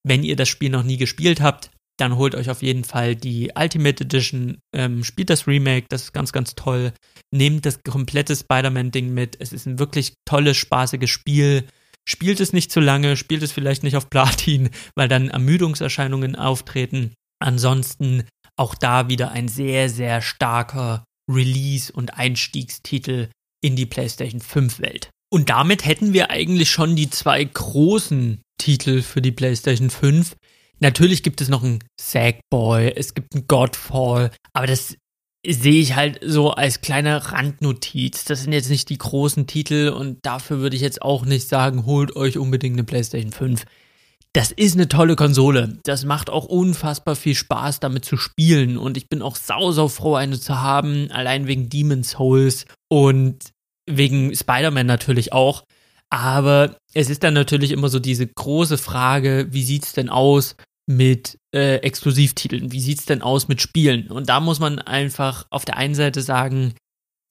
[0.04, 3.52] Wenn ihr das Spiel noch nie gespielt habt, dann holt euch auf jeden Fall die
[3.56, 6.92] Ultimate Edition, ähm, spielt das Remake, das ist ganz, ganz toll.
[7.32, 9.38] Nehmt das komplette Spider-Man-Ding mit.
[9.40, 11.66] Es ist ein wirklich tolles, spaßiges Spiel.
[12.08, 17.14] Spielt es nicht zu lange, spielt es vielleicht nicht auf Platin, weil dann Ermüdungserscheinungen auftreten.
[17.42, 18.26] Ansonsten
[18.60, 23.30] auch da wieder ein sehr, sehr starker Release- und Einstiegstitel,
[23.62, 25.10] in die PlayStation 5 Welt.
[25.32, 30.36] Und damit hätten wir eigentlich schon die zwei großen Titel für die PlayStation 5.
[30.80, 34.96] Natürlich gibt es noch ein Sackboy, es gibt ein Godfall, aber das
[35.46, 38.24] sehe ich halt so als kleine Randnotiz.
[38.26, 41.86] Das sind jetzt nicht die großen Titel und dafür würde ich jetzt auch nicht sagen,
[41.86, 43.66] holt euch unbedingt eine PlayStation 5.
[44.34, 45.80] Das ist eine tolle Konsole.
[45.84, 48.78] Das macht auch unfassbar viel Spaß, damit zu spielen.
[48.78, 51.10] Und ich bin auch sau, sau froh, eine zu haben.
[51.12, 53.38] Allein wegen Demon's Souls und
[53.90, 55.64] wegen Spider-Man natürlich auch.
[56.12, 60.56] Aber es ist dann natürlich immer so diese große Frage, wie sieht's denn aus
[60.88, 62.72] mit äh, Exklusivtiteln?
[62.72, 64.10] Wie sieht's denn aus mit Spielen?
[64.10, 66.74] Und da muss man einfach auf der einen Seite sagen,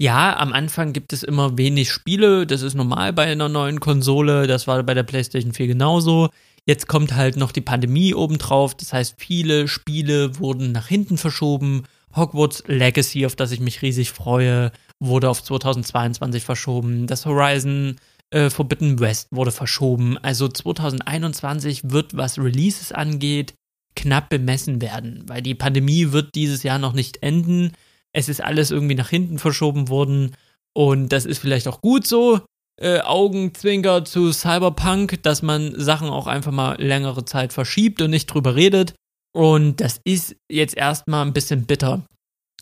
[0.01, 4.47] Ja, am Anfang gibt es immer wenig Spiele, das ist normal bei einer neuen Konsole,
[4.47, 6.29] das war bei der PlayStation 4 genauso.
[6.69, 11.85] Jetzt kommt halt noch die Pandemie obendrauf, das heißt, viele Spiele wurden nach hinten verschoben.
[12.15, 14.71] Hogwarts Legacy, auf das ich mich riesig freue,
[15.01, 17.07] wurde auf 2022 verschoben.
[17.07, 17.97] Das Horizon
[18.31, 20.19] äh, Forbidden West wurde verschoben.
[20.19, 23.55] Also 2021 wird, was Releases angeht,
[23.97, 27.73] knapp bemessen werden, weil die Pandemie wird dieses Jahr noch nicht enden
[28.13, 30.37] es ist alles irgendwie nach hinten verschoben worden
[30.73, 32.41] und das ist vielleicht auch gut so.
[32.81, 38.27] Äh, Augenzwinker zu Cyberpunk, dass man Sachen auch einfach mal längere Zeit verschiebt und nicht
[38.27, 38.95] drüber redet.
[39.33, 42.07] Und das ist jetzt erstmal ein bisschen bitter.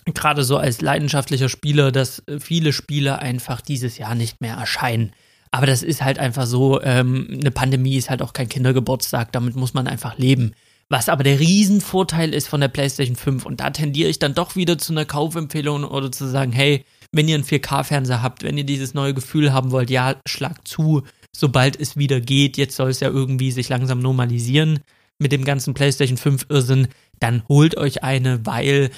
[0.06, 5.12] Gerade so als leidenschaftlicher Spieler, dass viele Spiele einfach dieses Jahr nicht mehr erscheinen.
[5.50, 9.56] Aber das ist halt einfach so, ähm, eine Pandemie ist halt auch kein Kindergeburtstag, damit
[9.56, 10.52] muss man einfach leben.
[10.88, 14.54] Was aber der Riesenvorteil ist von der PlayStation 5 und da tendiere ich dann doch
[14.54, 18.64] wieder zu einer Kaufempfehlung oder zu sagen, hey, wenn ihr einen 4K-Fernseher habt, wenn ihr
[18.64, 21.02] dieses neue Gefühl haben wollt, ja, schlag zu,
[21.34, 24.80] sobald es wieder geht, jetzt soll es ja irgendwie sich langsam normalisieren
[25.18, 26.88] mit dem ganzen PlayStation 5 Irrsinn,
[27.18, 28.90] dann holt euch eine, weil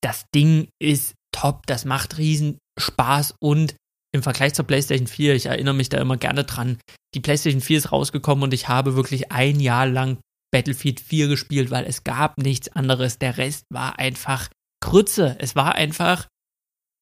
[0.00, 3.34] das Ding ist top, das macht riesen Spaß.
[3.40, 3.74] Und
[4.12, 6.78] im Vergleich zur PlayStation 4, ich erinnere mich da immer gerne dran,
[7.14, 10.18] die PlayStation 4 ist rausgekommen und ich habe wirklich ein Jahr lang
[10.52, 13.18] Battlefield 4 gespielt, weil es gab nichts anderes.
[13.18, 14.48] Der Rest war einfach
[14.80, 15.36] Krütze.
[15.40, 16.28] Es war einfach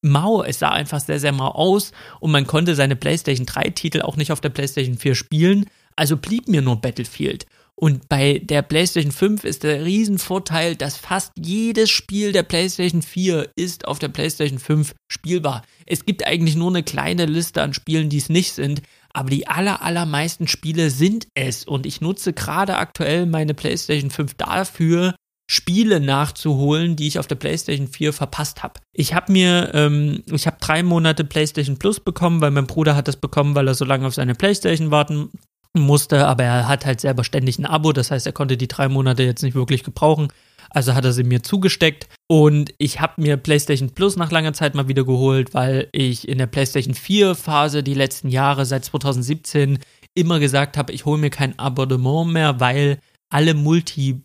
[0.02, 0.42] mau.
[0.42, 4.16] Es sah einfach sehr, sehr mau aus und man konnte seine PlayStation 3 Titel auch
[4.16, 5.66] nicht auf der PlayStation 4 spielen.
[5.96, 7.46] Also blieb mir nur Battlefield.
[7.80, 13.52] Und bei der PlayStation 5 ist der Riesenvorteil, dass fast jedes Spiel der PlayStation 4
[13.56, 15.62] ist auf der PlayStation 5 spielbar.
[15.86, 19.46] Es gibt eigentlich nur eine kleine Liste an Spielen, die es nicht sind, aber die
[19.48, 21.64] aller, allermeisten Spiele sind es.
[21.64, 25.14] Und ich nutze gerade aktuell meine PlayStation 5 dafür,
[25.50, 28.74] Spiele nachzuholen, die ich auf der PlayStation 4 verpasst habe.
[28.92, 33.08] Ich habe mir, ähm, ich habe drei Monate PlayStation Plus bekommen, weil mein Bruder hat
[33.08, 35.30] das bekommen, weil er so lange auf seine PlayStation warten
[35.76, 38.88] musste, aber er hat halt selber ständig ein Abo, das heißt, er konnte die drei
[38.88, 40.28] Monate jetzt nicht wirklich gebrauchen.
[40.70, 44.74] Also hat er sie mir zugesteckt und ich habe mir PlayStation Plus nach langer Zeit
[44.74, 49.78] mal wieder geholt, weil ich in der PlayStation 4 Phase die letzten Jahre seit 2017
[50.14, 52.98] immer gesagt habe, ich hole mir kein Abonnement mehr, weil
[53.32, 54.22] alle Multi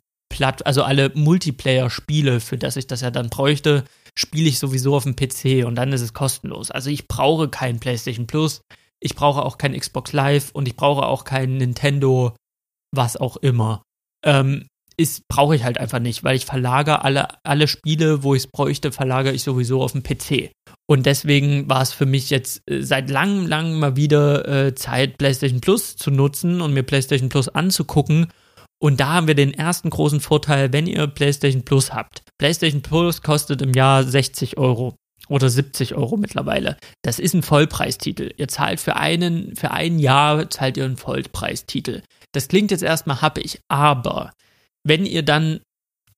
[0.65, 3.85] also alle Multiplayer-Spiele, für das ich das ja dann bräuchte,
[4.17, 6.72] spiele ich sowieso auf dem PC und dann ist es kostenlos.
[6.72, 8.59] Also ich brauche kein PlayStation Plus,
[8.99, 12.35] ich brauche auch kein Xbox Live und ich brauche auch kein Nintendo,
[12.91, 13.84] was auch immer.
[14.26, 14.67] Ähm,
[14.97, 18.47] ist, brauche ich halt einfach nicht, weil ich verlagere alle, alle Spiele, wo ich es
[18.47, 20.51] bräuchte, verlagere ich sowieso auf dem PC.
[20.88, 25.17] Und deswegen war es für mich jetzt äh, seit langem, langem mal wieder äh, Zeit,
[25.17, 28.27] PlayStation Plus zu nutzen und mir PlayStation Plus anzugucken.
[28.80, 32.23] Und da haben wir den ersten großen Vorteil, wenn ihr PlayStation Plus habt.
[32.38, 34.95] PlayStation Plus kostet im Jahr 60 Euro
[35.27, 36.77] oder 70 Euro mittlerweile.
[37.01, 38.31] Das ist ein Vollpreistitel.
[38.38, 42.03] Ihr zahlt für einen, für ein Jahr zahlt ihr einen Vollpreistitel.
[42.31, 44.31] Das klingt jetzt erstmal happig, aber
[44.85, 45.59] wenn ihr dann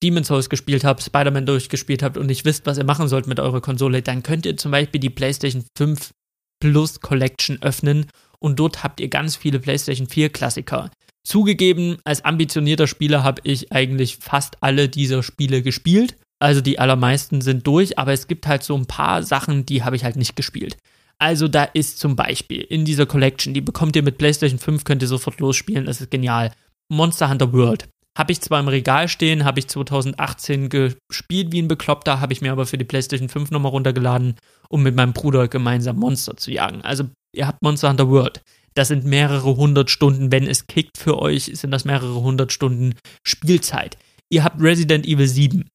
[0.03, 3.39] Demon's Souls gespielt habt, Spider-Man durchgespielt habt und nicht wisst, was ihr machen sollt mit
[3.39, 6.11] eurer Konsole, dann könnt ihr zum Beispiel die PlayStation 5
[6.59, 8.05] Plus Collection öffnen
[8.39, 10.91] und dort habt ihr ganz viele PlayStation 4 Klassiker.
[11.23, 16.15] Zugegeben, als ambitionierter Spieler habe ich eigentlich fast alle dieser Spiele gespielt.
[16.39, 19.95] Also die allermeisten sind durch, aber es gibt halt so ein paar Sachen, die habe
[19.95, 20.77] ich halt nicht gespielt.
[21.19, 25.01] Also da ist zum Beispiel in dieser Collection, die bekommt ihr mit PlayStation 5, könnt
[25.01, 26.51] ihr sofort losspielen, das ist genial.
[26.89, 27.89] Monster Hunter World.
[28.17, 32.41] Habe ich zwar im Regal stehen, habe ich 2018 gespielt wie ein Bekloppter, habe ich
[32.41, 34.35] mir aber für die PlayStation 5 nochmal runtergeladen,
[34.69, 36.81] um mit meinem Bruder gemeinsam Monster zu jagen.
[36.81, 38.41] Also ihr habt Monster Hunter World.
[38.73, 42.95] Das sind mehrere hundert Stunden, wenn es kickt für euch, sind das mehrere hundert Stunden
[43.23, 43.97] Spielzeit.
[44.29, 45.69] Ihr habt Resident Evil 7.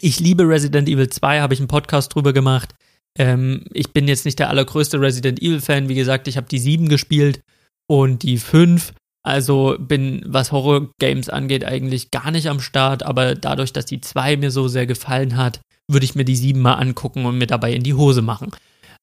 [0.00, 2.74] Ich liebe Resident Evil 2, habe ich einen Podcast drüber gemacht.
[3.18, 5.88] Ähm, ich bin jetzt nicht der allergrößte Resident Evil-Fan.
[5.88, 7.40] Wie gesagt, ich habe die 7 gespielt
[7.88, 8.92] und die 5
[9.24, 14.36] also bin, was Horror-Games angeht, eigentlich gar nicht am Start, aber dadurch, dass die 2
[14.36, 15.60] mir so sehr gefallen hat,
[15.90, 18.50] würde ich mir die 7 mal angucken und mir dabei in die Hose machen.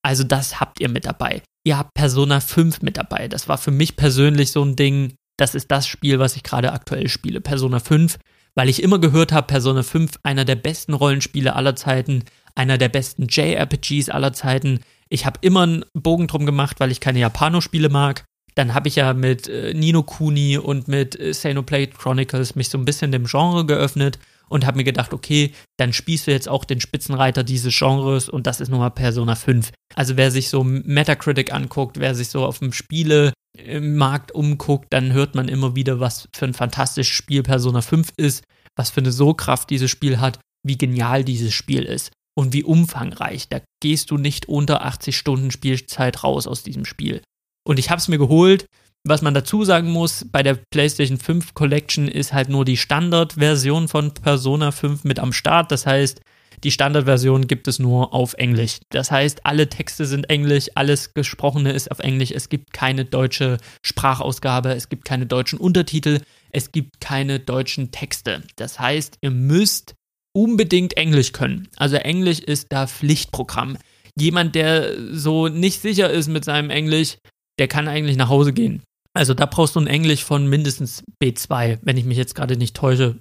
[0.03, 1.41] Also das habt ihr mit dabei.
[1.63, 3.27] Ihr habt Persona 5 mit dabei.
[3.27, 6.71] Das war für mich persönlich so ein Ding, das ist das Spiel, was ich gerade
[6.71, 7.41] aktuell spiele.
[7.41, 8.17] Persona 5,
[8.55, 12.23] weil ich immer gehört habe, Persona 5 einer der besten Rollenspiele aller Zeiten,
[12.55, 14.81] einer der besten JRPGs aller Zeiten.
[15.09, 18.23] Ich habe immer einen Bogen drum gemacht, weil ich keine Japano-Spiele mag
[18.55, 22.77] dann habe ich ja mit äh, Nino Kuni und mit äh, Xenoblade Chronicles mich so
[22.77, 24.19] ein bisschen dem Genre geöffnet
[24.49, 28.47] und habe mir gedacht, okay, dann spielst du jetzt auch den Spitzenreiter dieses Genres und
[28.47, 29.71] das ist nun mal Persona 5.
[29.95, 35.35] Also wer sich so Metacritic anguckt, wer sich so auf dem Spielemarkt umguckt, dann hört
[35.35, 38.43] man immer wieder, was für ein fantastisches Spiel Persona 5 ist,
[38.75, 42.11] was für eine So-Kraft dieses Spiel hat, wie genial dieses Spiel ist.
[42.33, 43.49] und wie umfangreich.
[43.49, 47.21] Da gehst du nicht unter 80 Stunden Spielzeit raus aus diesem Spiel.
[47.63, 48.65] Und ich habe es mir geholt.
[49.03, 53.87] Was man dazu sagen muss, bei der PlayStation 5 Collection ist halt nur die Standardversion
[53.87, 55.71] von Persona 5 mit am Start.
[55.71, 56.21] Das heißt,
[56.63, 58.77] die Standardversion gibt es nur auf Englisch.
[58.89, 62.31] Das heißt, alle Texte sind Englisch, alles Gesprochene ist auf Englisch.
[62.31, 66.19] Es gibt keine deutsche Sprachausgabe, es gibt keine deutschen Untertitel,
[66.51, 68.43] es gibt keine deutschen Texte.
[68.55, 69.95] Das heißt, ihr müsst
[70.33, 71.67] unbedingt Englisch können.
[71.77, 73.77] Also Englisch ist da Pflichtprogramm.
[74.15, 77.17] Jemand, der so nicht sicher ist mit seinem Englisch,
[77.61, 78.81] der kann eigentlich nach Hause gehen.
[79.13, 82.75] Also da brauchst du ein Englisch von mindestens B2, wenn ich mich jetzt gerade nicht
[82.75, 83.19] täusche.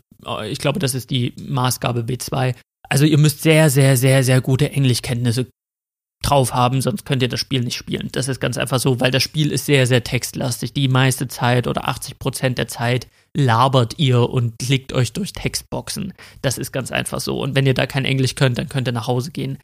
[0.49, 2.55] Ich glaube, das ist die Maßgabe B2.
[2.89, 5.49] Also ihr müsst sehr, sehr, sehr, sehr gute Englischkenntnisse
[6.23, 8.09] drauf haben, sonst könnt ihr das Spiel nicht spielen.
[8.13, 10.73] Das ist ganz einfach so, weil das Spiel ist sehr, sehr textlastig.
[10.73, 16.15] Die meiste Zeit oder 80 Prozent der Zeit labert ihr und klickt euch durch Textboxen.
[16.41, 17.43] Das ist ganz einfach so.
[17.43, 19.59] Und wenn ihr da kein Englisch könnt, dann könnt ihr nach Hause gehen.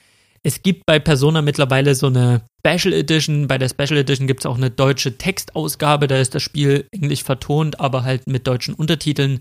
[0.47, 3.49] Es gibt bei Persona mittlerweile so eine Special Edition.
[3.49, 6.07] Bei der Special Edition gibt es auch eine deutsche Textausgabe.
[6.07, 9.41] Da ist das Spiel englisch vertont, aber halt mit deutschen Untertiteln.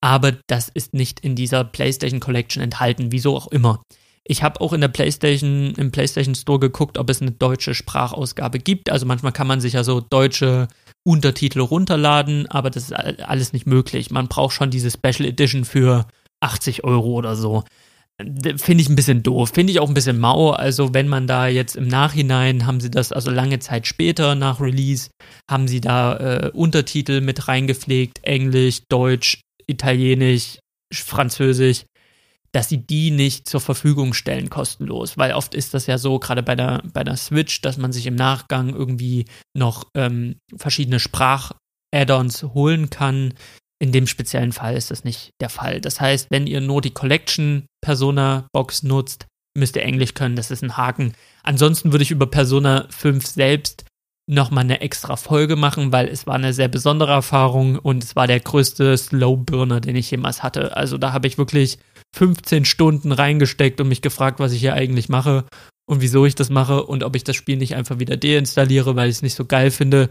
[0.00, 3.82] Aber das ist nicht in dieser PlayStation Collection enthalten, wieso auch immer.
[4.24, 8.58] Ich habe auch in der PlayStation, im PlayStation Store geguckt, ob es eine deutsche Sprachausgabe
[8.58, 8.88] gibt.
[8.88, 10.68] Also manchmal kann man sich ja so deutsche
[11.04, 14.10] Untertitel runterladen, aber das ist alles nicht möglich.
[14.10, 16.08] Man braucht schon diese Special Edition für
[16.40, 17.64] 80 Euro oder so.
[18.20, 20.50] Finde ich ein bisschen doof, finde ich auch ein bisschen mau.
[20.50, 24.60] Also, wenn man da jetzt im Nachhinein, haben sie das, also lange Zeit später nach
[24.60, 25.10] Release,
[25.48, 30.58] haben sie da äh, Untertitel mit reingepflegt, Englisch, Deutsch, Italienisch,
[30.92, 31.84] Französisch
[32.52, 36.42] dass sie die nicht zur Verfügung stellen kostenlos, weil oft ist das ja so, gerade
[36.42, 42.44] bei der, bei der Switch, dass man sich im Nachgang irgendwie noch ähm, verschiedene Sprach-Add-ons
[42.54, 43.34] holen kann.
[43.80, 45.80] In dem speziellen Fall ist das nicht der Fall.
[45.80, 49.26] Das heißt, wenn ihr nur die Collection Persona Box nutzt,
[49.56, 51.14] müsst ihr Englisch können, das ist ein Haken.
[51.42, 53.84] Ansonsten würde ich über Persona 5 selbst
[54.28, 58.26] nochmal eine extra Folge machen, weil es war eine sehr besondere Erfahrung und es war
[58.26, 60.76] der größte Slow Burner, den ich jemals hatte.
[60.76, 61.78] Also da habe ich wirklich
[62.14, 65.44] 15 Stunden reingesteckt und mich gefragt, was ich hier eigentlich mache
[65.88, 69.08] und wieso ich das mache und ob ich das Spiel nicht einfach wieder deinstalliere, weil
[69.08, 70.10] ich es nicht so geil finde.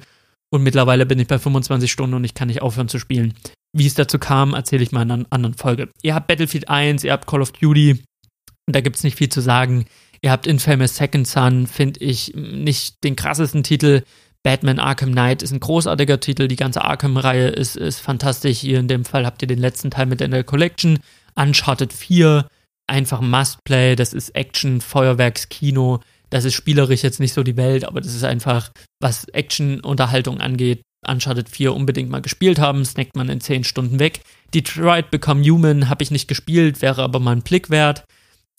[0.49, 3.33] Und mittlerweile bin ich bei 25 Stunden und ich kann nicht aufhören zu spielen.
[3.73, 5.89] Wie es dazu kam, erzähle ich mal in einer anderen Folge.
[6.01, 8.01] Ihr habt Battlefield 1, ihr habt Call of Duty
[8.67, 9.85] da gibt es nicht viel zu sagen.
[10.21, 14.03] Ihr habt Infamous Second Son, finde ich nicht den krassesten Titel.
[14.43, 16.47] Batman Arkham Knight ist ein großartiger Titel.
[16.47, 18.59] Die ganze Arkham-Reihe ist, ist fantastisch.
[18.59, 20.99] Hier in dem Fall habt ihr den letzten Teil mit in der Collection.
[21.35, 22.47] Uncharted 4,
[22.87, 23.95] einfach Must-Play.
[23.95, 26.01] Das ist Action, Feuerwerkskino.
[26.29, 30.81] Das ist spielerisch jetzt nicht so die Welt, aber das ist einfach, was Action-Unterhaltung angeht,
[31.07, 34.21] Uncharted 4 unbedingt mal gespielt haben, snackt man in 10 Stunden weg.
[34.53, 38.03] Detroit Become Human habe ich nicht gespielt, wäre aber mal ein Blick wert.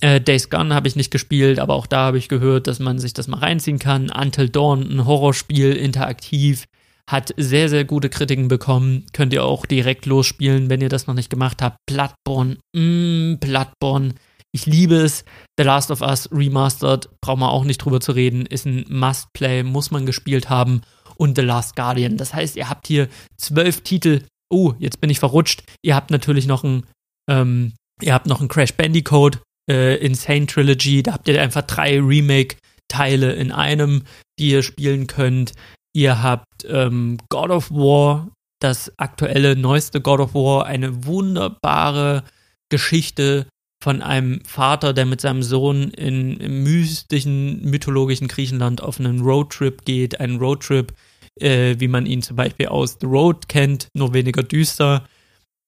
[0.00, 2.98] Äh, Days Gone habe ich nicht gespielt, aber auch da habe ich gehört, dass man
[2.98, 4.10] sich das mal reinziehen kann.
[4.10, 6.66] Until Dawn, ein Horrorspiel, interaktiv,
[7.08, 9.06] hat sehr, sehr gute Kritiken bekommen.
[9.12, 11.78] Könnt ihr auch direkt losspielen, wenn ihr das noch nicht gemacht habt.
[11.86, 14.14] Bloodborne, mmm, Bloodborne.
[14.58, 15.24] Ich liebe es.
[15.56, 19.62] The Last of Us Remastered, braucht man auch nicht drüber zu reden, ist ein Must-Play,
[19.62, 20.80] muss man gespielt haben.
[21.16, 22.16] Und The Last Guardian.
[22.16, 23.06] Das heißt, ihr habt hier
[23.36, 24.24] zwölf Titel.
[24.50, 25.62] Oh, jetzt bin ich verrutscht.
[25.82, 26.86] Ihr habt natürlich noch ein,
[27.30, 27.72] ähm,
[28.02, 29.38] ihr habt noch ein Crash Bandicoot,
[29.70, 31.04] äh, Insane Trilogy.
[31.04, 34.02] Da habt ihr einfach drei Remake-Teile in einem,
[34.40, 35.52] die ihr spielen könnt.
[35.94, 38.28] Ihr habt ähm, God of War,
[38.60, 42.24] das aktuelle neueste God of War, eine wunderbare
[42.70, 43.46] Geschichte
[43.82, 49.84] von einem Vater, der mit seinem Sohn in, im mystischen, mythologischen Griechenland auf einen Roadtrip
[49.84, 50.20] geht.
[50.20, 50.92] Ein Roadtrip,
[51.40, 55.04] äh, wie man ihn zum Beispiel aus The Road kennt, nur weniger düster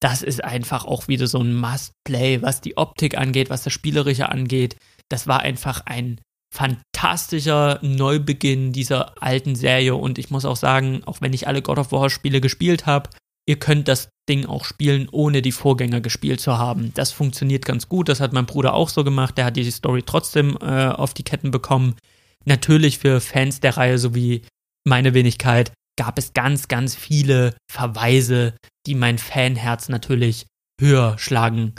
[0.00, 4.30] das ist einfach auch wieder so ein Must-Play, was die Optik angeht, was das Spielerische
[4.30, 4.76] angeht.
[5.10, 6.20] Das war einfach ein
[6.52, 11.78] fantastischer Neubeginn dieser alten Serie und ich muss auch sagen, auch wenn ich alle God
[11.78, 13.10] of War Spiele gespielt habe,
[13.46, 16.92] ihr könnt das Ding auch spielen, ohne die Vorgänger gespielt zu haben.
[16.94, 20.02] Das funktioniert ganz gut, das hat mein Bruder auch so gemacht, der hat die Story
[20.04, 21.96] trotzdem äh, auf die Ketten bekommen.
[22.44, 24.42] Natürlich für Fans der Reihe sowie
[24.86, 28.54] meine Wenigkeit gab es ganz, ganz viele Verweise,
[28.86, 30.46] die mein Fanherz natürlich
[30.80, 31.74] höher schlagen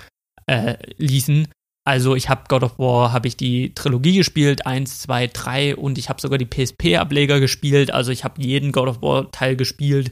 [0.45, 1.47] äh, ließen.
[1.87, 5.97] Also ich habe God of War, habe ich die Trilogie gespielt, 1, 2, 3 und
[5.97, 7.89] ich habe sogar die PSP-Ableger gespielt.
[7.89, 10.11] Also ich habe jeden God of War-Teil gespielt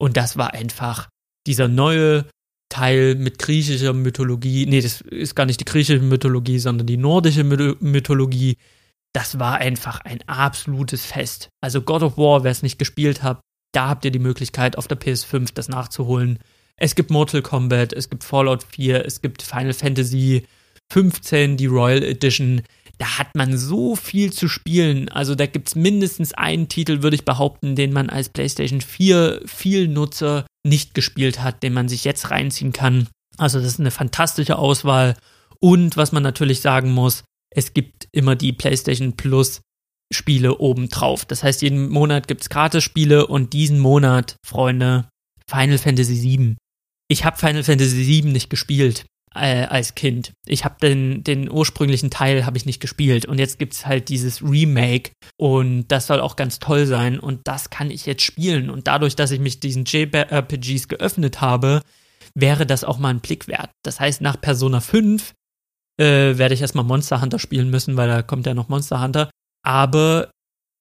[0.00, 1.08] und das war einfach
[1.46, 2.24] dieser neue
[2.70, 4.64] Teil mit griechischer Mythologie.
[4.66, 8.56] Nee, das ist gar nicht die griechische Mythologie, sondern die nordische Mythologie.
[9.12, 11.50] Das war einfach ein absolutes Fest.
[11.60, 13.40] Also God of War, wer es nicht gespielt hat,
[13.72, 16.38] da habt ihr die Möglichkeit, auf der PS5 das nachzuholen.
[16.76, 20.46] Es gibt Mortal Kombat, es gibt Fallout 4, es gibt Final Fantasy
[20.90, 22.62] 15 die Royal Edition.
[22.98, 25.08] Da hat man so viel zu spielen.
[25.08, 29.42] Also da gibt es mindestens einen Titel, würde ich behaupten, den man als PlayStation 4
[29.46, 33.08] Vielnutzer nicht gespielt hat, den man sich jetzt reinziehen kann.
[33.38, 35.16] Also das ist eine fantastische Auswahl.
[35.60, 39.62] Und was man natürlich sagen muss, es gibt immer die PlayStation Plus
[40.12, 41.24] Spiele obendrauf.
[41.24, 45.08] Das heißt, jeden Monat gibt es Gratis-Spiele und diesen Monat, Freunde,
[45.48, 46.56] Final Fantasy VII.
[47.08, 49.04] Ich habe Final Fantasy VII nicht gespielt
[49.34, 50.32] äh, als Kind.
[50.46, 54.08] Ich habe den, den ursprünglichen Teil habe ich nicht gespielt und jetzt gibt es halt
[54.08, 58.70] dieses Remake und das soll auch ganz toll sein und das kann ich jetzt spielen
[58.70, 61.82] und dadurch, dass ich mich diesen JRPGs geöffnet habe,
[62.34, 63.70] wäre das auch mal ein Blick wert.
[63.84, 65.32] Das heißt, nach Persona 5
[65.98, 69.30] äh, werde ich erstmal Monster Hunter spielen müssen, weil da kommt ja noch Monster Hunter.
[69.62, 70.30] Aber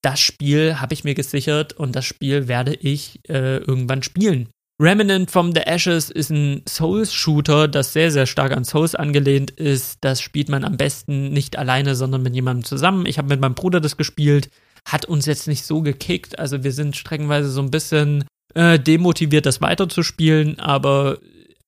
[0.01, 4.49] das Spiel habe ich mir gesichert und das Spiel werde ich äh, irgendwann spielen.
[4.81, 9.97] Remnant from the Ashes ist ein Souls-Shooter, das sehr, sehr stark an Souls angelehnt ist.
[10.01, 13.05] Das spielt man am besten nicht alleine, sondern mit jemandem zusammen.
[13.05, 14.49] Ich habe mit meinem Bruder das gespielt,
[14.85, 16.39] hat uns jetzt nicht so gekickt.
[16.39, 18.23] Also wir sind streckenweise so ein bisschen
[18.55, 21.19] äh, demotiviert, das weiterzuspielen, aber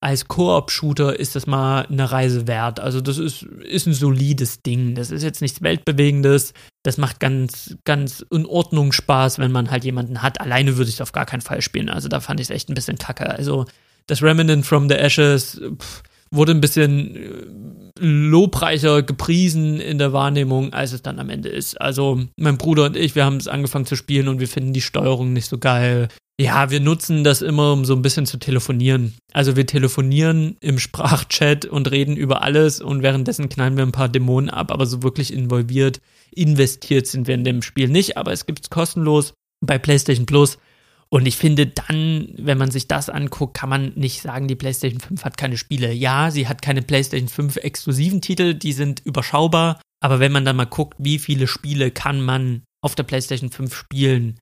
[0.01, 2.79] als Koop-Shooter ist das mal eine Reise wert.
[2.79, 4.95] Also das ist, ist ein solides Ding.
[4.95, 6.53] Das ist jetzt nichts Weltbewegendes.
[6.81, 10.41] Das macht ganz, ganz in Ordnung Spaß, wenn man halt jemanden hat.
[10.41, 11.87] Alleine würde ich es auf gar keinen Fall spielen.
[11.87, 13.29] Also da fand ich es echt ein bisschen kacke.
[13.29, 13.65] Also
[14.07, 16.01] das Remnant from the Ashes pff,
[16.31, 21.79] wurde ein bisschen äh, lobreicher gepriesen in der Wahrnehmung, als es dann am Ende ist.
[21.79, 24.81] Also mein Bruder und ich, wir haben es angefangen zu spielen und wir finden die
[24.81, 26.07] Steuerung nicht so geil.
[26.41, 29.13] Ja, wir nutzen das immer, um so ein bisschen zu telefonieren.
[29.31, 34.09] Also wir telefonieren im Sprachchat und reden über alles und währenddessen knallen wir ein paar
[34.09, 36.01] Dämonen ab, aber so wirklich involviert,
[36.31, 40.57] investiert sind wir in dem Spiel nicht, aber es gibt es kostenlos bei PlayStation Plus.
[41.09, 44.99] Und ich finde dann, wenn man sich das anguckt, kann man nicht sagen, die PlayStation
[44.99, 45.93] 5 hat keine Spiele.
[45.93, 49.79] Ja, sie hat keine PlayStation 5 exklusiven Titel, die sind überschaubar.
[50.03, 53.75] Aber wenn man dann mal guckt, wie viele Spiele kann man auf der PlayStation 5
[53.75, 54.39] spielen,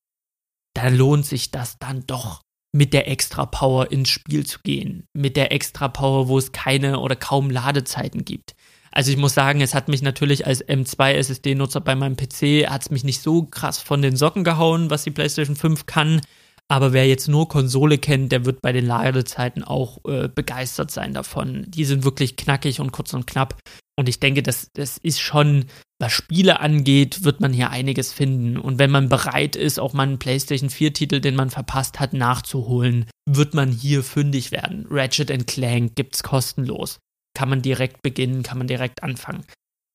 [0.82, 2.42] da lohnt sich das dann doch
[2.72, 5.06] mit der Extra Power ins Spiel zu gehen.
[5.14, 8.54] Mit der Extra Power, wo es keine oder kaum Ladezeiten gibt.
[8.92, 12.84] Also ich muss sagen, es hat mich natürlich als M2 SSD-Nutzer bei meinem PC, hat
[12.84, 16.22] es mich nicht so krass von den Socken gehauen, was die PlayStation 5 kann.
[16.68, 21.14] Aber wer jetzt nur Konsole kennt, der wird bei den Ladezeiten auch äh, begeistert sein
[21.14, 21.66] davon.
[21.68, 23.60] Die sind wirklich knackig und kurz und knapp.
[23.98, 25.66] Und ich denke, das, das ist schon,
[26.02, 28.58] was Spiele angeht, wird man hier einiges finden.
[28.58, 33.06] Und wenn man bereit ist, auch mal einen PlayStation 4-Titel, den man verpasst hat, nachzuholen,
[33.30, 34.88] wird man hier fündig werden.
[34.90, 37.00] Ratchet Clank gibt's kostenlos.
[37.38, 39.46] Kann man direkt beginnen, kann man direkt anfangen.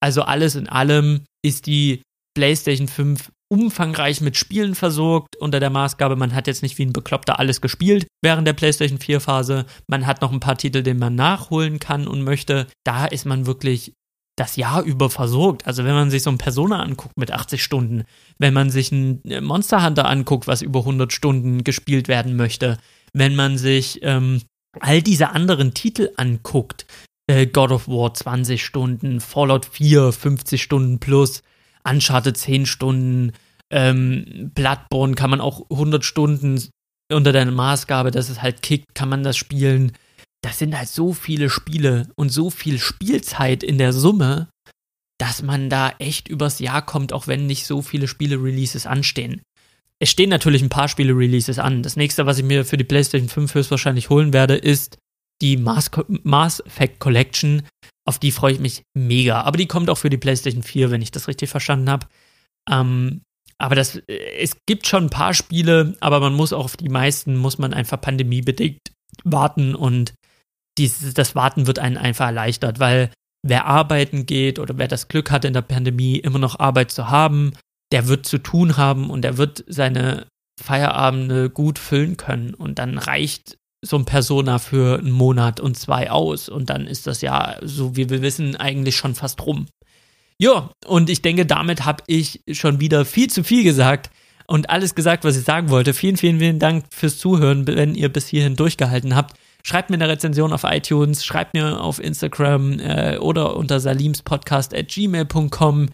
[0.01, 2.03] Also alles in allem ist die
[2.37, 6.93] PlayStation 5 umfangreich mit Spielen versorgt, unter der Maßgabe, man hat jetzt nicht wie ein
[6.93, 9.67] Bekloppter alles gespielt während der PlayStation 4 Phase.
[9.87, 12.67] Man hat noch ein paar Titel, den man nachholen kann und möchte.
[12.85, 13.93] Da ist man wirklich
[14.37, 15.67] das Jahr über versorgt.
[15.67, 18.05] Also wenn man sich so ein Persona anguckt mit 80 Stunden,
[18.39, 22.79] wenn man sich ein Monster Hunter anguckt, was über 100 Stunden gespielt werden möchte,
[23.13, 24.43] wenn man sich ähm,
[24.81, 26.87] all diese anderen Titel anguckt,
[27.27, 31.43] äh, God of War 20 Stunden, Fallout 4 50 Stunden plus,
[31.89, 33.33] Uncharted 10 Stunden,
[33.71, 36.61] ähm, Bloodborne kann man auch 100 Stunden
[37.13, 39.93] unter der Maßgabe, dass es halt kickt, kann man das spielen.
[40.45, 44.51] Das sind halt so viele Spiele und so viel Spielzeit in der Summe,
[45.19, 49.41] dass man da echt übers Jahr kommt, auch wenn nicht so viele Spiele-Releases anstehen.
[49.99, 51.83] Es stehen natürlich ein paar Spiele-Releases an.
[51.83, 54.99] Das nächste, was ich mir für die PlayStation 5 höchstwahrscheinlich holen werde, ist
[55.41, 57.63] die Mass, Mass Effect Collection.
[58.07, 59.41] Auf die freue ich mich mega.
[59.41, 62.07] Aber die kommt auch für die PlayStation 4, wenn ich das richtig verstanden habe.
[62.71, 63.23] Ähm,
[63.57, 67.39] aber das, es gibt schon ein paar Spiele, aber man muss auch auf die meisten,
[67.39, 68.93] muss man einfach pandemiebedingt
[69.25, 70.13] warten und
[70.79, 73.11] dieses, das Warten wird einen einfach erleichtert, weil
[73.43, 77.11] wer arbeiten geht oder wer das Glück hat in der Pandemie immer noch Arbeit zu
[77.11, 77.53] haben,
[77.93, 80.27] der wird zu tun haben und der wird seine
[80.61, 86.11] Feierabende gut füllen können und dann reicht so ein Persona für einen Monat und zwei
[86.11, 86.49] aus.
[86.49, 89.67] Und dann ist das ja, so wie wir wissen, eigentlich schon fast rum.
[90.39, 94.11] Ja, und ich denke, damit habe ich schon wieder viel zu viel gesagt
[94.47, 95.95] und alles gesagt, was ich sagen wollte.
[95.95, 99.37] Vielen, vielen, vielen Dank fürs Zuhören, wenn ihr bis hierhin durchgehalten habt.
[99.67, 104.89] Schreibt mir eine Rezension auf iTunes, schreibt mir auf Instagram äh, oder unter salimspodcast at
[104.89, 105.89] gmail.com.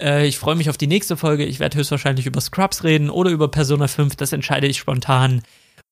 [0.00, 1.44] Äh, ich freue mich auf die nächste Folge.
[1.44, 4.14] Ich werde höchstwahrscheinlich über Scrubs reden oder über Persona 5.
[4.14, 5.42] Das entscheide ich spontan.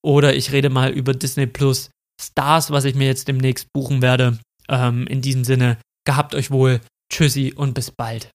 [0.00, 1.90] Oder ich rede mal über Disney Plus
[2.22, 4.38] Stars, was ich mir jetzt demnächst buchen werde.
[4.68, 6.80] Ähm, in diesem Sinne, gehabt euch wohl.
[7.12, 8.30] Tschüssi und bis bald.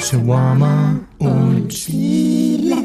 [0.00, 2.77] Shawarma und Chile.